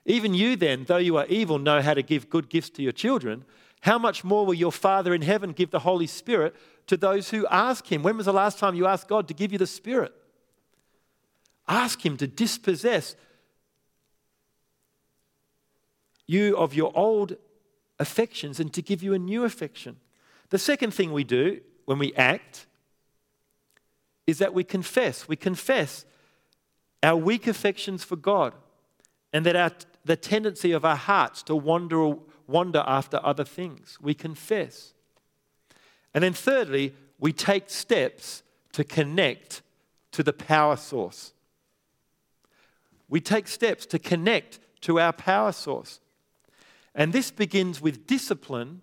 Even 0.05 0.33
you, 0.33 0.55
then, 0.55 0.85
though 0.85 0.97
you 0.97 1.17
are 1.17 1.25
evil, 1.27 1.59
know 1.59 1.81
how 1.81 1.93
to 1.93 2.01
give 2.01 2.29
good 2.29 2.49
gifts 2.49 2.69
to 2.71 2.81
your 2.81 2.91
children. 2.91 3.43
How 3.81 3.97
much 3.97 4.23
more 4.23 4.45
will 4.45 4.53
your 4.53 4.71
Father 4.71 5.13
in 5.13 5.21
heaven 5.21 5.51
give 5.51 5.71
the 5.71 5.79
Holy 5.79 6.07
Spirit 6.07 6.55
to 6.87 6.95
those 6.95 7.29
who 7.29 7.45
ask 7.47 7.91
Him? 7.91 8.03
When 8.03 8.15
was 8.15 8.25
the 8.25 8.33
last 8.33 8.59
time 8.59 8.75
you 8.75 8.87
asked 8.87 9.09
God 9.09 9.27
to 9.27 9.33
give 9.33 9.51
you 9.51 9.57
the 9.57 9.67
Spirit? 9.67 10.13
Ask 11.67 12.05
Him 12.05 12.17
to 12.17 12.27
dispossess 12.27 13.15
you 16.27 16.57
of 16.57 16.73
your 16.73 16.91
old 16.95 17.35
affections 17.99 18.59
and 18.59 18.73
to 18.73 18.81
give 18.81 19.03
you 19.03 19.13
a 19.13 19.19
new 19.19 19.43
affection. 19.43 19.97
The 20.49 20.57
second 20.57 20.93
thing 20.93 21.11
we 21.11 21.23
do 21.23 21.61
when 21.85 21.99
we 21.99 22.13
act 22.13 22.65
is 24.25 24.37
that 24.39 24.53
we 24.53 24.63
confess. 24.63 25.27
We 25.27 25.35
confess 25.35 26.05
our 27.01 27.17
weak 27.17 27.47
affections 27.47 28.03
for 28.03 28.15
God 28.15 28.53
and 29.33 29.45
that 29.45 29.55
our, 29.55 29.71
the 30.05 30.15
tendency 30.15 30.71
of 30.71 30.85
our 30.85 30.95
hearts 30.95 31.43
to 31.43 31.55
wander, 31.55 32.15
wander 32.47 32.83
after 32.85 33.19
other 33.23 33.43
things. 33.43 33.97
We 34.01 34.13
confess. 34.13 34.93
And 36.13 36.23
then, 36.23 36.33
thirdly, 36.33 36.93
we 37.19 37.33
take 37.33 37.69
steps 37.69 38.43
to 38.73 38.83
connect 38.83 39.61
to 40.11 40.23
the 40.23 40.33
power 40.33 40.75
source. 40.75 41.32
We 43.13 43.21
take 43.21 43.47
steps 43.47 43.85
to 43.85 43.99
connect 43.99 44.57
to 44.81 44.99
our 44.99 45.13
power 45.13 45.51
source. 45.51 45.99
And 46.95 47.13
this 47.13 47.29
begins 47.29 47.79
with 47.79 48.07
discipline, 48.07 48.81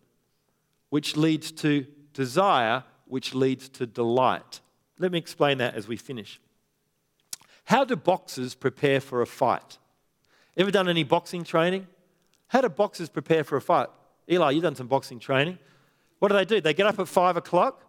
which 0.88 1.16
leads 1.16 1.50
to 1.50 1.84
desire, 2.12 2.84
which 3.06 3.34
leads 3.34 3.68
to 3.70 3.86
delight. 3.86 4.60
Let 5.00 5.10
me 5.10 5.18
explain 5.18 5.58
that 5.58 5.74
as 5.74 5.88
we 5.88 5.96
finish. 5.96 6.40
How 7.64 7.82
do 7.82 7.96
boxers 7.96 8.54
prepare 8.54 9.00
for 9.00 9.20
a 9.20 9.26
fight? 9.26 9.78
Ever 10.56 10.70
done 10.70 10.88
any 10.88 11.02
boxing 11.02 11.42
training? 11.42 11.88
How 12.46 12.60
do 12.60 12.68
boxers 12.68 13.08
prepare 13.08 13.42
for 13.42 13.56
a 13.56 13.60
fight? 13.60 13.88
Eli, 14.30 14.52
you've 14.52 14.62
done 14.62 14.76
some 14.76 14.86
boxing 14.86 15.18
training. 15.18 15.58
What 16.20 16.28
do 16.28 16.36
they 16.36 16.44
do? 16.44 16.60
They 16.60 16.74
get 16.74 16.86
up 16.86 17.00
at 17.00 17.08
five 17.08 17.36
o'clock, 17.36 17.84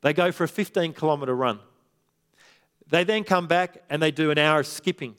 they 0.00 0.12
go 0.12 0.32
for 0.32 0.42
a 0.42 0.48
15 0.48 0.94
kilometre 0.94 1.32
run. 1.32 1.60
They 2.88 3.04
then 3.04 3.22
come 3.22 3.46
back 3.46 3.84
and 3.88 4.02
they 4.02 4.10
do 4.10 4.32
an 4.32 4.38
hour 4.38 4.58
of 4.58 4.66
skipping. 4.66 5.14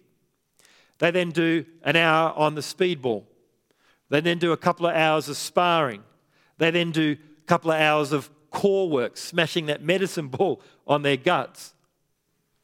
They 0.99 1.11
then 1.11 1.31
do 1.31 1.65
an 1.83 1.95
hour 1.95 2.33
on 2.35 2.55
the 2.55 2.61
speedball. 2.61 3.23
They 4.09 4.21
then 4.21 4.37
do 4.37 4.51
a 4.51 4.57
couple 4.57 4.85
of 4.85 4.95
hours 4.95 5.29
of 5.29 5.37
sparring. 5.37 6.03
They 6.57 6.71
then 6.71 6.91
do 6.91 7.15
a 7.43 7.47
couple 7.47 7.71
of 7.71 7.79
hours 7.79 8.11
of 8.11 8.29
core 8.51 8.89
work, 8.89 9.17
smashing 9.17 9.67
that 9.67 9.81
medicine 9.81 10.27
ball 10.29 10.61
on 10.85 11.01
their 11.01 11.17
guts. 11.17 11.73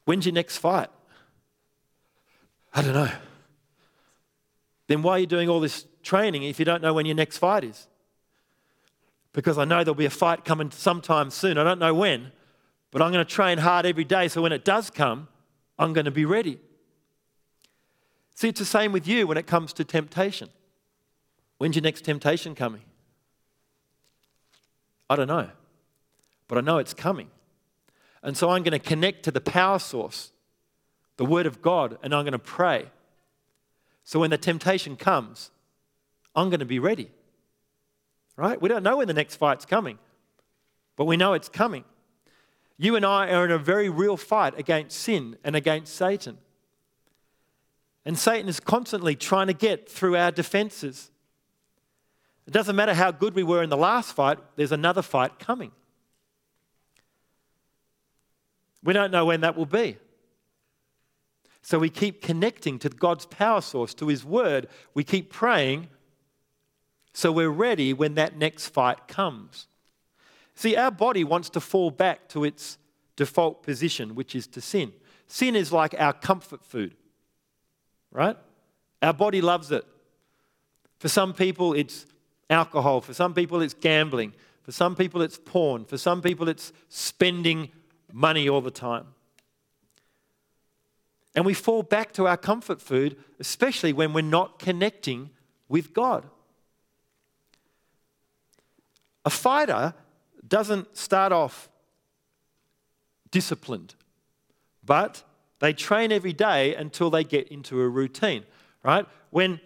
When's 0.03 0.25
your 0.25 0.33
next 0.33 0.57
fight? 0.57 0.89
I 2.73 2.81
don't 2.81 2.93
know. 2.93 3.11
Then 4.87 5.01
why 5.01 5.13
are 5.13 5.19
you 5.19 5.27
doing 5.27 5.49
all 5.49 5.59
this 5.59 5.85
training 6.03 6.43
if 6.43 6.59
you 6.59 6.65
don't 6.65 6.81
know 6.81 6.93
when 6.93 7.05
your 7.05 7.15
next 7.15 7.37
fight 7.37 7.63
is? 7.63 7.87
Because 9.33 9.57
I 9.57 9.65
know 9.65 9.83
there'll 9.83 9.95
be 9.95 10.05
a 10.05 10.09
fight 10.09 10.45
coming 10.45 10.71
sometime 10.71 11.29
soon. 11.29 11.57
I 11.57 11.63
don't 11.63 11.79
know 11.79 11.93
when, 11.93 12.31
but 12.91 13.01
I'm 13.01 13.11
going 13.11 13.25
to 13.25 13.31
train 13.31 13.57
hard 13.57 13.85
every 13.85 14.03
day 14.03 14.27
so 14.27 14.41
when 14.41 14.51
it 14.51 14.65
does 14.65 14.89
come, 14.89 15.27
I'm 15.79 15.93
going 15.93 16.05
to 16.05 16.11
be 16.11 16.25
ready. 16.25 16.59
See, 18.35 18.49
it's 18.49 18.59
the 18.59 18.65
same 18.65 18.91
with 18.91 19.07
you 19.07 19.25
when 19.27 19.37
it 19.37 19.47
comes 19.47 19.73
to 19.73 19.83
temptation. 19.83 20.49
When's 21.57 21.75
your 21.75 21.83
next 21.83 22.01
temptation 22.05 22.53
coming? 22.53 22.81
I 25.09 25.15
don't 25.15 25.27
know 25.27 25.49
but 26.47 26.57
I 26.57 26.61
know 26.61 26.77
it's 26.77 26.93
coming. 26.93 27.29
And 28.23 28.35
so 28.35 28.49
I'm 28.49 28.63
going 28.63 28.71
to 28.71 28.79
connect 28.79 29.23
to 29.23 29.31
the 29.31 29.41
power 29.41 29.79
source, 29.79 30.31
the 31.17 31.25
Word 31.25 31.45
of 31.45 31.61
God, 31.61 31.97
and 32.03 32.13
I'm 32.13 32.23
going 32.23 32.33
to 32.33 32.39
pray. 32.39 32.89
So 34.03 34.19
when 34.19 34.29
the 34.29 34.37
temptation 34.37 34.95
comes, 34.95 35.51
I'm 36.35 36.49
going 36.49 36.59
to 36.59 36.65
be 36.65 36.79
ready. 36.79 37.09
Right? 38.35 38.61
We 38.61 38.69
don't 38.69 38.83
know 38.83 38.97
when 38.97 39.07
the 39.07 39.13
next 39.13 39.35
fight's 39.35 39.65
coming, 39.65 39.97
but 40.95 41.05
we 41.05 41.17
know 41.17 41.33
it's 41.33 41.49
coming. 41.49 41.83
You 42.77 42.95
and 42.95 43.05
I 43.05 43.29
are 43.29 43.45
in 43.45 43.51
a 43.51 43.57
very 43.57 43.89
real 43.89 44.17
fight 44.17 44.57
against 44.59 44.99
sin 44.99 45.37
and 45.43 45.55
against 45.55 45.95
Satan. 45.95 46.37
And 48.05 48.17
Satan 48.17 48.47
is 48.47 48.59
constantly 48.59 49.15
trying 49.15 49.47
to 49.47 49.53
get 49.53 49.89
through 49.89 50.15
our 50.15 50.31
defenses. 50.31 51.09
It 52.47 52.51
doesn't 52.51 52.75
matter 52.75 52.93
how 52.93 53.11
good 53.11 53.33
we 53.33 53.43
were 53.43 53.63
in 53.63 53.69
the 53.69 53.77
last 53.77 54.13
fight, 54.13 54.37
there's 54.55 54.71
another 54.71 55.01
fight 55.01 55.39
coming. 55.39 55.71
We 58.83 58.93
don't 58.93 59.11
know 59.11 59.25
when 59.25 59.41
that 59.41 59.57
will 59.57 59.65
be. 59.65 59.97
So 61.63 61.79
we 61.79 61.89
keep 61.89 62.21
connecting 62.21 62.77
to 62.79 62.89
God's 62.89 63.25
power 63.25 63.61
source, 63.61 63.95
to 63.95 64.07
His 64.07 64.23
Word. 64.23 64.67
We 64.93 65.03
keep 65.03 65.33
praying 65.33 65.87
so 67.15 67.31
we're 67.31 67.49
ready 67.49 67.93
when 67.93 68.15
that 68.15 68.37
next 68.37 68.67
fight 68.67 69.07
comes. 69.07 69.67
See, 70.53 70.75
our 70.75 70.91
body 70.91 71.23
wants 71.23 71.49
to 71.51 71.61
fall 71.61 71.89
back 71.89 72.27
to 72.29 72.43
its 72.43 72.77
default 73.15 73.63
position, 73.63 74.15
which 74.15 74.35
is 74.35 74.47
to 74.47 74.59
sin. 74.59 74.91
Sin 75.25 75.55
is 75.55 75.71
like 75.71 75.95
our 75.97 76.11
comfort 76.11 76.65
food, 76.65 76.93
right? 78.15 78.37
Our 79.01 79.13
body 79.13 79.41
loves 79.41 79.71
it. 79.71 79.85
For 80.99 81.09
some 81.09 81.33
people, 81.33 81.73
it's 81.73 82.05
alcohol. 82.49 83.01
For 83.01 83.13
some 83.13 83.33
people, 83.33 83.61
it's 83.61 83.73
gambling. 83.73 84.33
For 84.63 84.71
some 84.71 84.95
people, 84.95 85.21
it's 85.21 85.37
porn. 85.37 85.85
For 85.85 85.97
some 85.97 86.21
people, 86.21 86.47
it's 86.47 86.71
spending 86.87 87.69
money 88.11 88.47
all 88.47 88.61
the 88.61 88.71
time. 88.71 89.07
And 91.35 91.45
we 91.45 91.53
fall 91.53 91.83
back 91.83 92.13
to 92.13 92.27
our 92.27 92.37
comfort 92.37 92.81
food, 92.81 93.17
especially 93.39 93.91
when 93.91 94.13
we're 94.13 94.21
not 94.21 94.57
connecting 94.57 95.31
with 95.67 95.93
God. 95.93 96.25
A 99.25 99.29
fighter 99.29 99.93
doesn't 100.47 100.95
start 100.95 101.33
off 101.33 101.67
disciplined, 103.31 103.95
but 104.85 105.23
they 105.59 105.73
train 105.73 106.11
every 106.11 106.33
day 106.33 106.75
until 106.75 107.09
they 107.09 107.23
get 107.23 107.47
into 107.49 107.79
a 107.79 107.87
routine, 107.87 108.43
right? 108.83 109.05
When, 109.29 109.59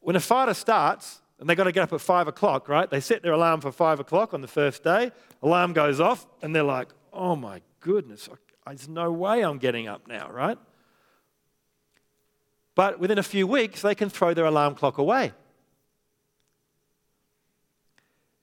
when 0.00 0.16
a 0.16 0.20
fighter 0.20 0.54
starts, 0.54 1.20
and 1.38 1.48
they've 1.48 1.56
got 1.56 1.64
to 1.64 1.72
get 1.72 1.82
up 1.82 1.92
at 1.92 2.00
five 2.00 2.28
o'clock, 2.28 2.68
right? 2.68 2.88
They 2.88 3.00
set 3.00 3.22
their 3.22 3.32
alarm 3.32 3.60
for 3.60 3.72
five 3.72 4.00
o'clock 4.00 4.32
on 4.32 4.40
the 4.40 4.48
first 4.48 4.82
day, 4.82 5.12
alarm 5.42 5.72
goes 5.72 6.00
off, 6.00 6.26
and 6.42 6.54
they're 6.54 6.62
like, 6.62 6.88
oh 7.12 7.36
my 7.36 7.60
goodness, 7.80 8.28
there's 8.66 8.88
no 8.88 9.12
way 9.12 9.42
I'm 9.42 9.58
getting 9.58 9.86
up 9.86 10.06
now, 10.06 10.30
right? 10.30 10.58
But 12.74 13.00
within 13.00 13.18
a 13.18 13.22
few 13.22 13.46
weeks, 13.46 13.82
they 13.82 13.94
can 13.94 14.10
throw 14.10 14.34
their 14.34 14.44
alarm 14.44 14.74
clock 14.74 14.98
away. 14.98 15.32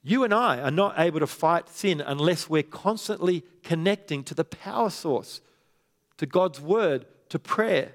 You 0.01 0.23
and 0.25 0.33
I 0.33 0.59
are 0.59 0.71
not 0.71 0.99
able 0.99 1.21
to 1.21 1.27
fight 1.27 1.69
sin 1.69 2.01
unless 2.01 2.49
we're 2.49 2.63
constantly 2.63 3.45
connecting 3.63 4.23
to 4.25 4.33
the 4.33 4.43
power 4.43 4.89
source, 4.89 5.39
to 6.23 6.27
God's 6.27 6.61
word, 6.61 7.05
to 7.27 7.37
prayer. 7.37 7.91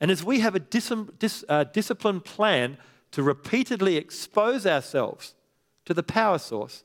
And 0.00 0.10
as 0.10 0.24
we 0.24 0.40
have 0.40 0.56
a 0.56 0.58
dis- 0.58 0.92
dis- 1.20 1.44
uh, 1.48 1.62
disciplined 1.62 2.24
plan 2.24 2.78
to 3.12 3.22
repeatedly 3.22 3.96
expose 3.96 4.66
ourselves 4.66 5.36
to 5.84 5.94
the 5.94 6.02
power 6.02 6.38
source, 6.38 6.82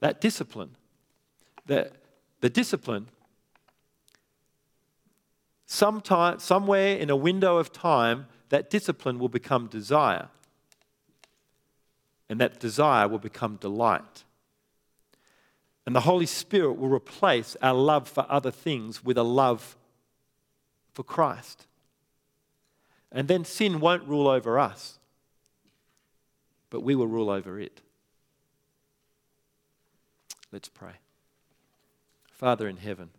that 0.00 0.20
discipline 0.20 0.76
the, 1.64 1.90
the 2.42 2.50
discipline, 2.50 3.08
sometime, 5.64 6.38
somewhere 6.38 6.96
in 6.96 7.08
a 7.08 7.16
window 7.16 7.56
of 7.56 7.72
time, 7.72 8.26
that 8.50 8.68
discipline 8.68 9.18
will 9.18 9.30
become 9.30 9.68
desire. 9.68 10.28
And 12.28 12.38
that 12.40 12.60
desire 12.60 13.08
will 13.08 13.18
become 13.18 13.56
delight. 13.56 14.24
And 15.86 15.94
the 15.94 16.00
Holy 16.00 16.26
Spirit 16.26 16.72
will 16.72 16.88
replace 16.88 17.56
our 17.62 17.74
love 17.74 18.08
for 18.08 18.26
other 18.28 18.50
things 18.50 19.04
with 19.04 19.16
a 19.16 19.22
love 19.22 19.76
for 20.92 21.04
Christ. 21.04 21.66
And 23.12 23.28
then 23.28 23.44
sin 23.44 23.78
won't 23.78 24.06
rule 24.08 24.26
over 24.26 24.58
us, 24.58 24.98
but 26.70 26.80
we 26.80 26.96
will 26.96 27.06
rule 27.06 27.30
over 27.30 27.60
it. 27.60 27.80
Let's 30.50 30.68
pray. 30.68 30.94
Father 32.32 32.68
in 32.68 32.78
heaven, 32.78 33.10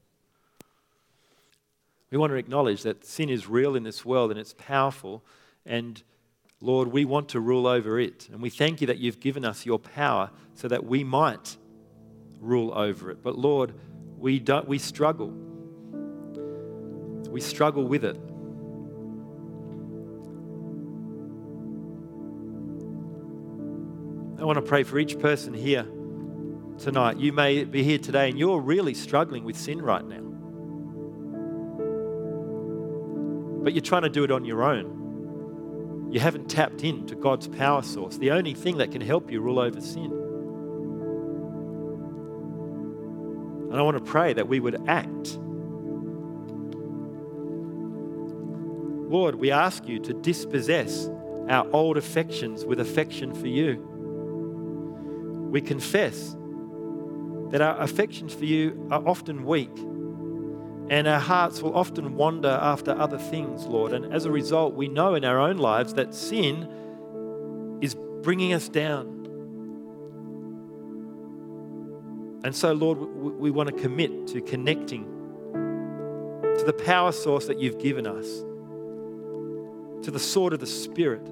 we 2.11 2.17
want 2.17 2.31
to 2.31 2.37
acknowledge 2.37 2.83
that 2.83 3.05
sin 3.05 3.29
is 3.29 3.47
real 3.47 3.75
in 3.75 3.83
this 3.83 4.05
world 4.05 4.29
and 4.29 4.39
it's 4.39 4.53
powerful. 4.57 5.23
And 5.65 6.01
Lord, 6.61 6.89
we 6.89 7.05
want 7.05 7.29
to 7.29 7.39
rule 7.39 7.67
over 7.67 7.99
it. 7.99 8.27
And 8.31 8.41
we 8.41 8.49
thank 8.49 8.81
you 8.81 8.87
that 8.87 8.97
you've 8.97 9.19
given 9.19 9.45
us 9.45 9.65
your 9.65 9.79
power 9.79 10.31
so 10.53 10.67
that 10.67 10.85
we 10.85 11.03
might 11.03 11.57
rule 12.39 12.73
over 12.73 13.11
it. 13.11 13.23
But 13.23 13.37
Lord, 13.37 13.73
we, 14.17 14.39
don't, 14.39 14.67
we 14.67 14.77
struggle. 14.77 15.29
We 17.29 17.41
struggle 17.41 17.83
with 17.83 18.03
it. 18.03 18.17
I 24.39 24.45
want 24.45 24.57
to 24.57 24.61
pray 24.61 24.83
for 24.83 24.99
each 24.99 25.19
person 25.19 25.53
here 25.53 25.85
tonight. 26.77 27.17
You 27.17 27.33
may 27.33 27.63
be 27.63 27.83
here 27.83 27.97
today 27.97 28.29
and 28.29 28.37
you're 28.37 28.59
really 28.59 28.93
struggling 28.93 29.43
with 29.43 29.57
sin 29.57 29.81
right 29.81 30.05
now. 30.05 30.21
But 33.63 33.73
you're 33.73 33.81
trying 33.81 34.03
to 34.03 34.09
do 34.09 34.23
it 34.23 34.31
on 34.31 34.45
your 34.45 34.63
own. 34.63 36.09
You 36.11 36.19
haven't 36.19 36.49
tapped 36.49 36.83
into 36.83 37.15
God's 37.15 37.47
power 37.47 37.81
source, 37.81 38.17
the 38.17 38.31
only 38.31 38.53
thing 38.53 38.77
that 38.77 38.91
can 38.91 39.01
help 39.01 39.29
you 39.29 39.41
rule 39.41 39.59
over 39.59 39.81
sin. 39.81 40.26
And 43.77 43.83
I 43.83 43.85
want 43.85 44.03
to 44.03 44.11
pray 44.11 44.33
that 44.33 44.47
we 44.47 44.59
would 44.59 44.89
act. 44.89 45.37
Lord, 49.07 49.35
we 49.35 49.51
ask 49.51 49.87
you 49.87 49.99
to 49.99 50.13
dispossess 50.13 51.07
our 51.47 51.69
old 51.69 51.95
affections 51.95 52.65
with 52.65 52.79
affection 52.79 53.35
for 53.35 53.45
you. 53.45 53.75
We 55.51 55.61
confess 55.61 56.35
that 57.51 57.61
our 57.61 57.79
affections 57.79 58.33
for 58.33 58.45
you 58.45 58.87
are 58.89 59.07
often 59.07 59.45
weak 59.45 59.77
and 60.89 61.07
our 61.07 61.19
hearts 61.19 61.61
will 61.61 61.75
often 61.75 62.15
wander 62.15 62.57
after 62.59 62.99
other 62.99 63.19
things, 63.19 63.67
Lord. 63.67 63.93
And 63.93 64.11
as 64.11 64.25
a 64.25 64.31
result, 64.31 64.73
we 64.73 64.87
know 64.87 65.13
in 65.13 65.23
our 65.23 65.39
own 65.39 65.57
lives 65.57 65.93
that 65.93 66.15
sin 66.15 67.77
is 67.83 67.95
bringing 68.23 68.53
us 68.53 68.69
down. 68.69 69.16
And 72.47 72.55
so, 72.55 72.71
Lord, 72.71 72.97
we 72.97 73.51
want 73.51 73.67
to 73.67 73.75
commit 73.75 74.27
to 74.27 74.39
connecting 74.39 75.03
to 76.57 76.63
the 76.65 76.71
power 76.71 77.11
source 77.11 77.45
that 77.47 77.59
you've 77.59 77.77
given 77.77 78.07
us, 78.07 78.25
to 80.05 80.11
the 80.11 80.19
sword 80.19 80.53
of 80.53 80.61
the 80.61 80.65
Spirit, 80.65 81.25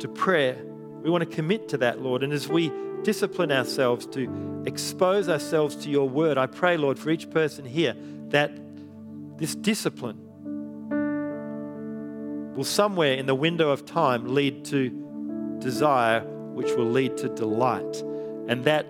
to 0.00 0.08
prayer. 0.08 0.62
We 1.02 1.08
want 1.08 1.26
to 1.26 1.34
commit 1.34 1.70
to 1.70 1.78
that, 1.78 2.02
Lord. 2.02 2.22
And 2.22 2.34
as 2.34 2.48
we 2.48 2.70
discipline 3.02 3.50
ourselves 3.50 4.04
to 4.08 4.62
expose 4.66 5.30
ourselves 5.30 5.74
to 5.76 5.88
your 5.88 6.06
word, 6.06 6.36
I 6.36 6.44
pray, 6.44 6.76
Lord, 6.76 6.98
for 6.98 7.08
each 7.08 7.30
person 7.30 7.64
here 7.64 7.96
that 8.28 8.52
this 9.38 9.54
discipline 9.54 10.18
will 12.54 12.64
somewhere 12.64 13.14
in 13.14 13.24
the 13.24 13.34
window 13.34 13.70
of 13.70 13.86
time 13.86 14.34
lead 14.34 14.66
to 14.66 14.90
desire, 15.60 16.20
which 16.52 16.72
will 16.72 16.90
lead 16.90 17.16
to 17.16 17.30
delight. 17.30 18.02
And 18.48 18.66
that 18.66 18.86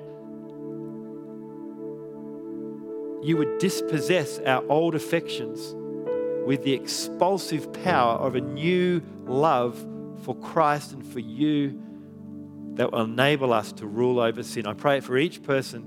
you 3.26 3.36
would 3.36 3.58
dispossess 3.58 4.38
our 4.46 4.64
old 4.68 4.94
affections 4.94 5.74
with 6.46 6.62
the 6.62 6.72
expulsive 6.72 7.72
power 7.82 8.14
of 8.14 8.36
a 8.36 8.40
new 8.40 9.02
love 9.24 9.76
for 10.22 10.36
Christ 10.36 10.92
and 10.92 11.04
for 11.04 11.18
you 11.18 11.82
that 12.74 12.92
will 12.92 13.02
enable 13.02 13.52
us 13.52 13.72
to 13.72 13.86
rule 13.86 14.20
over 14.20 14.44
sin. 14.44 14.64
I 14.64 14.74
pray 14.74 15.00
for 15.00 15.18
each 15.18 15.42
person 15.42 15.82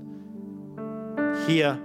here 1.46 1.80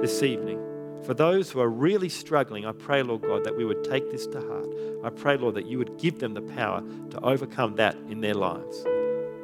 this 0.00 0.20
evening. 0.24 0.58
For 1.04 1.14
those 1.14 1.48
who 1.48 1.60
are 1.60 1.68
really 1.68 2.08
struggling, 2.08 2.66
I 2.66 2.72
pray, 2.72 3.04
Lord 3.04 3.22
God, 3.22 3.44
that 3.44 3.56
we 3.56 3.64
would 3.64 3.84
take 3.84 4.10
this 4.10 4.26
to 4.28 4.40
heart. 4.40 4.66
I 5.04 5.10
pray, 5.10 5.36
Lord, 5.36 5.54
that 5.54 5.66
you 5.66 5.78
would 5.78 5.96
give 5.96 6.18
them 6.18 6.34
the 6.34 6.42
power 6.42 6.82
to 7.10 7.20
overcome 7.20 7.76
that 7.76 7.94
in 8.08 8.20
their 8.20 8.34
lives, 8.34 8.82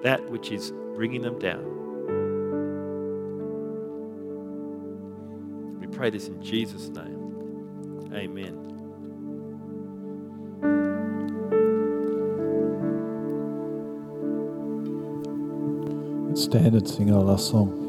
that 0.03 0.29
which 0.31 0.51
is 0.51 0.73
bringing 0.97 1.23
them 1.23 1.39
down. 1.39 1.78
Pray 5.99 6.11
this 6.11 6.29
in 6.29 6.41
Jesus' 6.41 6.91
name. 6.91 8.13
Amen. 8.15 8.55
Let's 16.29 16.45
stand 16.45 16.77
and 16.77 16.89
sing 16.89 17.13
our 17.13 17.21
last 17.21 17.49
song. 17.51 17.88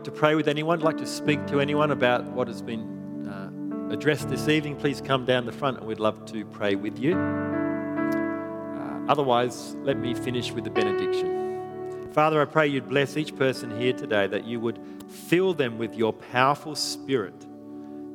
Like 0.00 0.14
to 0.14 0.18
pray 0.18 0.34
with 0.34 0.48
anyone, 0.48 0.80
like 0.80 0.96
to 0.96 1.04
speak 1.04 1.46
to 1.46 1.60
anyone 1.60 1.90
about 1.90 2.24
what 2.24 2.48
has 2.48 2.62
been 2.62 3.28
uh, 3.28 3.50
addressed 3.92 4.30
this 4.30 4.48
evening, 4.48 4.74
please 4.74 4.98
come 4.98 5.26
down 5.26 5.44
the 5.44 5.52
front 5.52 5.76
and 5.76 5.86
we'd 5.86 6.00
love 6.00 6.24
to 6.24 6.46
pray 6.46 6.74
with 6.74 6.98
you. 6.98 7.14
Uh, 7.14 9.02
otherwise, 9.10 9.74
let 9.82 9.98
me 9.98 10.14
finish 10.14 10.52
with 10.52 10.64
the 10.64 10.70
benediction. 10.70 12.08
Father, 12.12 12.40
I 12.40 12.46
pray 12.46 12.66
you'd 12.66 12.88
bless 12.88 13.18
each 13.18 13.36
person 13.36 13.78
here 13.78 13.92
today, 13.92 14.26
that 14.26 14.46
you 14.46 14.58
would 14.58 14.80
fill 15.28 15.52
them 15.52 15.76
with 15.76 15.94
your 15.94 16.14
powerful 16.14 16.74
spirit, 16.74 17.38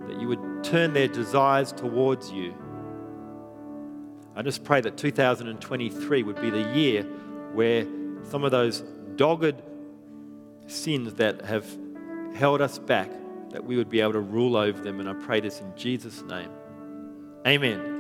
that 0.08 0.20
you 0.20 0.28
would 0.28 0.64
turn 0.64 0.92
their 0.94 1.08
desires 1.08 1.72
towards 1.72 2.32
you. 2.32 2.56
I 4.36 4.42
just 4.42 4.64
pray 4.64 4.82
that 4.82 4.98
2023 4.98 6.24
would 6.24 6.42
be 6.42 6.50
the 6.50 6.64
year 6.74 7.04
where 7.54 7.86
some 8.24 8.44
of 8.44 8.50
those 8.50 8.82
dogged 9.18 9.62
sins 10.86 11.16
that 11.16 11.42
have 11.42 11.66
held 12.36 12.62
us 12.62 12.78
back, 12.78 13.10
that 13.50 13.66
we 13.66 13.76
would 13.76 13.90
be 13.90 14.02
able 14.02 14.14
to 14.14 14.20
rule 14.20 14.56
over 14.56 14.80
them. 14.80 15.00
And 15.00 15.10
I 15.10 15.14
pray 15.14 15.40
this 15.40 15.60
in 15.60 15.76
Jesus' 15.76 16.22
name. 16.22 16.52
Amen. 17.48 17.95